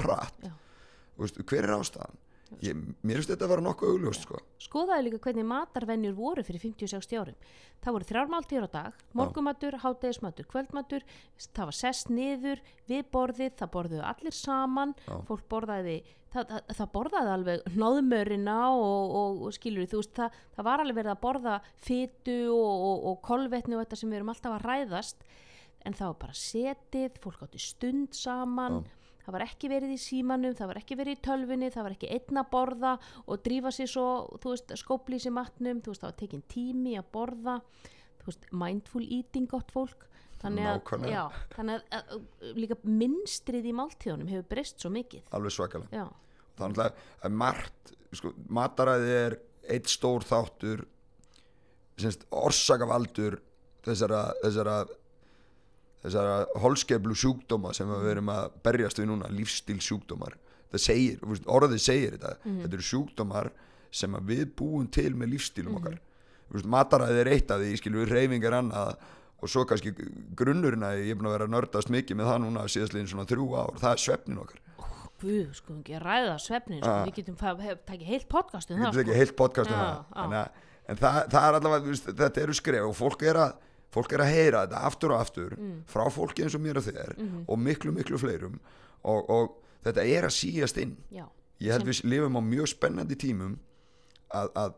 [1.19, 2.15] veist, hver er ástæðan?
[2.65, 2.75] Ég,
[3.05, 4.39] mér finnst þetta að vera nokkuð augljóst sko.
[4.63, 7.49] Skoðaði líka hvernig matarvenjur voru fyrir 50-60 árum.
[7.79, 11.05] Það voru þrjár máltíður á dag, morgumatur, hátegismatur, kvöldmatur,
[11.45, 15.13] það var sest niður við borðið, það borðuðu allir saman, Já.
[15.29, 15.95] fólk borðaði,
[16.33, 20.83] það, það, það borðaði alveg náðmörina og, og, og skilur þú veist, það, það var
[20.83, 24.57] alveg verið að borða fytu og, og, og kolvetni og þetta sem við erum alltaf
[24.57, 25.27] að ræðast,
[25.87, 28.81] en það var bara setið, fólk átti stund saman,
[29.25, 32.11] það var ekki verið í símanum, það var ekki verið í tölvunni, það var ekki
[32.15, 32.93] einn að borða
[33.25, 34.05] og drífa sér svo,
[34.41, 37.57] þú veist, skóplís í matnum, þú veist, það var tekin tími að borða,
[38.21, 40.07] þú veist, mindful eating gott fólk,
[40.41, 41.23] þannig að, já,
[41.55, 46.05] þannig að, að, líka minnstrið í máltíðunum hefur breyst svo mikið, alveg svakalega.
[46.05, 49.37] Já, þannig að það er margt sko, mataræði er
[49.69, 50.87] eitt stór þáttur
[51.99, 53.39] semst, orsakavaldur
[53.85, 54.79] þessara, þessara
[56.03, 60.37] þessara holskeflu sjúkdóma sem við erum að berjast við núna lífstíl sjúkdómar
[60.77, 61.17] segir,
[61.49, 62.35] orðið segir þetta.
[62.45, 63.49] Þetta eru sjúkdómar
[63.89, 65.97] sem við búum til með lífstílum okkar.
[66.49, 68.95] Þú veist, mataræði er eitt af því, skilur við reyfing er annað.
[69.39, 69.93] Og svo kannski
[70.35, 73.27] grunnurinn að ég er búin að vera að nördast mikið með það núna síðastliðin svona
[73.29, 74.63] þrjú ár, það er svefnin okkar.
[75.19, 79.17] Guð, sko, að ræða svefnin, sko, við getum takið heilt podcast um Við getum ekki
[79.19, 83.25] heilt podcast um en, að, en það, það er allavega, þetta eru skref og fólk
[83.27, 83.57] er að
[83.91, 85.83] fólk er að heyra þetta aftur og aftur Mm.
[85.89, 87.45] frá fólki eins og mér og þér Mhm.
[87.47, 88.59] og miklu miklu fleirum.
[89.03, 90.97] Og, og þetta er að síast inn.
[91.11, 91.25] Já,
[91.61, 93.57] ég held við lifum á mjög spennandi tímum
[94.31, 94.73] að, að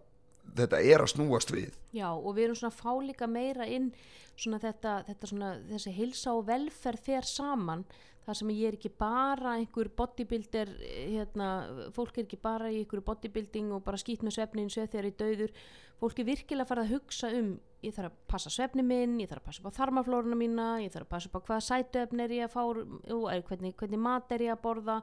[0.55, 1.73] þetta er að snúast við.
[1.93, 3.91] Já, og við erum svona að fá líka meira inn
[4.37, 7.85] svona þetta, þetta svona, þessi heilsa og velferð fer saman.
[8.25, 10.69] Þar sem ég er ekki bara einhver bodybuilder
[11.09, 15.07] hérna, fólk er ekki bara í einhverju bodybuilding og bara skýt með svefnin, sveð þegar
[15.09, 15.51] ég dauður.
[15.99, 19.29] Fólk er virkilega að fara að hugsa um ég þarf að passa svefni minn, ég
[19.29, 22.25] þarf að passa upp á þarmaflóruna mína, ég þarf að passa upp á hvaða sætuefni
[22.25, 22.61] er ég að fá,
[23.09, 24.97] jú, er, hvernig, hvernig mat er ég að borða,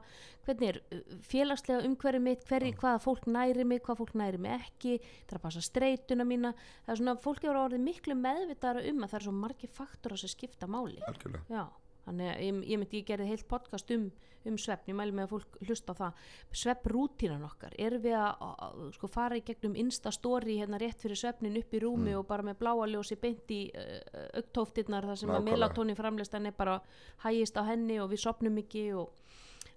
[0.47, 4.55] hvernig er uh, félagslega umhverfi mitt, hverri, hvaða fólk næri mig, hvaða fólk næri mig
[4.55, 6.53] ekki, ég þarf að passa streituna mína,
[6.85, 10.19] það er svona, fólk er orðið miklu meðvitaðara um að það er svo margir faktora
[10.19, 10.99] sem skipta máli.
[11.09, 11.45] algjörlega.
[11.51, 11.65] Já,
[12.09, 14.05] þannig að ég, ég myndi ég gerði heilt podcast um,
[14.49, 16.23] um svefn, ég mæli með að fólk hlusta á það
[16.63, 21.19] svefnrútínan okkar, erum við að, að, að sko, fara í gegnum instastory hérna rétt fyrir
[21.21, 23.99] svefnin upp í rúmi og bara með bláa ljósi beint í uh,
[24.41, 25.59] auktóftirnar þar sem að Nákvæmlega.
[25.59, 26.79] melatónin framleystan er bara
[27.25, 29.13] hægist á henni og við sopnum ekki og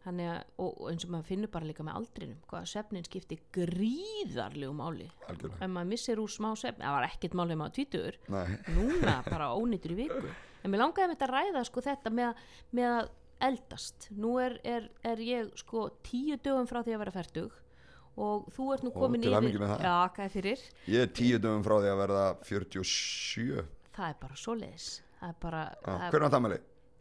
[0.02, 4.74] að, og, og eins og maður finnur bara líka með aldrinum, hvað svefnin skiptir gríðarlegu
[4.74, 5.08] máli.
[5.28, 8.18] algjörlega, Ef maður missir úr smá svefn, það var ekkert máli ef maður tvítur,
[8.76, 10.22] núna bara ónýtur í viku.
[10.62, 12.42] En mér langaði með þetta að ræða sko þetta með,
[12.78, 14.08] með að eldast.
[14.14, 17.58] Nú er, er, er ég sko tíu dögum frá því að vera færtug
[18.22, 19.22] og þú ert nú komin
[19.72, 19.86] það.
[19.86, 19.94] já,
[20.92, 23.64] ég er tíu dögum frá því að verða 47
[23.96, 24.90] það er bara svoleiðis.
[25.22, 26.14] Það er bara, Já, það er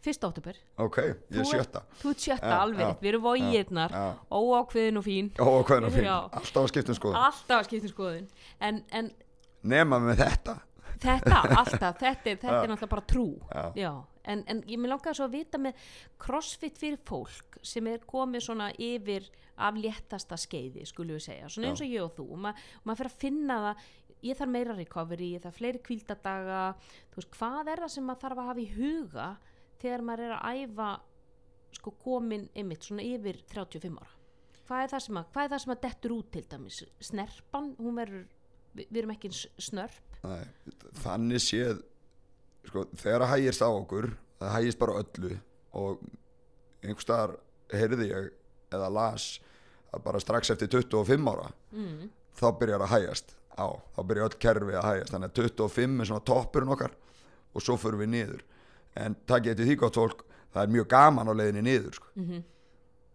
[0.02, 0.22] hvernig á tamali?
[0.22, 0.97] fyrst óttubur ok,
[1.30, 1.84] ég er sjötta.
[2.02, 4.06] þú ert sjötta alveg, rétt, við erum vógiðnar já.
[4.32, 5.32] óákveðin og fín.
[5.38, 6.18] Ó, hvað er það fyrir, Já.
[6.41, 7.20] alltaf að skipta um skoðun.
[7.22, 8.28] Alltaf að skipta um skoðun.
[8.60, 9.12] En, en
[9.62, 10.58] nema með þetta.
[11.02, 13.28] Þetta, alltaf, þetta er, þetta er náttúrulega bara trú.
[13.78, 13.91] Já.
[14.30, 15.86] en, en ég mér langaði svo að vita með
[16.22, 19.26] crossfit fyrir fólk sem er komið svona yfir
[19.62, 21.49] af léttasta skeiði, skulum við segja.
[21.49, 22.54] Svona eins og ég og þú, og ma
[22.86, 23.89] maður fyrir að finna það.
[24.22, 26.76] Ég þarf meira recovery, ég þarf fleiri kvíldadaga,
[27.10, 29.30] þú veist, hvað er það sem maður þarf að hafa í huga
[29.82, 30.90] þegar maður er að æfa
[31.78, 34.18] sko komin einmitt svona yfir 35 ára.
[34.68, 37.72] Hvað er það sem að, hvað er það sem að dettur út til dæmis, snerpan,
[37.80, 38.26] hún verður
[38.76, 40.20] við, við erum ekki snörp.
[40.22, 40.44] Nei,
[41.02, 41.82] þannig séð
[42.68, 44.12] sko, þegar það hægist á okkur
[44.42, 45.36] það hægist bara öllu
[45.78, 46.04] og
[46.82, 47.36] einhvers staðar
[47.72, 48.30] heyrði ég
[48.74, 49.28] eða las
[49.92, 52.10] að bara strax eftir 25 ára mm.
[52.40, 56.12] þá byrjar að hægjast á, þá byrjar öll kerfi að hægjast þannig að 25 er
[56.12, 56.96] svona toppurinn okkar
[57.52, 58.46] og svo förum við niður
[58.96, 62.08] en ég til því gott fólk það er mjög gaman á leiðinni niður sko.
[62.16, 62.44] Mhm.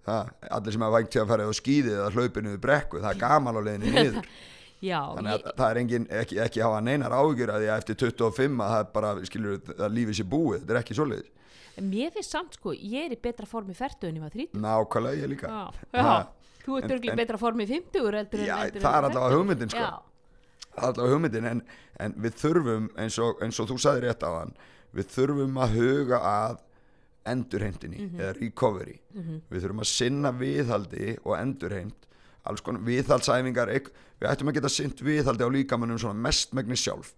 [0.06, 3.10] það, allir sem hafa vægt til að fara á skíðið eða hlaupið niður brekku, það
[3.10, 4.28] er gaman á leiðinni niður.
[4.86, 7.78] Já, þannig ég, að það er engin, ekki, ekki hafa neinar ágjur að því að
[7.80, 10.58] eftir 25 að það er bara, skilur, að lífið sé búið.
[10.60, 11.30] Þetta er ekki svoleiðis,
[11.86, 15.22] mér finnst samt sko, ég er í betra formi færtu en ég var þrít nákvæmlega
[15.24, 15.48] ég líka.
[15.48, 16.28] Já, já.
[16.62, 19.40] þú ert örgulega en- betra formi í 50 heldur en Já, heldur það er allavega
[19.40, 19.82] hugmyndin, sko.
[19.82, 21.64] Já, það allavega hugmyndin en,
[22.06, 24.54] en við þurfum eins og, eins og þú sagði rétt á hann
[24.96, 26.62] við þurfum að huga að
[27.26, 28.98] endurheimtinni eða recovery.
[29.50, 32.02] Við þurfum að sinna viðhaldi og endurheimt.
[32.46, 37.14] Alls konar viðhaldsæfingar við ættum að geta sint viðhaldi á líkamannum svona mestmegni sjálf.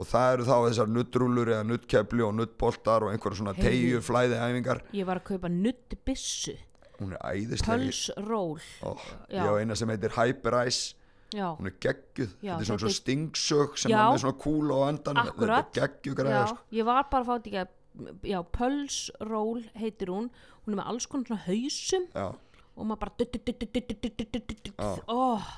[0.00, 4.38] Og það eru þá þessar nuttrúlur eða nuttkepli og nuttboltar og einhverja svona tegju flæði
[4.40, 6.54] æfingar ég var að kaupa nuttbissu
[7.00, 10.96] hún er æðislega pulsról oh, ég á eina sem heitir Hyper Ice
[11.30, 11.48] Já.
[11.54, 14.84] hún er geggjuð, já, þetta er svona, svona stingsög sem hann er svona kúla á
[14.90, 15.68] endan Akkurat.
[15.70, 16.64] þetta er geggjuð greiða sko.
[16.74, 20.30] ég var bara að fá þetta ekki að pölsról heitir hún,
[20.64, 22.06] hún er með alls konar svona hausum.
[22.80, 23.12] Og maður bara
[25.10, 25.48] oh.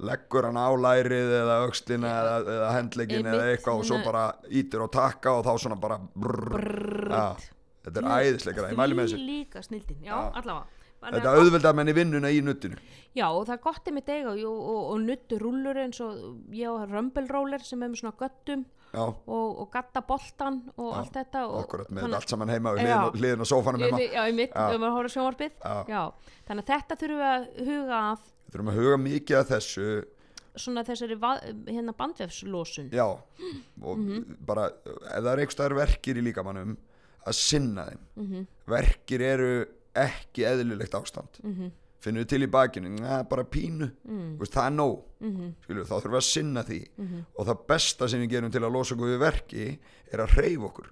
[0.00, 4.84] leggur hann á lærið eða aukslina eða, eða hendlegin eða eitthvað og svo bara ítir
[4.84, 7.48] og takka og þá svona bara brrrr.
[7.80, 9.18] Þetta er æðisleikara, ég mælu með þessu.
[9.18, 10.16] Því líka snildin, já.
[10.20, 12.76] allavega þetta að gott- auðvelda menn í vinnuna í nuttinu
[13.16, 16.18] Já, og það er gott einmitt eiga og, og, og nuttu rúllur eins og
[16.54, 20.98] ég á römbelróler sem er með svona göttum já, og, og gatta boltan og Já,
[21.00, 23.00] allt þetta og, akkurat með allt saman heima við Já.
[23.10, 23.98] hliðin, á sófanum heima.
[24.04, 25.56] Já, í mitt, erum að hóra sjónvarpið.
[26.46, 28.24] Þannig að þetta þurfum við að huga að.
[28.46, 29.88] Við þurfum að huga mikið að þessu.
[30.60, 31.18] Svona þessari
[31.70, 33.04] hérna bandvefslósun já,
[33.82, 34.36] og Mhm.
[34.46, 36.76] bara ef það er einhverstaðar verkir í líkamannum
[37.26, 38.00] að sinna þeim.
[38.16, 38.46] Mhm.
[38.66, 39.52] verkir eru
[39.94, 41.40] ekki eðlilegt ástand.
[41.42, 41.70] Mhm.
[42.00, 43.90] finnum við til í bakinu, Næ, bara pínu.
[44.08, 44.38] Mm.
[44.38, 45.02] Veist, það er nóg.
[45.20, 45.50] Mhm.
[45.64, 46.78] Skilur, þá þurfum við að sinna því.
[47.36, 49.78] Og það besta sem við gerum til að losa okkur við verki
[50.10, 50.86] er að hreyfa okkur.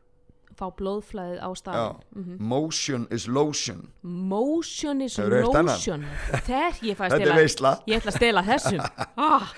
[0.58, 3.92] Fá blóðflæðið á staðin motion is lotion.
[4.02, 6.04] Motion is lotion.
[6.44, 8.80] Þegar ég fæ að þetta er stela Ég ætla að stela þessum
[9.16, 9.52] ah,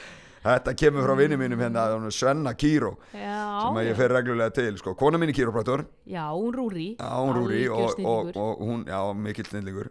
[0.45, 5.21] þetta kemur frá vinni mínum hérna Svenna Kíró sem ég fer reglulega til sko, kona
[5.21, 9.49] mín er kýrópraktor já, hún rúri já, hún Rúri og, og, og hún, já, mikill
[9.49, 9.91] snillingur.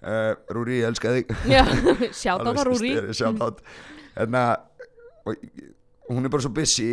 [0.00, 1.32] Uh, Rúri, ég elska þig.
[1.50, 1.64] Já,
[2.22, 3.60] sjátt á það rúri sjátt
[4.16, 4.44] hérna
[5.28, 5.36] og
[6.08, 6.90] hún er bara svo busy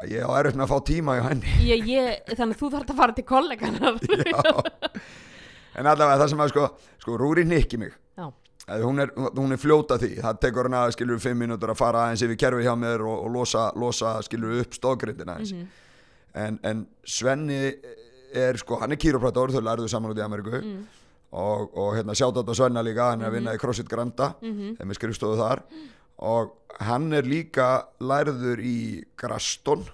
[0.00, 1.56] að ég á með að fá tíma hjá henni.
[1.66, 4.00] Ég, ég, Þannig að þú þarf að fara til kolleganar
[4.32, 4.54] Já.
[5.76, 6.68] en allavega það sem að sko,
[7.04, 7.92] sko Rúri nikki mig
[8.84, 10.12] hún er, hún er fljóta því.
[10.22, 13.34] Það tekur hana skilur fimm mínútur að fara aðeins yfir kerfi hjá mér og, og
[13.34, 15.52] losa, losa skilur upp stóðgrindina aðeins.
[15.56, 15.68] Mhm.
[16.40, 17.60] en, en Svenni
[18.34, 20.60] er sko, hann er kýróprator, þau lærðu saman út í Ameríku.
[20.62, 20.82] Mm.
[21.30, 24.90] og, og hérna sjátt á Svenna líka, hann er að vinna í CrossFit Granda þeim
[24.90, 25.62] er skrifstofu þar.
[26.26, 26.52] Og
[26.84, 29.84] hann er líka lærður í Graston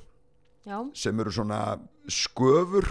[0.67, 2.87] já, sem eru svona sköfur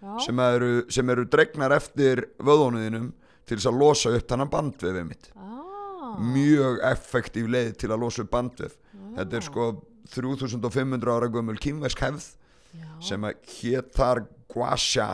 [0.00, 0.18] já.
[0.24, 3.12] sem eru, sem eru dregnar eftir vöðónuðinum
[3.46, 8.24] til þess að losa upp þannig bandvefið mitt ah, mjög effektív leið til að losa
[8.24, 8.74] upp bandvef.
[9.16, 9.68] Þetta er sko
[10.12, 12.28] 3500 ára gömul kýmversk hefð
[12.76, 14.22] já, sem að hétt þar
[14.52, 15.08] guasha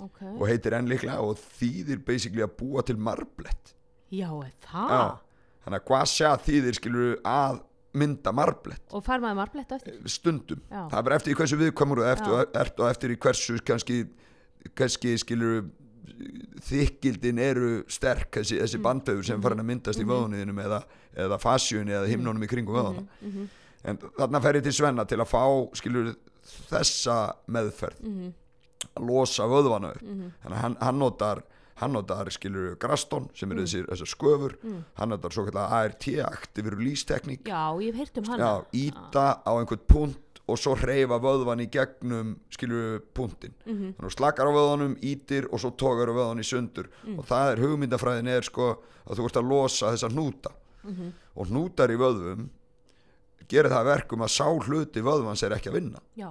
[0.00, 0.20] ok.
[0.36, 3.74] og heitir enn líklega og þýðir basically að búa til marblett
[4.08, 4.30] Já,
[4.64, 4.92] það?
[4.94, 5.02] Já.
[5.64, 7.60] þannig að guasha þýðir skilur að
[7.98, 9.98] mynda marblett Og fær maður marbletta eftir?
[10.08, 10.86] Stundum, Já.
[10.92, 11.60] það er eftir í hversu
[12.24, 12.30] Já.
[12.38, 13.98] og, eftir, og eftir í hversu kannski,
[14.78, 15.68] kannski skilur
[16.68, 18.62] þykkildin eru sterk þessi, Mm.
[18.64, 20.82] þessi bandvefur sem farin að myndast í vöðunniðinum eða,
[21.16, 23.48] eða fasjunni eða himnunum í kringum vöðuna Mhm.
[23.84, 25.44] en þarna fer ég til Svenna til að fá
[25.74, 26.14] skilur
[26.70, 28.32] þessa meðferð.
[28.96, 30.02] Að losa vöðvana upp.
[30.02, 31.42] Þannig að hann, hann notar
[31.78, 33.52] hann notar skilur Graston sem Mm.
[33.52, 34.54] eru þessir, þessar sköfur.
[34.96, 37.44] Hann notar svo kallar ART aktivir lýstekník.
[37.44, 38.44] Já, ég hef heyrt um hana.
[38.44, 43.54] Já, íta á einhvern punkt og svo hreyfa vöðvan í gegnum skilur punktinn.
[43.66, 43.94] Mhm.
[43.96, 46.88] þannig að slakar á vöðvanum, ítir og svo tókar á vöðvan í sundur.
[47.04, 47.18] Mm.
[47.18, 48.68] og það er hugmyndafræðin er sko
[49.06, 50.52] að þú ert að losa þessa hnúta.
[50.84, 51.12] Mhm.
[51.36, 52.48] og hnútar í vöðvum
[53.48, 56.00] gerir það að verkum að sá hluti vöðvans er ekki að vinna.
[56.16, 56.30] Já,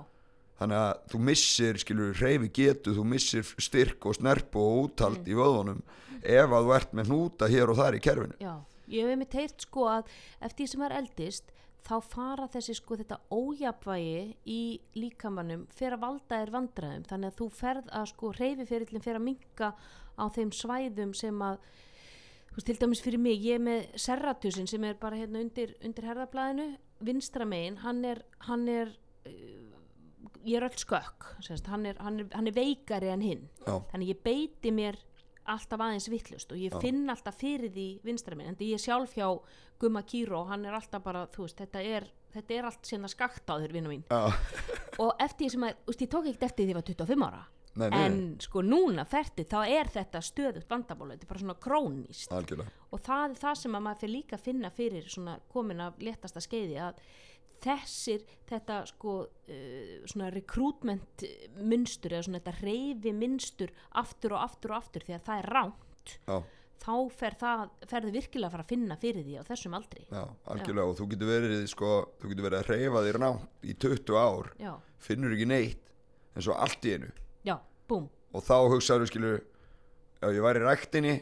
[0.60, 5.34] þannig að þú missir skilur hreyfi getu, þú missir styrk og snerpu og úthald í
[5.38, 5.82] vöðvunum
[6.24, 8.38] ef að þú ert með hnúta hér og þar í kerfinu.
[8.42, 8.56] Já.
[8.88, 10.06] Ég hef einmitt heyrt sko að
[10.42, 11.52] eftir því sem er eldist
[11.86, 14.62] þá fara þessi sko þetta ójafvægi í
[14.98, 19.28] líkamannum fyrir að valda þér vandræðum þannig að þú ferð að sko reyfiferillin fyrir að
[19.28, 19.72] minka
[20.18, 21.60] á þeim svæðum sem að
[22.56, 26.10] veist, til dæmis fyrir mig, ég er með serratusin sem er bara hérna undir, undir
[26.10, 26.72] herðablaðinu
[27.08, 28.92] vinstra megin, hann er hann er
[29.30, 29.68] uh,
[30.48, 31.28] ég er öll skökk
[31.70, 33.78] hann, er, hann, er, hann er veikari en hinn Já.
[33.92, 34.98] þannig ég beiti mér
[35.52, 39.28] alltaf aðeins vittlust og ég finn alltaf fyrir því vinstra minn, en ég sjálf hjá
[39.80, 43.56] Gumma Kíró, hann er alltaf bara veist, þetta er, þetta er allt sinna skakt á
[43.62, 44.08] þér vinnu mín.
[44.10, 44.34] Já,
[45.04, 47.44] og eftir því sem að, veist, ég tók ekkert eftir því ég var 25 ára.
[47.78, 51.56] Nei, nei, en sko núna fertið, þá er þetta stöðugt vandamál, þetta er bara svona
[51.62, 52.74] krónist algjörlega.
[52.90, 56.00] Og það er það sem að maður fyrir líka að finna fyrir svona komin af
[56.02, 57.04] léttasta skeiði að
[57.64, 61.26] þessir þetta sko uh, svona recruitment
[61.62, 65.50] munstur eða svona þetta reyfi munstur aftur og aftur og aftur því að það er
[65.58, 66.38] ránt Já,
[66.84, 70.06] þá fer það, ferðu virkilega að fara að finna fyrir því á þessum aldri.
[70.08, 70.22] Já,
[70.54, 71.90] algjörlega og þú getur verið sko,
[72.22, 74.72] þú getur verið að reyfa þér nátt í 20 ár, já,
[75.04, 75.92] finnur ekki neitt
[76.38, 77.10] en svo allt í einu.
[77.44, 77.58] Já,
[77.90, 78.08] búm.
[78.32, 79.42] Og þá hugsaður skilur
[80.22, 81.16] já ég var í ræktinni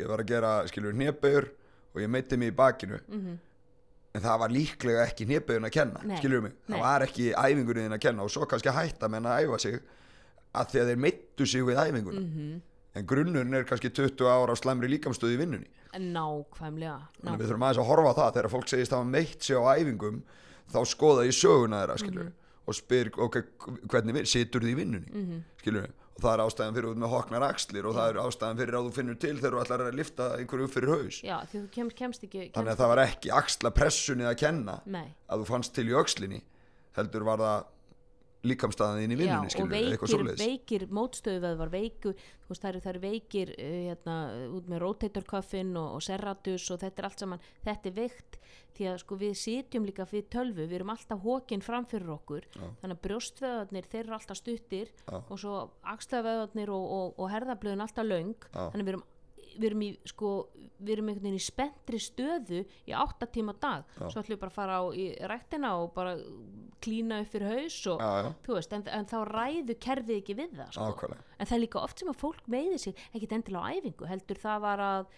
[0.00, 1.50] ég var að gera skilur hnebauður
[1.90, 3.38] og ég meiti mig í bakinu mm
[4.14, 6.74] en það var líklega ekki hnebauðin að kenna Nei, skilur mig, nei.
[6.76, 9.76] það var ekki æfingunni þinn að kenna og svo kannski hætta menn að æfa sig
[10.54, 12.20] að því að þeir meittu sig við æfinguna.
[12.20, 12.60] Mhm.
[12.98, 15.68] en grunnurinn er kannski 20 ára á slæmri líkamstöðu í vinnunni.
[15.94, 18.32] Nákvæmlega þannig að ná, við þurfum aðeins að horfa það.
[18.34, 20.22] Þegar fólk segist hafa meitt sig á æfingum
[20.74, 22.32] þá skoða ég söguna þeirra skilur Mhm.
[22.66, 23.36] og spyr ok,
[23.90, 25.10] hvernig situr þið í vinnunni?
[25.14, 25.42] Mhm.
[25.62, 25.86] skilur
[26.16, 28.86] og það er ástæðan fyrir út með hoknar axlir og það er ástæðan fyrir að
[28.86, 31.20] þú finnur til þegar þú ætlar að lifta einhverju upp fyrir haus.
[31.24, 34.38] Já, því þú kemst, kemst ekki kemst þannig að það var ekki axla pressunni að
[34.42, 36.42] kenna nei, að þú fannst til í öxlinni
[36.98, 37.68] heldur var það
[38.46, 43.02] líkamstaðan þín í vinnunni og veikir, veikir mótstöðuveðvar veikur, þú veist það eru, það eru
[43.04, 44.16] veikir uh, hérna,
[44.56, 48.40] út með rotatorköffin og, og serratus og þetta er allt saman þetta er veikt
[48.78, 52.46] því að sko við sitjum líka fyrir tölvu, við erum alltaf hókin fram fyrir okkur,
[52.54, 52.66] Já.
[52.80, 55.16] þannig að brjóstvöðarnir þeir eru alltaf stuttir Já.
[55.20, 55.56] og svo
[55.92, 58.70] axlavöðarnir og, og, og herðablöðun alltaf löng, Já.
[58.72, 59.08] þannig við erum
[59.60, 60.30] við erum í sko,
[60.80, 63.90] við erum einhvern veginn í spenntri stöðu í átta tíma á dag.
[63.98, 64.06] Já.
[64.06, 66.14] svo ætlum við bara að fara á í ræktina og bara
[66.80, 70.54] klína upp fyrir haus og já, já, veist, en, en þá ræðu kerfið ekki við
[70.60, 71.10] það sko.
[71.12, 74.40] en það er líka oft sem að fólk meiði sig ekkit endilega á æfingu, heldur
[74.40, 75.12] það var að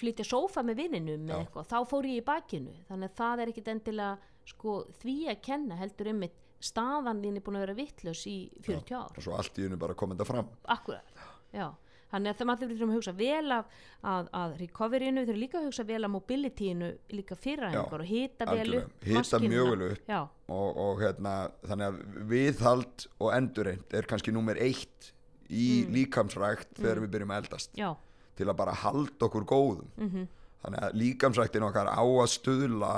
[0.00, 2.72] flytja sófa með eitthvað, þá fór ég í bakinu.
[2.88, 7.44] Þannig að það er ekkit endilega sko, því að kenna heldur einmitt staðan þín er
[7.44, 9.16] búin að vera vittlaus í 40 ár.
[9.18, 10.50] Og svo allt í unni bara komið þetta fram.
[10.72, 11.22] Akkurat,
[11.52, 11.66] já
[12.12, 15.66] þannig að maður þurfum að hugsa vel af að, að recoveryinu, við þurfum líka að
[15.68, 19.52] hugsa vel af mobilityinu líka fyrraðingar og hita vel upp maskínuna.
[19.54, 20.12] mjög vel upp.
[20.52, 21.34] og, og hérna
[21.70, 25.12] þannig að viðhald og endurreind er kannski númer eitt
[25.52, 25.96] í Mm.
[25.96, 27.74] líkamsrækt þegar við byrjum að eldast.
[27.76, 27.90] Já,
[28.36, 29.90] til að bara halda okkur góðum.
[29.98, 30.28] Mhm,
[30.62, 32.92] þannig að líkamsræktin okkar á að stuðla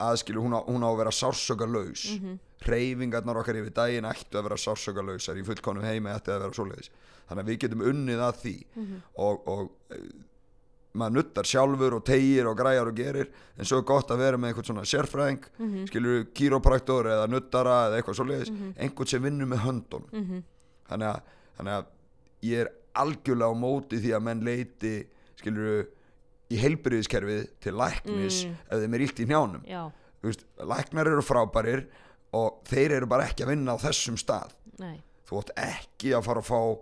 [0.00, 4.48] aðskilu, hún hún á að vera sársökarlaus mm mhm, hreyfingarnar okkar yfir daginn ættu að
[4.48, 6.90] vera sársökarlausar í fullkonum heimi ættu að vera svoleiðis
[7.28, 8.54] þannig að við getum unnið að því.
[8.76, 9.02] Mhm.
[9.16, 9.98] og, og e,
[10.94, 13.28] maður nuttar sjálfur og tegir og græjar og gerir.
[13.58, 15.86] En svo er gott að vera með einhvern svona sérfræðing Mhm.
[15.88, 18.52] skilur kýrópraktor eða nuttara eða eitthvað svoleiðis.
[18.78, 20.08] Einhvern sem vinnur með höndunum.
[20.12, 20.42] Mhm,
[20.88, 21.20] þannig að,
[21.58, 21.86] þannig að
[22.42, 25.06] ég er algjörlega á móti því að menn leiti
[25.40, 25.86] skilur
[26.50, 28.56] í heilbyrðiskerfið til læknis Mm.
[28.70, 29.62] ef þeim er illt í njánum
[30.22, 31.86] veist, læknar eru frábærir
[32.32, 34.52] og þeir eru bara ekki að vinna á þessum stað.
[34.78, 35.02] Nei.
[35.26, 36.78] Þú átt ekki að fara að fá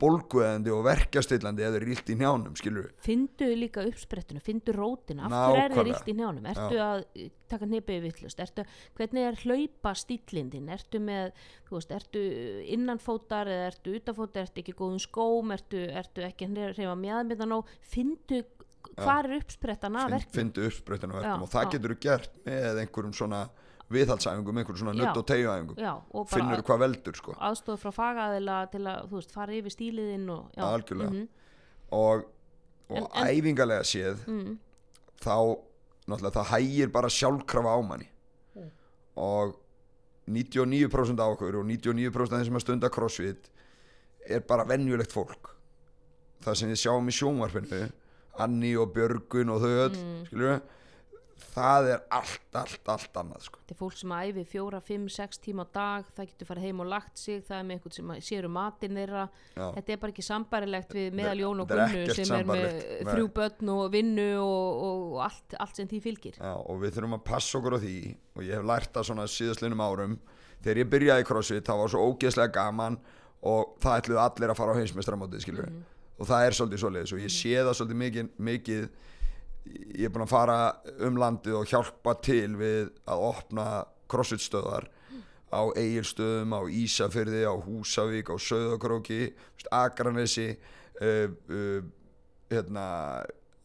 [0.00, 5.28] bólguðandi og verkjastillandi eða illt í njánum skilur Findu líka uppsprettuna, findu rótina.
[5.28, 5.94] Af hverju er Nákvæmlega.
[5.94, 8.64] illt í njánum ertu að eh, taka hnipið vittlust ertu,
[8.98, 11.34] hvernig er hlaupa stílindin ertu með,
[11.68, 12.24] þú veist, ertu
[12.76, 17.58] innanfótar eða ertu utanfótar ertu ekki góðum skóm, ertu, ertu ekki að reyfa mjöðmyndan á,
[17.92, 18.44] findu
[18.96, 21.70] hvað er uppsprettan að verkefni findu uppspröytinu verkum Já, og það já.
[21.74, 23.40] getur þú gert með einhverjum svona
[23.90, 25.18] viðhaldsæfingum, einhverjum svona nutt Já.
[25.18, 29.74] og tegjuæfingum finnur hvað veldur sko aðstof frá fagaðila til að, þú veist, fara yfir
[29.74, 31.10] stíliðinn og, já, Algjörlega.
[31.10, 31.28] mhm,
[31.92, 32.24] og,
[32.90, 34.58] og En- en- æfingarlega séð mm,
[35.20, 35.34] þá
[36.08, 38.08] náttúrulega það hægir bara sjálfkrafa á manni
[38.56, 38.70] Mm.
[39.16, 39.56] og
[40.28, 43.50] 99% af okkur og 99% af þeim sem að stunda crossfit
[44.28, 45.50] er bara venjulegt fólk
[46.44, 47.90] það sem við sjáum í sjónvarpinu
[48.40, 50.26] Anni og Björgun og þau öll Mm.
[50.26, 50.60] skilur
[51.54, 53.58] það er allt, allt, allt annað sko.
[53.62, 56.80] þetta er fólk sem æfi fjóra, fimm, sex tíma á dag það getur farið heim
[56.84, 59.24] og lagt sig það er með einhvern sem sér um matinn þeirra
[59.56, 59.66] Já.
[59.78, 62.66] þetta er bara ekki sambærilegt við meðal Jón og Gunnu sem er með
[63.10, 67.18] þrjú börn og vinnu og, og, allt, allt sem því fylgir Já, og við þurfum
[67.20, 67.94] að passa okkur á því
[68.36, 70.18] og ég hef lært það svona síðastlinum árum
[70.60, 72.98] þegar ég byrjaði crossfit þá var svo ógeðslega gaman
[73.48, 75.84] og það ætluðu allir að fara á heimsmeistramótið skilur Mhm.
[76.20, 78.90] og það er svolítið svoleiðis og ég sé það svolítið mikið, mikið
[79.66, 80.58] ég er búin að fara
[81.06, 83.66] um landið og hjálpa til við að opna
[84.10, 84.88] crossfit stöðar
[85.50, 89.32] á Egilstöðum, á Ísafyrði, á Húsavík, á Söðakróki,
[89.74, 90.54] Akranesi,
[91.02, 91.82] uh, uh,
[92.50, 92.86] hérna,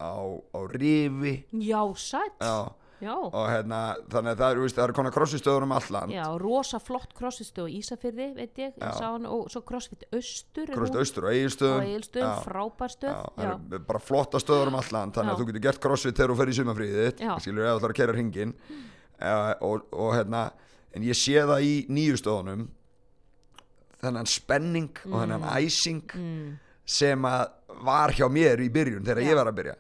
[0.01, 2.73] á, á Rifi, já, sætt já,
[3.03, 3.79] og hérna,
[4.11, 8.27] þannig að það eru, eru konar krossistöður um allan já, rosa flott crossfit og Ísafyrði,
[8.37, 10.99] veit ég, hann og svo crossfit austur er hún.
[11.01, 14.79] Austur og á eiginstöðum Egilstöðum, frábær stöð Já, já, það eru bara flotta stöður um
[14.79, 17.81] allan þannig að þú getur gert crossfit þegar þú fer í sumafríðið skilur eða þú
[17.81, 20.45] ætlar að kera hringin uh, og, og hérna
[20.95, 22.67] en ég sé það í nýju stöðunum
[24.05, 26.51] þennan spenning og þennan æsing mm,
[26.85, 27.47] sem að
[27.85, 29.29] var hjá mér í byrjun þegar Já.
[29.31, 29.75] ég var að byrja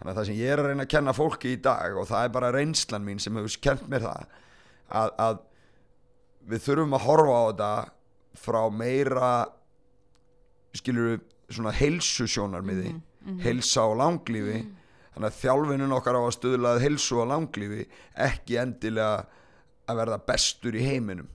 [0.00, 2.24] þannig að það sem ég er að reyna að kenna fólki í dag og það
[2.26, 4.26] er bara reynslan mín sem hefur kent mér það
[4.90, 5.40] að, að
[6.50, 7.72] við þurfum að horfa á þetta
[8.40, 9.30] frá meira
[10.78, 12.94] skilur við svona heilsusjónarmiði
[13.44, 14.62] heilsa og langlífi.
[15.14, 17.86] Þannig að þjálfinun okkar á að stuðlað heilsu og langlífi
[18.28, 19.24] ekki endilega
[19.90, 21.28] að verða bestur í heiminum.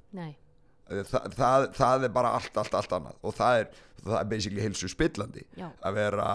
[0.85, 3.17] Það, það, það er bara allt, allt, allt annað.
[3.25, 6.27] Og það er, það er basically heilsu spillandi já, að vera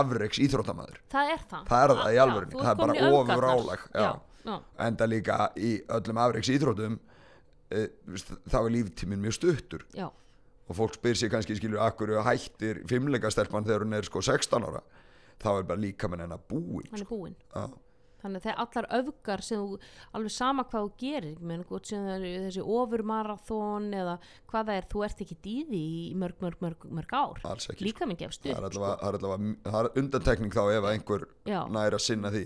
[0.00, 1.00] afreiks íþróttamaður.
[1.12, 1.64] Það er það.
[1.70, 2.58] Það er það í alvörunni.
[2.60, 4.04] Það er bara já.
[4.04, 4.10] já,
[4.48, 4.56] já,
[4.88, 6.98] enda líka í öllum afreiks íþróttum
[7.70, 7.86] e,
[8.50, 9.86] þá er líftíminn mjög stuttur.
[9.96, 10.08] Já,
[10.64, 14.84] og fólk spyr sér kannski skilur akkur hættir fimmleikastelpan þegar hún er sko 16 ára?
[15.42, 17.36] Þá er bara líka með hennar búin hann er búinn.
[17.52, 17.66] Já.
[18.24, 19.78] Þannig að þegar allar öfgar sem þú,
[20.16, 24.16] alveg sama hvað þú gerir meina hvort sem það eru þessi ofurmarathon eða
[24.50, 27.44] hvað það er, þú ert ekki því í mörg, mörg, mörg, mörg ár.
[27.50, 27.88] Alls ekki sko.
[27.90, 31.28] líka minn gefst það er upp allavega, það er það er undantekning þá ef einhver
[31.76, 32.44] næri að sinna því.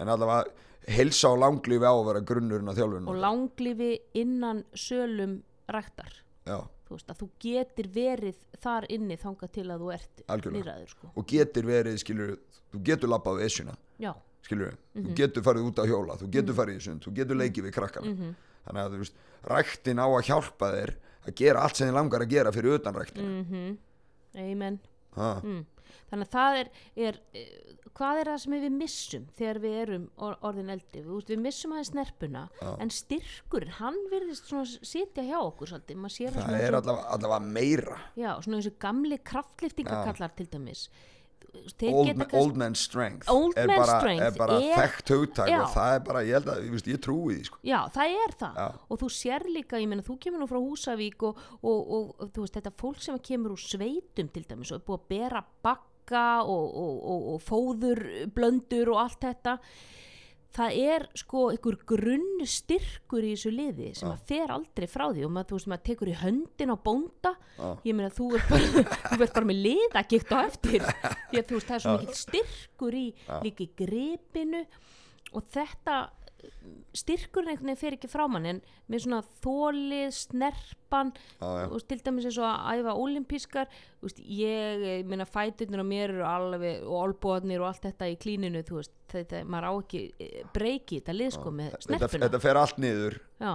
[0.00, 5.38] En allavega heilsa og langlífi á að vera grunnurinn á þjálfunum og langlífi innan sölum
[5.70, 6.16] ræktar.
[6.42, 6.58] Já,
[6.88, 10.24] þú þú getur verið þar inni þangað til að þú ert
[10.56, 11.12] nýraður sko.
[11.14, 12.34] og getur verið skilur
[12.72, 13.76] þú getur labbað við esjuna.
[14.02, 14.12] Já,
[14.42, 15.06] skilur Mhm.
[15.06, 17.72] þú getur farið út á hjóla þú getur farið í sund, þú getur leikið við
[17.78, 18.12] krakkana.
[18.12, 18.34] Mhm.
[18.66, 19.14] þannig að þú veist,
[19.44, 20.94] ræktin á að hjálpa þér
[21.26, 23.28] að gera allt sem þið langar að gera fyrir utan ræktina.
[23.42, 23.78] Mhm.
[24.38, 24.80] Amen.
[25.16, 25.66] Ha, mm.
[26.10, 27.18] þannig að það er, er
[27.92, 31.02] hvað er það sem við missum þegar við erum or orðin eldi?
[31.04, 32.48] Við, við missum aðeins snerpuna
[32.80, 37.98] en styrkur, hann virðist svona sitja hjá okkur svolítið, maður sér það er allavega, meira.
[38.16, 40.88] Já, svona þessu gamli kraftliftingakallar til dæmis
[41.52, 45.50] old, man, old man strength Old er man bara, strength er bara er- þekkt hugtak
[45.52, 45.58] Já.
[45.62, 47.58] og það er bara, ég held að, ég, veist, ég trúi því sko.
[47.68, 48.66] Já, það er það Já.
[48.88, 52.46] og þú sér líka, ég meina þú kemur nú frá Húsavík og, og, og, þú
[52.46, 56.24] veist þetta fólk sem kemur úr sveitum til dæmis og er búið að bera bakka
[56.42, 59.58] og, og, og, og fóður blöndur og allt þetta
[60.52, 65.26] það er sko einhver grunn styrkur í þessu liði sem að fer aldrei frá því.
[65.26, 67.34] Og maður, þú veist, maður tekur í höndin á bónda.
[67.56, 67.68] Já.
[67.88, 70.88] ég meina þú er bara, bara með liðagikt á eftir.
[71.30, 73.06] Því að þú veist það er svo mikill styrkur í
[73.44, 74.64] líka í gripinu.
[75.32, 76.00] Og þetta
[76.96, 81.48] styrkur einhvern veginn fer ekki frá mann en með svona þólið, snerpan já.
[81.66, 83.70] og til dæmis eins og að æfa olimpískar
[84.02, 88.18] veist, ég, ég meina fæturnir á mér eru alveg og olbóðnir og allt þetta í
[88.20, 92.26] klíninu, þú veist, þetta, maður á ekki eh, breyki þetta lið sko með þetta, snerpuna.
[92.26, 93.18] þetta fer allt niður.
[93.42, 93.54] Já,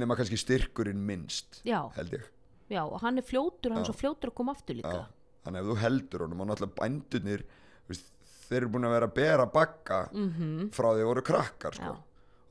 [0.00, 2.28] nema kannski styrkurinn minnst já, held ég.
[2.70, 5.08] Já, og hann er fljótur hann er svo fljótur að koma aftur líka.
[5.44, 7.42] Þannig ef þú heldur honum og náttúrulega bændunir
[7.90, 8.12] veist,
[8.50, 11.96] þeir eru búin að vera að bera bakka mm frá því að voru krakkar sko.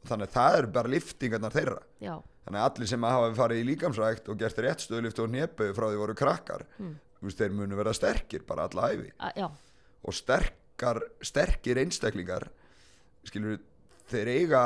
[0.09, 1.79] Þannig að það eru bara liftingarnar þeirra.
[1.99, 2.13] Já,
[2.45, 5.85] þannig að allir sem hafa farið í líkamsrækt og gert rétt stöðlift og nepu frá
[5.89, 6.95] því að voru krakkar Mm.
[7.21, 9.49] veist, þeir munu vera sterkir bara alla æfi a, já,
[10.07, 12.47] og sterkar, sterkir einstaklingar
[13.27, 13.59] skilur
[14.09, 14.63] þeir eiga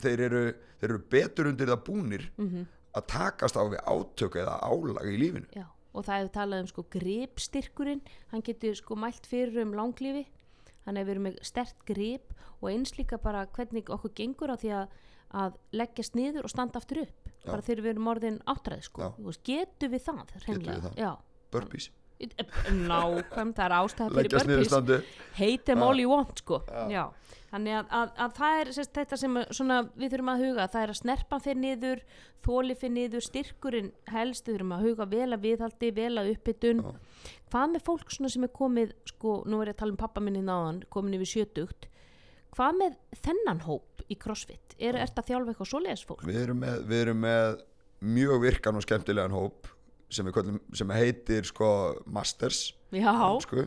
[0.00, 0.42] þeir eru,
[0.80, 2.66] þeir eru betur undir það búnir mhm.
[2.94, 5.48] að takast á við átök eða álag í lífinu.
[5.54, 10.24] Já, og það hefur talað um sko gripstyrkurinn, hann getur sko mælt fyrir um langlífi,
[10.84, 14.72] hann hefur verið með stert grip og eins líka bara hvernig okkur gengur á því
[14.80, 14.96] að,
[15.44, 19.12] að leggjast niður og standa aftur upp, bara þegar við erum orðin áttræð sko, Já.
[19.28, 20.04] Veist, getum við
[20.88, 20.98] það?
[21.00, 21.12] Já,
[21.54, 21.90] burpees,
[22.88, 25.04] nákvæm, það er ástæða fyrir
[25.38, 25.84] hate them Já.
[25.86, 26.60] all you want sko,
[26.90, 27.04] já,
[27.52, 30.68] þannig að, að, að það er sérst, þetta sem er svona, við þurfum að huga,
[30.74, 32.04] það er að snerpan fyrir niður,
[32.44, 36.84] þóli fyrir niður, styrkurinn helst, við þurfum að huga vel að viðhaldi, vel að uppbytun,
[36.84, 37.34] Já.
[37.52, 40.44] hvað með fólk sem er komið, sko, nú er ég að tala um pappa minni
[40.44, 41.88] náðan, komin yfir sjötugt,
[42.54, 46.26] hvað með þennan hóp í CrossFit, er þetta þjálfa eitthvað svoleiðis fólk?
[46.28, 47.62] við erum með, við erum með
[48.04, 49.70] mjög virkan og skemmtilegan hóp
[50.14, 51.68] sem, köllum, sem heitir sko
[52.06, 52.70] Masters
[53.44, 53.66] sko,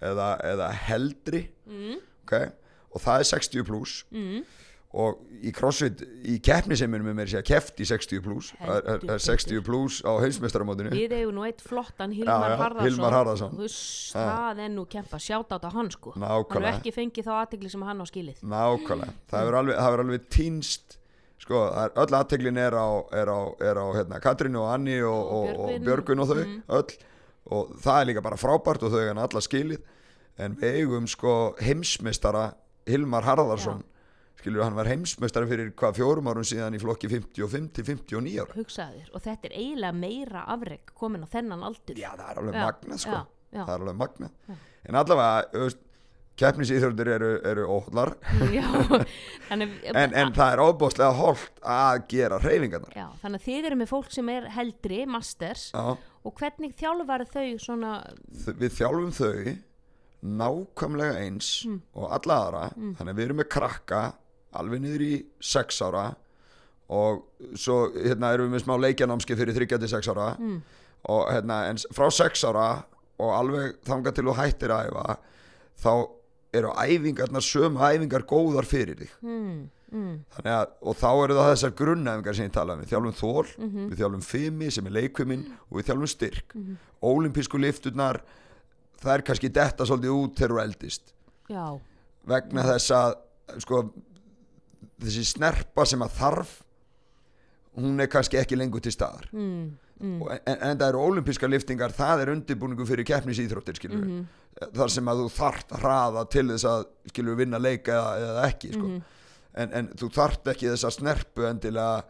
[0.00, 2.52] eða, eða Heldri mm, okay?
[2.94, 4.44] og það er 60 pluss mm,
[4.98, 9.10] og í CrossFit í keppniseiminum er mér sér keft í 60 pluss það er- er-
[9.16, 10.94] er 60 pluss á heimsmeistaramótinu.
[10.96, 12.60] Við eigum nú eitt flottan Hilmar já,
[13.12, 13.52] Harðarsson.
[13.58, 16.72] Huss, það er nú kempa, sjátt á hann sko, hann nákvæmlega.
[16.72, 18.40] er ekki fengið þá aðtegli sem hann á skilið.
[18.54, 19.76] Nákvæmlega, það hefur alveg,
[20.06, 20.97] alveg týnst
[21.38, 21.60] sko,
[21.96, 25.60] öll aðteglin er á, er á, er á hérna, Katrínu og Anni og, Og og,
[25.68, 25.80] og.
[25.86, 26.62] Björgun og þau Mm.
[26.68, 26.98] öll.
[27.50, 29.80] Og það er líka bara frábært og þau er alla skilið.
[30.38, 32.52] En við eigum sko heimsmeistara
[32.86, 33.82] Hilmar Harðarsson
[34.38, 38.54] skilur hann var heimsmeistari fyrir hvað fjórum árum síðan í flokki 55 til 59 ára.
[38.54, 41.96] Hugsaðir og þetta er eiginlega meira afreg komin á þennan aldur.
[41.98, 43.10] Já það er alveg Já, magnað sko.
[43.18, 43.24] Já,
[43.58, 43.64] já.
[43.64, 44.30] það er alveg magnað.
[44.48, 44.54] Já.
[44.88, 45.70] en allavega
[46.38, 47.64] keppnisíþjóðir eru, eru
[49.48, 52.94] þannig, en, en það er óbúslega holdt að gera hreyfingarnar.
[52.96, 55.84] Já, þannig að þið eru með fólk sem er heldri, masters já,
[56.28, 57.92] og hvernig þjálfar þau svona
[58.44, 59.56] þ- við þjálfum þau
[60.38, 61.80] nákvæmlega eins Mm.
[61.94, 62.62] og alla aðra.
[62.98, 64.00] Þannig að við erum með krakka
[64.58, 65.12] alveg niður í
[65.44, 66.06] 6 ára
[66.90, 67.22] og
[67.54, 70.30] svo hérna erum við með smá leikjanámski fyrir 36 ára.
[70.40, 70.62] Mm,
[71.08, 71.58] og hérna
[71.94, 72.66] frá 6 ára
[73.18, 74.88] og alveg þangað til þú hættir að
[75.78, 75.92] þá
[76.52, 79.58] eru æfingarnar sömu æfingar góðar fyrir þig mm,
[79.92, 83.16] mm, Þannig að, og þá eru það þessar grunnæfingar sem ég tala um, við þjálfum
[83.20, 83.88] þól, Mhm.
[83.90, 86.54] við þjálfum fimi sem er leikviminn og við þjálfum styrk.
[86.54, 88.16] Mm Ólimpísku lifturnar,
[89.00, 91.12] það er kannski detta svolítið út þegar þú eldist.
[91.48, 91.80] já,
[92.26, 93.12] Vegna þess að,
[93.62, 93.82] sko,
[95.00, 96.56] þessi snerpa sem að þarf,
[97.78, 99.28] hún er kannski ekki lengur til staðar.
[99.32, 104.02] mm, mm, Og En, en það eru ólimpíska liftingar, það er undirbúningu fyrir keppnisíþróttir, skilur
[104.02, 104.26] við.
[104.74, 108.46] Þar sem að þú þarft að hraða til þess að, skilur vinna leika eða, eða
[108.50, 108.86] ekki, sko.
[108.88, 109.02] Mhm,
[109.62, 112.04] en, en þú þarft ekki þessa snerpu endilega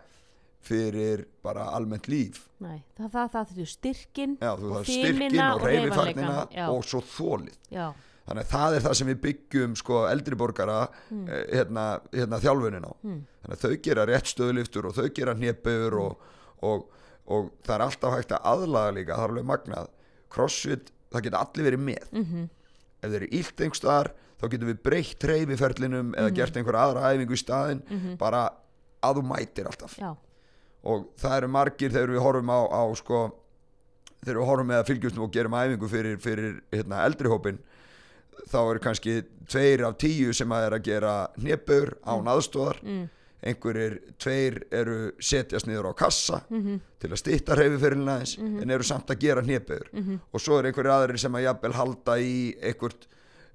[0.69, 2.43] fyrir bara almennt líf.
[2.65, 6.37] Nei, það það, það þú styrkin já, þú þarf styrkin og reyfifarnina
[6.73, 7.87] og svo þólið já,
[8.29, 10.79] þannig að það er það sem við byggjum sko eldri borgara
[11.09, 11.29] Mm.
[11.29, 12.93] eh, hérna, hérna þjálfunin á.
[13.07, 16.03] Mm, þannig að þau gera rétt stöðliftur og þau gera hnjöpur Mm.
[16.03, 16.19] og,
[16.63, 16.89] og,
[17.29, 19.89] og það er alltaf hægt að aðlaga líka það er alveg magnað.
[20.29, 22.07] Crossfit, það geta allir verið með.
[22.13, 22.47] Mhm,
[22.99, 27.35] ef þeir eru illt einhverstaðar þá getum við breytt reyfiferlinum eða gert einhver aðra æfingu
[27.37, 28.47] í staðinn mhm, bara
[29.03, 29.99] að þú mætir alltaf.
[29.99, 30.13] Já,
[30.89, 33.23] og það eru margir þegar við horfum á, á sko,
[34.25, 37.61] þegar við horfum með að fylgjumstum og gerum æfingu fyrir, fyrir hérna, eldri hópin
[38.49, 43.07] þá eru kannski tveir af tíu sem að er að gera hnjöpur án aðstóðar mm,
[43.39, 48.86] einhverjir tveir eru setjast niður á kassa mhm, til að stýtta hreyfiferilina aðeins en eru
[48.86, 52.34] samt að gera hnjöpur mhm, og svo eru einhverjir aðrir sem að jafnvel halda í
[52.59, 53.07] einhvert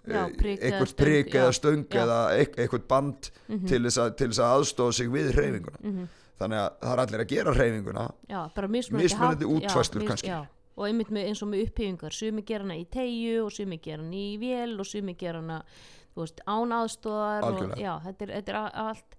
[0.08, 4.98] eh, prik eða stöng, eða einhvert band mhm, til þess, að, til þess að aðstóða
[5.00, 5.80] sig við hreyfinguna.
[5.84, 6.10] Mhm,
[6.40, 8.06] þannig að það er allir að gera hreyfinguna.
[8.32, 8.42] Já,
[8.78, 10.32] mismunandi, já, kannski.
[10.32, 10.40] já,
[10.74, 12.16] og einmitt með, eins og með uppbyggingar.
[12.16, 15.60] Sumi gera hana í tegju og sumi gera hana í vél og sumi gera hana
[16.18, 19.18] veist, án aðstóðar og, já, þetta er, þetta er allt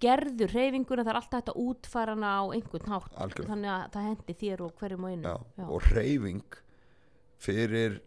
[0.00, 3.16] gerður hreyfinguna það er alltaf útfæra hana á einhvern hátt.
[3.20, 3.50] Algjörlega.
[3.52, 5.34] þannig að það hendi þér og hverjum og einu
[5.68, 6.60] og hreyfing
[7.44, 7.98] fyrir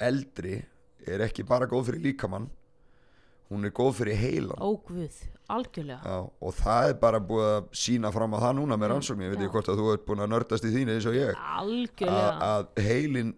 [0.00, 0.60] eldri
[1.06, 2.48] er ekki bara góð fyrir líkamann
[3.50, 4.58] hún er góð fyrir heilan.
[4.58, 5.18] Ógvuð,
[5.52, 6.00] algjörlega.
[6.02, 9.22] Já, og það er bara búið að sína fram á það núna með rannsókn.
[9.22, 11.42] Ég veit ekki hvort að þú ert búin að nördast í þínu eins og ég.
[11.60, 12.48] Algjörlega.
[12.48, 13.34] Að heilin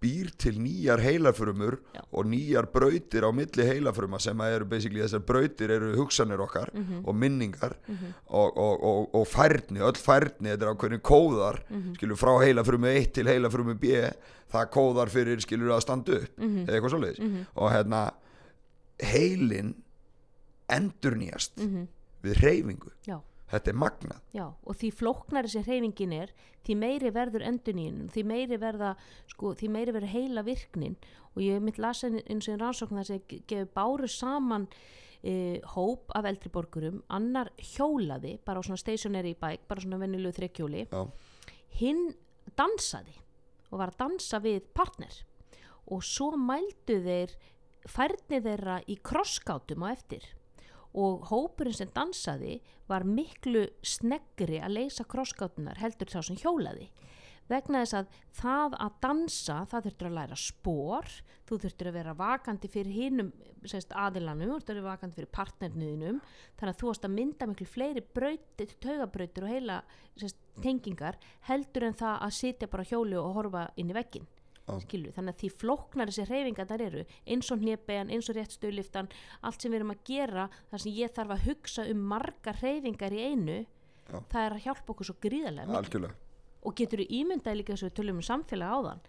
[0.00, 2.00] býr til nýjar heilafrumur Já.
[2.12, 7.02] og nýjar brautir á milli heilafruma sem eru basically þessar brautir eru hugsanir okkar Mhm.
[7.04, 8.14] og minningar Mhm.
[8.28, 11.94] og, og, og, og færni, öll færni þetta er ákveðin kóðar Mhm.
[11.96, 13.84] skilur frá heilafrumu 1 til heilafrumu B
[14.52, 16.66] það kóðar fyrir skilur að standa upp Mhm.
[16.66, 17.46] eða eitthvað svoleiðis Mhm.
[17.56, 18.10] og hérna
[19.02, 19.74] heilin
[20.68, 21.86] endur nýjast Mhm.
[22.24, 23.20] við hreyfingu já
[23.50, 24.22] þetta er magnað.
[24.36, 26.32] Já, og því flóknari sem hreyfingin er,
[26.66, 28.94] því meiri verður endunín, því meiri verða,
[29.30, 30.96] sko, því meiri verður heila virknin.
[31.34, 34.66] Og ég hef mitt lasa eins og einn rannsókn þar sem gefur báru saman
[35.22, 40.36] e, hóp af eldri borgurum, annar hjólaði, bara á svona stationary bike, bara svona venjulegu
[40.38, 40.86] þrekkjóli,
[41.80, 42.10] hinn
[42.58, 43.16] dansaði
[43.70, 45.14] og var að dansa við partner.
[45.90, 47.32] Og svo mældu þeir
[47.88, 50.26] færni þeirra í krosskátum á eftir
[50.98, 52.58] og hópurinn sem dansaði
[52.90, 56.90] var miklu sneggri að leysa krosskátunar heldur þá sem hjólaði
[57.50, 61.08] vegna þess að það að dansa það þurftur að læra spór
[61.48, 63.30] þú þurftur að vera vakandi fyrir hinnum
[63.60, 66.20] aðilanum, þú þurftur að vera vakandi fyrir partnerniðinum
[66.60, 69.80] þannig að þú varst að mynda miklu fleiri brautir, taugabrautir og heila
[70.14, 71.18] sest, tengingar
[71.48, 74.28] heldur en það að sitja bara á hjóli og horfa inn í veggin.
[74.84, 79.10] Skilur, þannig að því flóknar þessi hreyfingarnar eru eins og hnébegan, eins og rétt stöðliftan
[79.46, 83.16] allt sem við erum að gera þar sem ég þarf að hugsa um margar hreyfingar
[83.16, 83.58] í einu
[84.10, 84.18] Já.
[84.32, 86.08] það er að hjálpa okkur svo gríðarlega mikið.
[86.60, 89.04] Og getur þú ímyndaði líka þess að við tölum um samfélag áðan.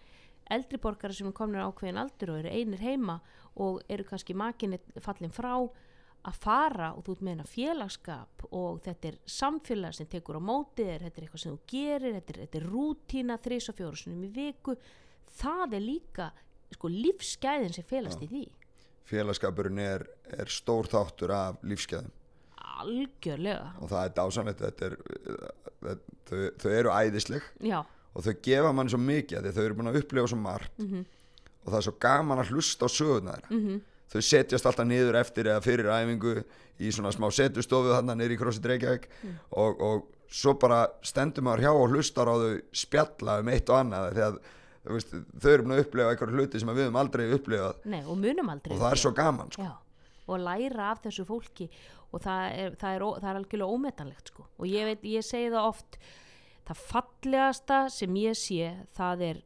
[0.52, 3.18] Eldri borgara sem er komin ákveðin aldur og eru einir heima
[3.60, 5.56] og eru kannski makinni fallin frá
[6.28, 10.42] að fara og þú ert með hennar félagskap og þetta er samfélag sem tekur á
[10.44, 13.80] móti þér, þetta er eitthvað sem þú gerir þetta er, þetta er rútína þrís og
[13.80, 14.76] fjóru sinum í viku
[15.40, 16.32] það er líka
[16.72, 18.46] sko, lífsgæðin sem félast í því.
[19.12, 20.06] Félagskapurinn er,
[20.38, 22.12] er stór þáttur af lífskeðum
[22.82, 23.72] algjörlega.
[23.82, 24.96] Og það er dásanlegt er,
[25.82, 27.50] það, þau, þau eru æðisleg.
[27.68, 27.82] Já,
[28.12, 30.78] og þau gefa manni svo mikið að þau eru búin að upplifa svo margt.
[30.82, 31.10] Mhm.
[31.62, 33.50] og það er svo gaman að hlusta á söguna þeirra.
[33.54, 36.44] Mhm, þau setjast alltaf niður eftir eða fyrir æfingu
[36.82, 39.06] í svona smá setustofu þarna niður í CrossFit Reykjavík.
[39.52, 43.78] Og, og svo bara stendur maður hjá og hlustar á þau spjalla um eitt og
[43.78, 44.10] annað.
[44.10, 44.42] Að þú
[44.90, 48.18] veist, þau eru búin að upplefa einhverju hluti sem við höfum aldrei upplifað Nei, og
[48.18, 49.70] munum aldrei og það er svo gaman sko.
[50.32, 51.68] Og læra af þessu fólki
[52.12, 54.48] og það er, það er, það er algjörlega ómetanlegt sko.
[54.58, 56.00] og ég veit, ég segi það oft
[56.68, 59.42] það fallegasta sem ég sé það er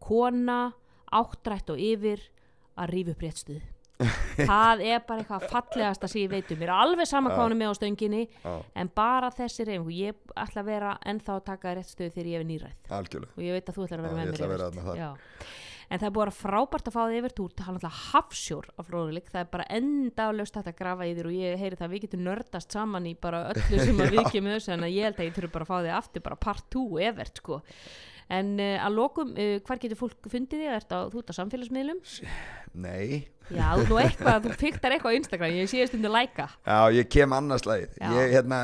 [0.00, 0.60] kona
[1.12, 2.22] áttrætt og yfir
[2.80, 3.62] að rífa upp réttstuð
[4.50, 6.60] það er bara eitthvað fallegasta sem ég veit um.
[6.60, 8.52] Mér er alveg sama hvað hún er með á stönginni Já.
[8.82, 12.46] en bara þessi reyfingu ég ætla að vera ennþá að taka réttstöð þegar ég er
[12.50, 13.34] nýræð algjörlega.
[13.36, 14.70] Og ég veit að þú ætlar að vera Já, með ég mér ætla að vera
[14.70, 14.80] yfir.
[14.80, 15.00] þarna þar.
[15.00, 15.10] Já.
[15.90, 17.32] en það er að vera frábært að fá þig yfir.
[17.36, 21.14] Þú ert hann alltaf hafsjór af fróðuleik það er bara endalaust hægt að grafa í
[21.18, 21.88] þér og ég heyri það.
[21.88, 24.94] Að við getum nördast saman í bara öllu sem að við kemur þessu en að
[24.94, 27.58] ég held að ég þurfi bara að fá þig aftur bara part 2 evert sko
[28.30, 32.00] en uh, að lokum, uh, hvar getur fólk fundið þig, á, þú ert á samfélagsmiðlum?
[32.80, 36.46] Nei, já, þú eitthvað, þú fiktar eitthvað á Instagram ég sé stundu læka.
[36.66, 38.08] Já ég kem annars lagið Já.
[38.14, 38.60] ég hérna,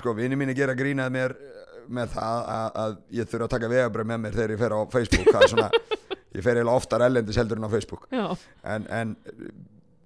[0.00, 3.72] sko vini mín gera grínað mér eh, með það að, að ég þurfa að taka
[3.72, 5.30] vegabröð með mér þegar ég fer á Facebook.
[5.30, 5.70] Það er svona,
[6.36, 8.06] ég fer eiginlega oftar ellendis heldur en á Facebook.
[8.10, 8.26] Já,
[8.74, 9.16] en, en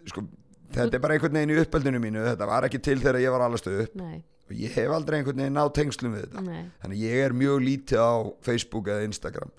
[0.08, 0.26] sko
[0.74, 3.44] þetta er bara einhvern veginn í uppeldinu mínu þetta var ekki til þegar ég var
[3.48, 3.94] allast upp.
[4.00, 6.44] Nei, og ég hef aldrei einhvern veginn náð tengslum við þetta.
[6.48, 6.64] Nei.
[6.84, 8.12] Þannig ég er mjög lítið á
[8.48, 9.52] Facebook eða Instagram.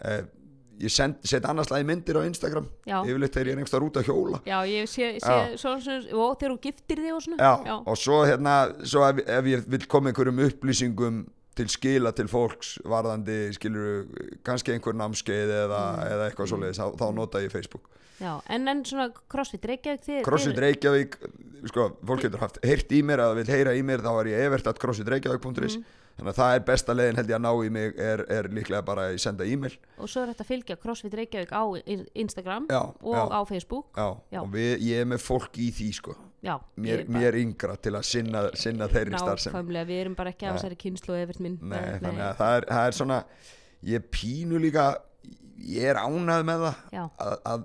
[0.00, 0.20] Eh,
[0.80, 0.94] ég
[1.28, 4.38] set annars lagi myndir á Instagram yfirleitt þegar ég er einhverstað út að hjóla.
[4.48, 7.36] Já, ég sé, sé svona, svona, og þegar þú giftir þig og svona.
[7.36, 8.54] Já, já, og svo hérna
[8.88, 11.20] svo ef, ef ég vil koma einhverjum upplýsingum
[11.60, 14.06] til skila til fólks varðandi skilur
[14.46, 16.12] kannski einhver námskeið eða, Mm.
[16.14, 17.90] eða eitthvað svoleiðis þá, þá nota ég Facebook
[18.20, 18.40] já.
[18.48, 21.16] en en svona CrossFit Reykjavík þið, CrossFit þið- Reykjavík
[21.70, 24.46] sko, fólk getur haft heyrt í mér eða vil heyra í mér þá er ég
[24.50, 25.84] evertat.crossfitreykjavík.is Mm.
[26.20, 28.84] þannig að það er besta leiðin held ég að ná í mig er, er líklega
[28.84, 29.72] bara að senda e-mail.
[29.98, 33.40] Og svo er þetta að fylgja CrossFit Reykjavík á in- Instagram já, og já, á
[33.48, 33.86] Facebook.
[33.96, 34.40] Já, Já.
[34.42, 36.16] og við, ég er með fólk í því sko.
[36.42, 39.52] Já, mér, mér yngra til að sinna, sinna þeirri starfsemi.
[39.54, 42.64] nákvæmlega, við erum bara ekki af þessari kynslu eftir minn Nei, þannig að það er,
[42.70, 43.24] það er svona
[43.84, 44.86] ég pínu líka
[45.60, 47.64] ég er ánað með það að, að,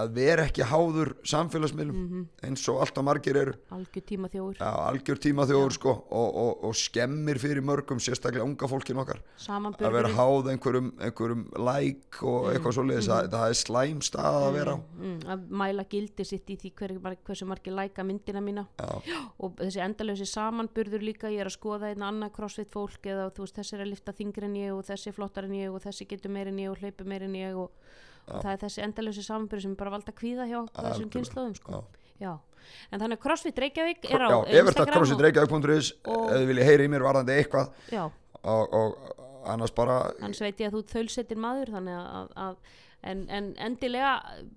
[0.00, 3.54] að vera ekki háður samfélagsmiðlum mhm, eins og alltaf margir eru.
[3.74, 8.46] Algjör tíma þjóður Já, algjör tíma þjóður sko og, og, og skemmir fyrir mörgum sérstaklega
[8.46, 9.20] unga fólkin okkar.
[9.52, 14.56] Að vera háð einhverjum, einhverjum like og eitthvað svoleiðis það, það er slæm stað að
[14.56, 14.78] vera á.
[15.02, 16.96] Mm, að mæla gildi sitt í því hver,
[17.28, 18.66] hversu margir læka myndina mína.
[18.80, 23.28] Já, og þessi endalösi samanburður líka ég er að skoða einn annað crossfit fólk eða
[23.36, 25.72] þú veist þessi er að lifta þingri en ég og þessi er flottar en ég
[25.72, 27.72] og þessi getur meir en ég og hlaupi meir en ég og,
[28.28, 31.82] og það er þessi endalösi samanburður sem bara valda kvíða hjá þessum kynnslóðum sko.
[32.92, 36.86] en þannig að crossfit Reykjavík er á Já, Instagram evertat.crossfitreykjavík.is og- ef þið viljið heyra
[36.86, 37.74] í mér varðandi eitthvað.
[38.42, 38.96] Og, og,
[39.46, 42.56] annars bara annars veit ég að þú ert þaulsettin maður þannig að, að,
[43.02, 44.12] en, en endilega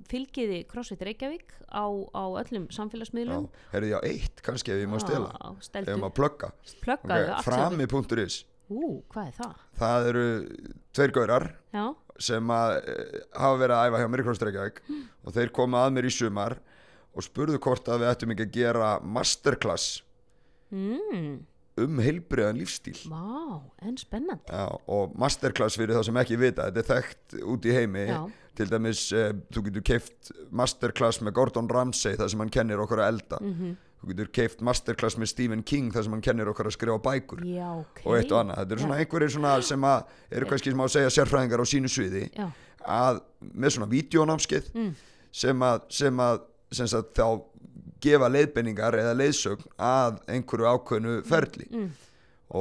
[0.10, 3.50] fylgiði CrossFit Reykjavík á, á öllum samfélagsmiðlum.
[3.74, 5.34] Ég á eitt kannski ef ég má stela.
[5.34, 6.52] ef steltu, maður plugga.
[7.46, 9.58] Frami.is Ú, hvað er það?
[9.78, 10.24] það eru
[10.98, 11.44] tveir gaurar.
[11.70, 11.84] Já,
[12.22, 14.82] sem að eh, hafa verið að æfa hjá mér í Krossdreikjavík
[15.26, 16.58] og þeir koma að mér í sumar
[17.16, 20.00] og spurðu hvort að við ættum ekki að gera masterclass
[20.72, 21.36] mm,
[21.78, 24.48] um heilbriðan lífstíl vá, en spennandi.
[24.48, 28.06] Já, og masterclass fyrir þá sem ekki vita þetta er þekkt út í heimi.
[28.08, 28.22] Já,
[28.56, 33.04] til dæmis, eh, þú getur keift masterclass með Gordon Ramsay þar sem hann kennir okkur
[33.04, 33.42] að elda.
[33.42, 33.76] Mm
[34.06, 37.42] þú getur keift masterclass með Stephen King þar sem hann kennir okkur að skrifa bækur
[37.48, 38.02] já, ok.
[38.06, 40.04] og eitt og annað, þetta eru svona einhverjir svona sem að
[40.38, 42.46] eru kannski sem á að segja sérfræðingar á sínu sviði Já,
[42.86, 44.92] að með svona vídeonámskeið Mm.
[45.32, 46.42] sem að, sem að
[46.76, 47.42] sem sagt, þá
[48.06, 51.90] gefa leiðbenningar eða leiðsögn að einhverju ákveðnu ferli mm,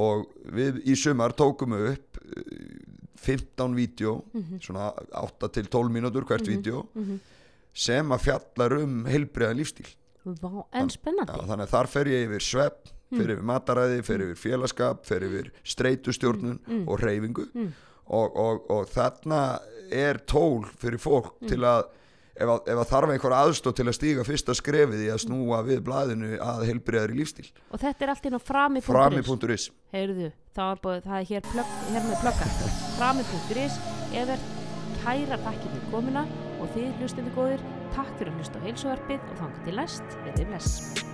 [0.01, 0.25] og
[0.57, 2.81] við í sumar tókum við upp eh,
[3.25, 4.59] 15 vídeo Mhm.
[4.61, 6.51] svona 8 til 12 mínútur hvert Mhm.
[6.57, 7.21] vídeo mhm.
[7.73, 9.89] sem að fjallar um heilbriðan lífstíl
[10.25, 13.19] vá, en Já, spennandi þannig að þar fer ég yfir svepp Mm.
[13.21, 16.89] fer yfir mataræði, fer yfir félagskap fer yfir streytustjórnun Mm.
[16.89, 17.73] og reyfingu Mm.
[18.09, 19.61] og, og, og þarna
[19.93, 21.49] er tól fyrir fólk Mm.
[21.49, 21.85] til að
[22.35, 25.61] ef, að ef að þarf einhver aðstóð til að stíga fyrsta skrefið í að snúa
[25.67, 27.47] við blaðinu að heilbriðari lífstíl.
[27.71, 31.79] Og þetta er allt inn á frami.is frami.is Heyrðu, það, búið, það er hér, plögg,
[31.95, 32.51] hér með plugga
[32.99, 33.81] frami.is
[34.15, 34.47] Ever,
[35.03, 36.29] kæra takkir fyrir komuna
[36.61, 37.67] og þið hlustandi góðir,
[37.97, 41.14] takk fyrir að hlusta á heilsuvarpið og þangar til næst, verðið bless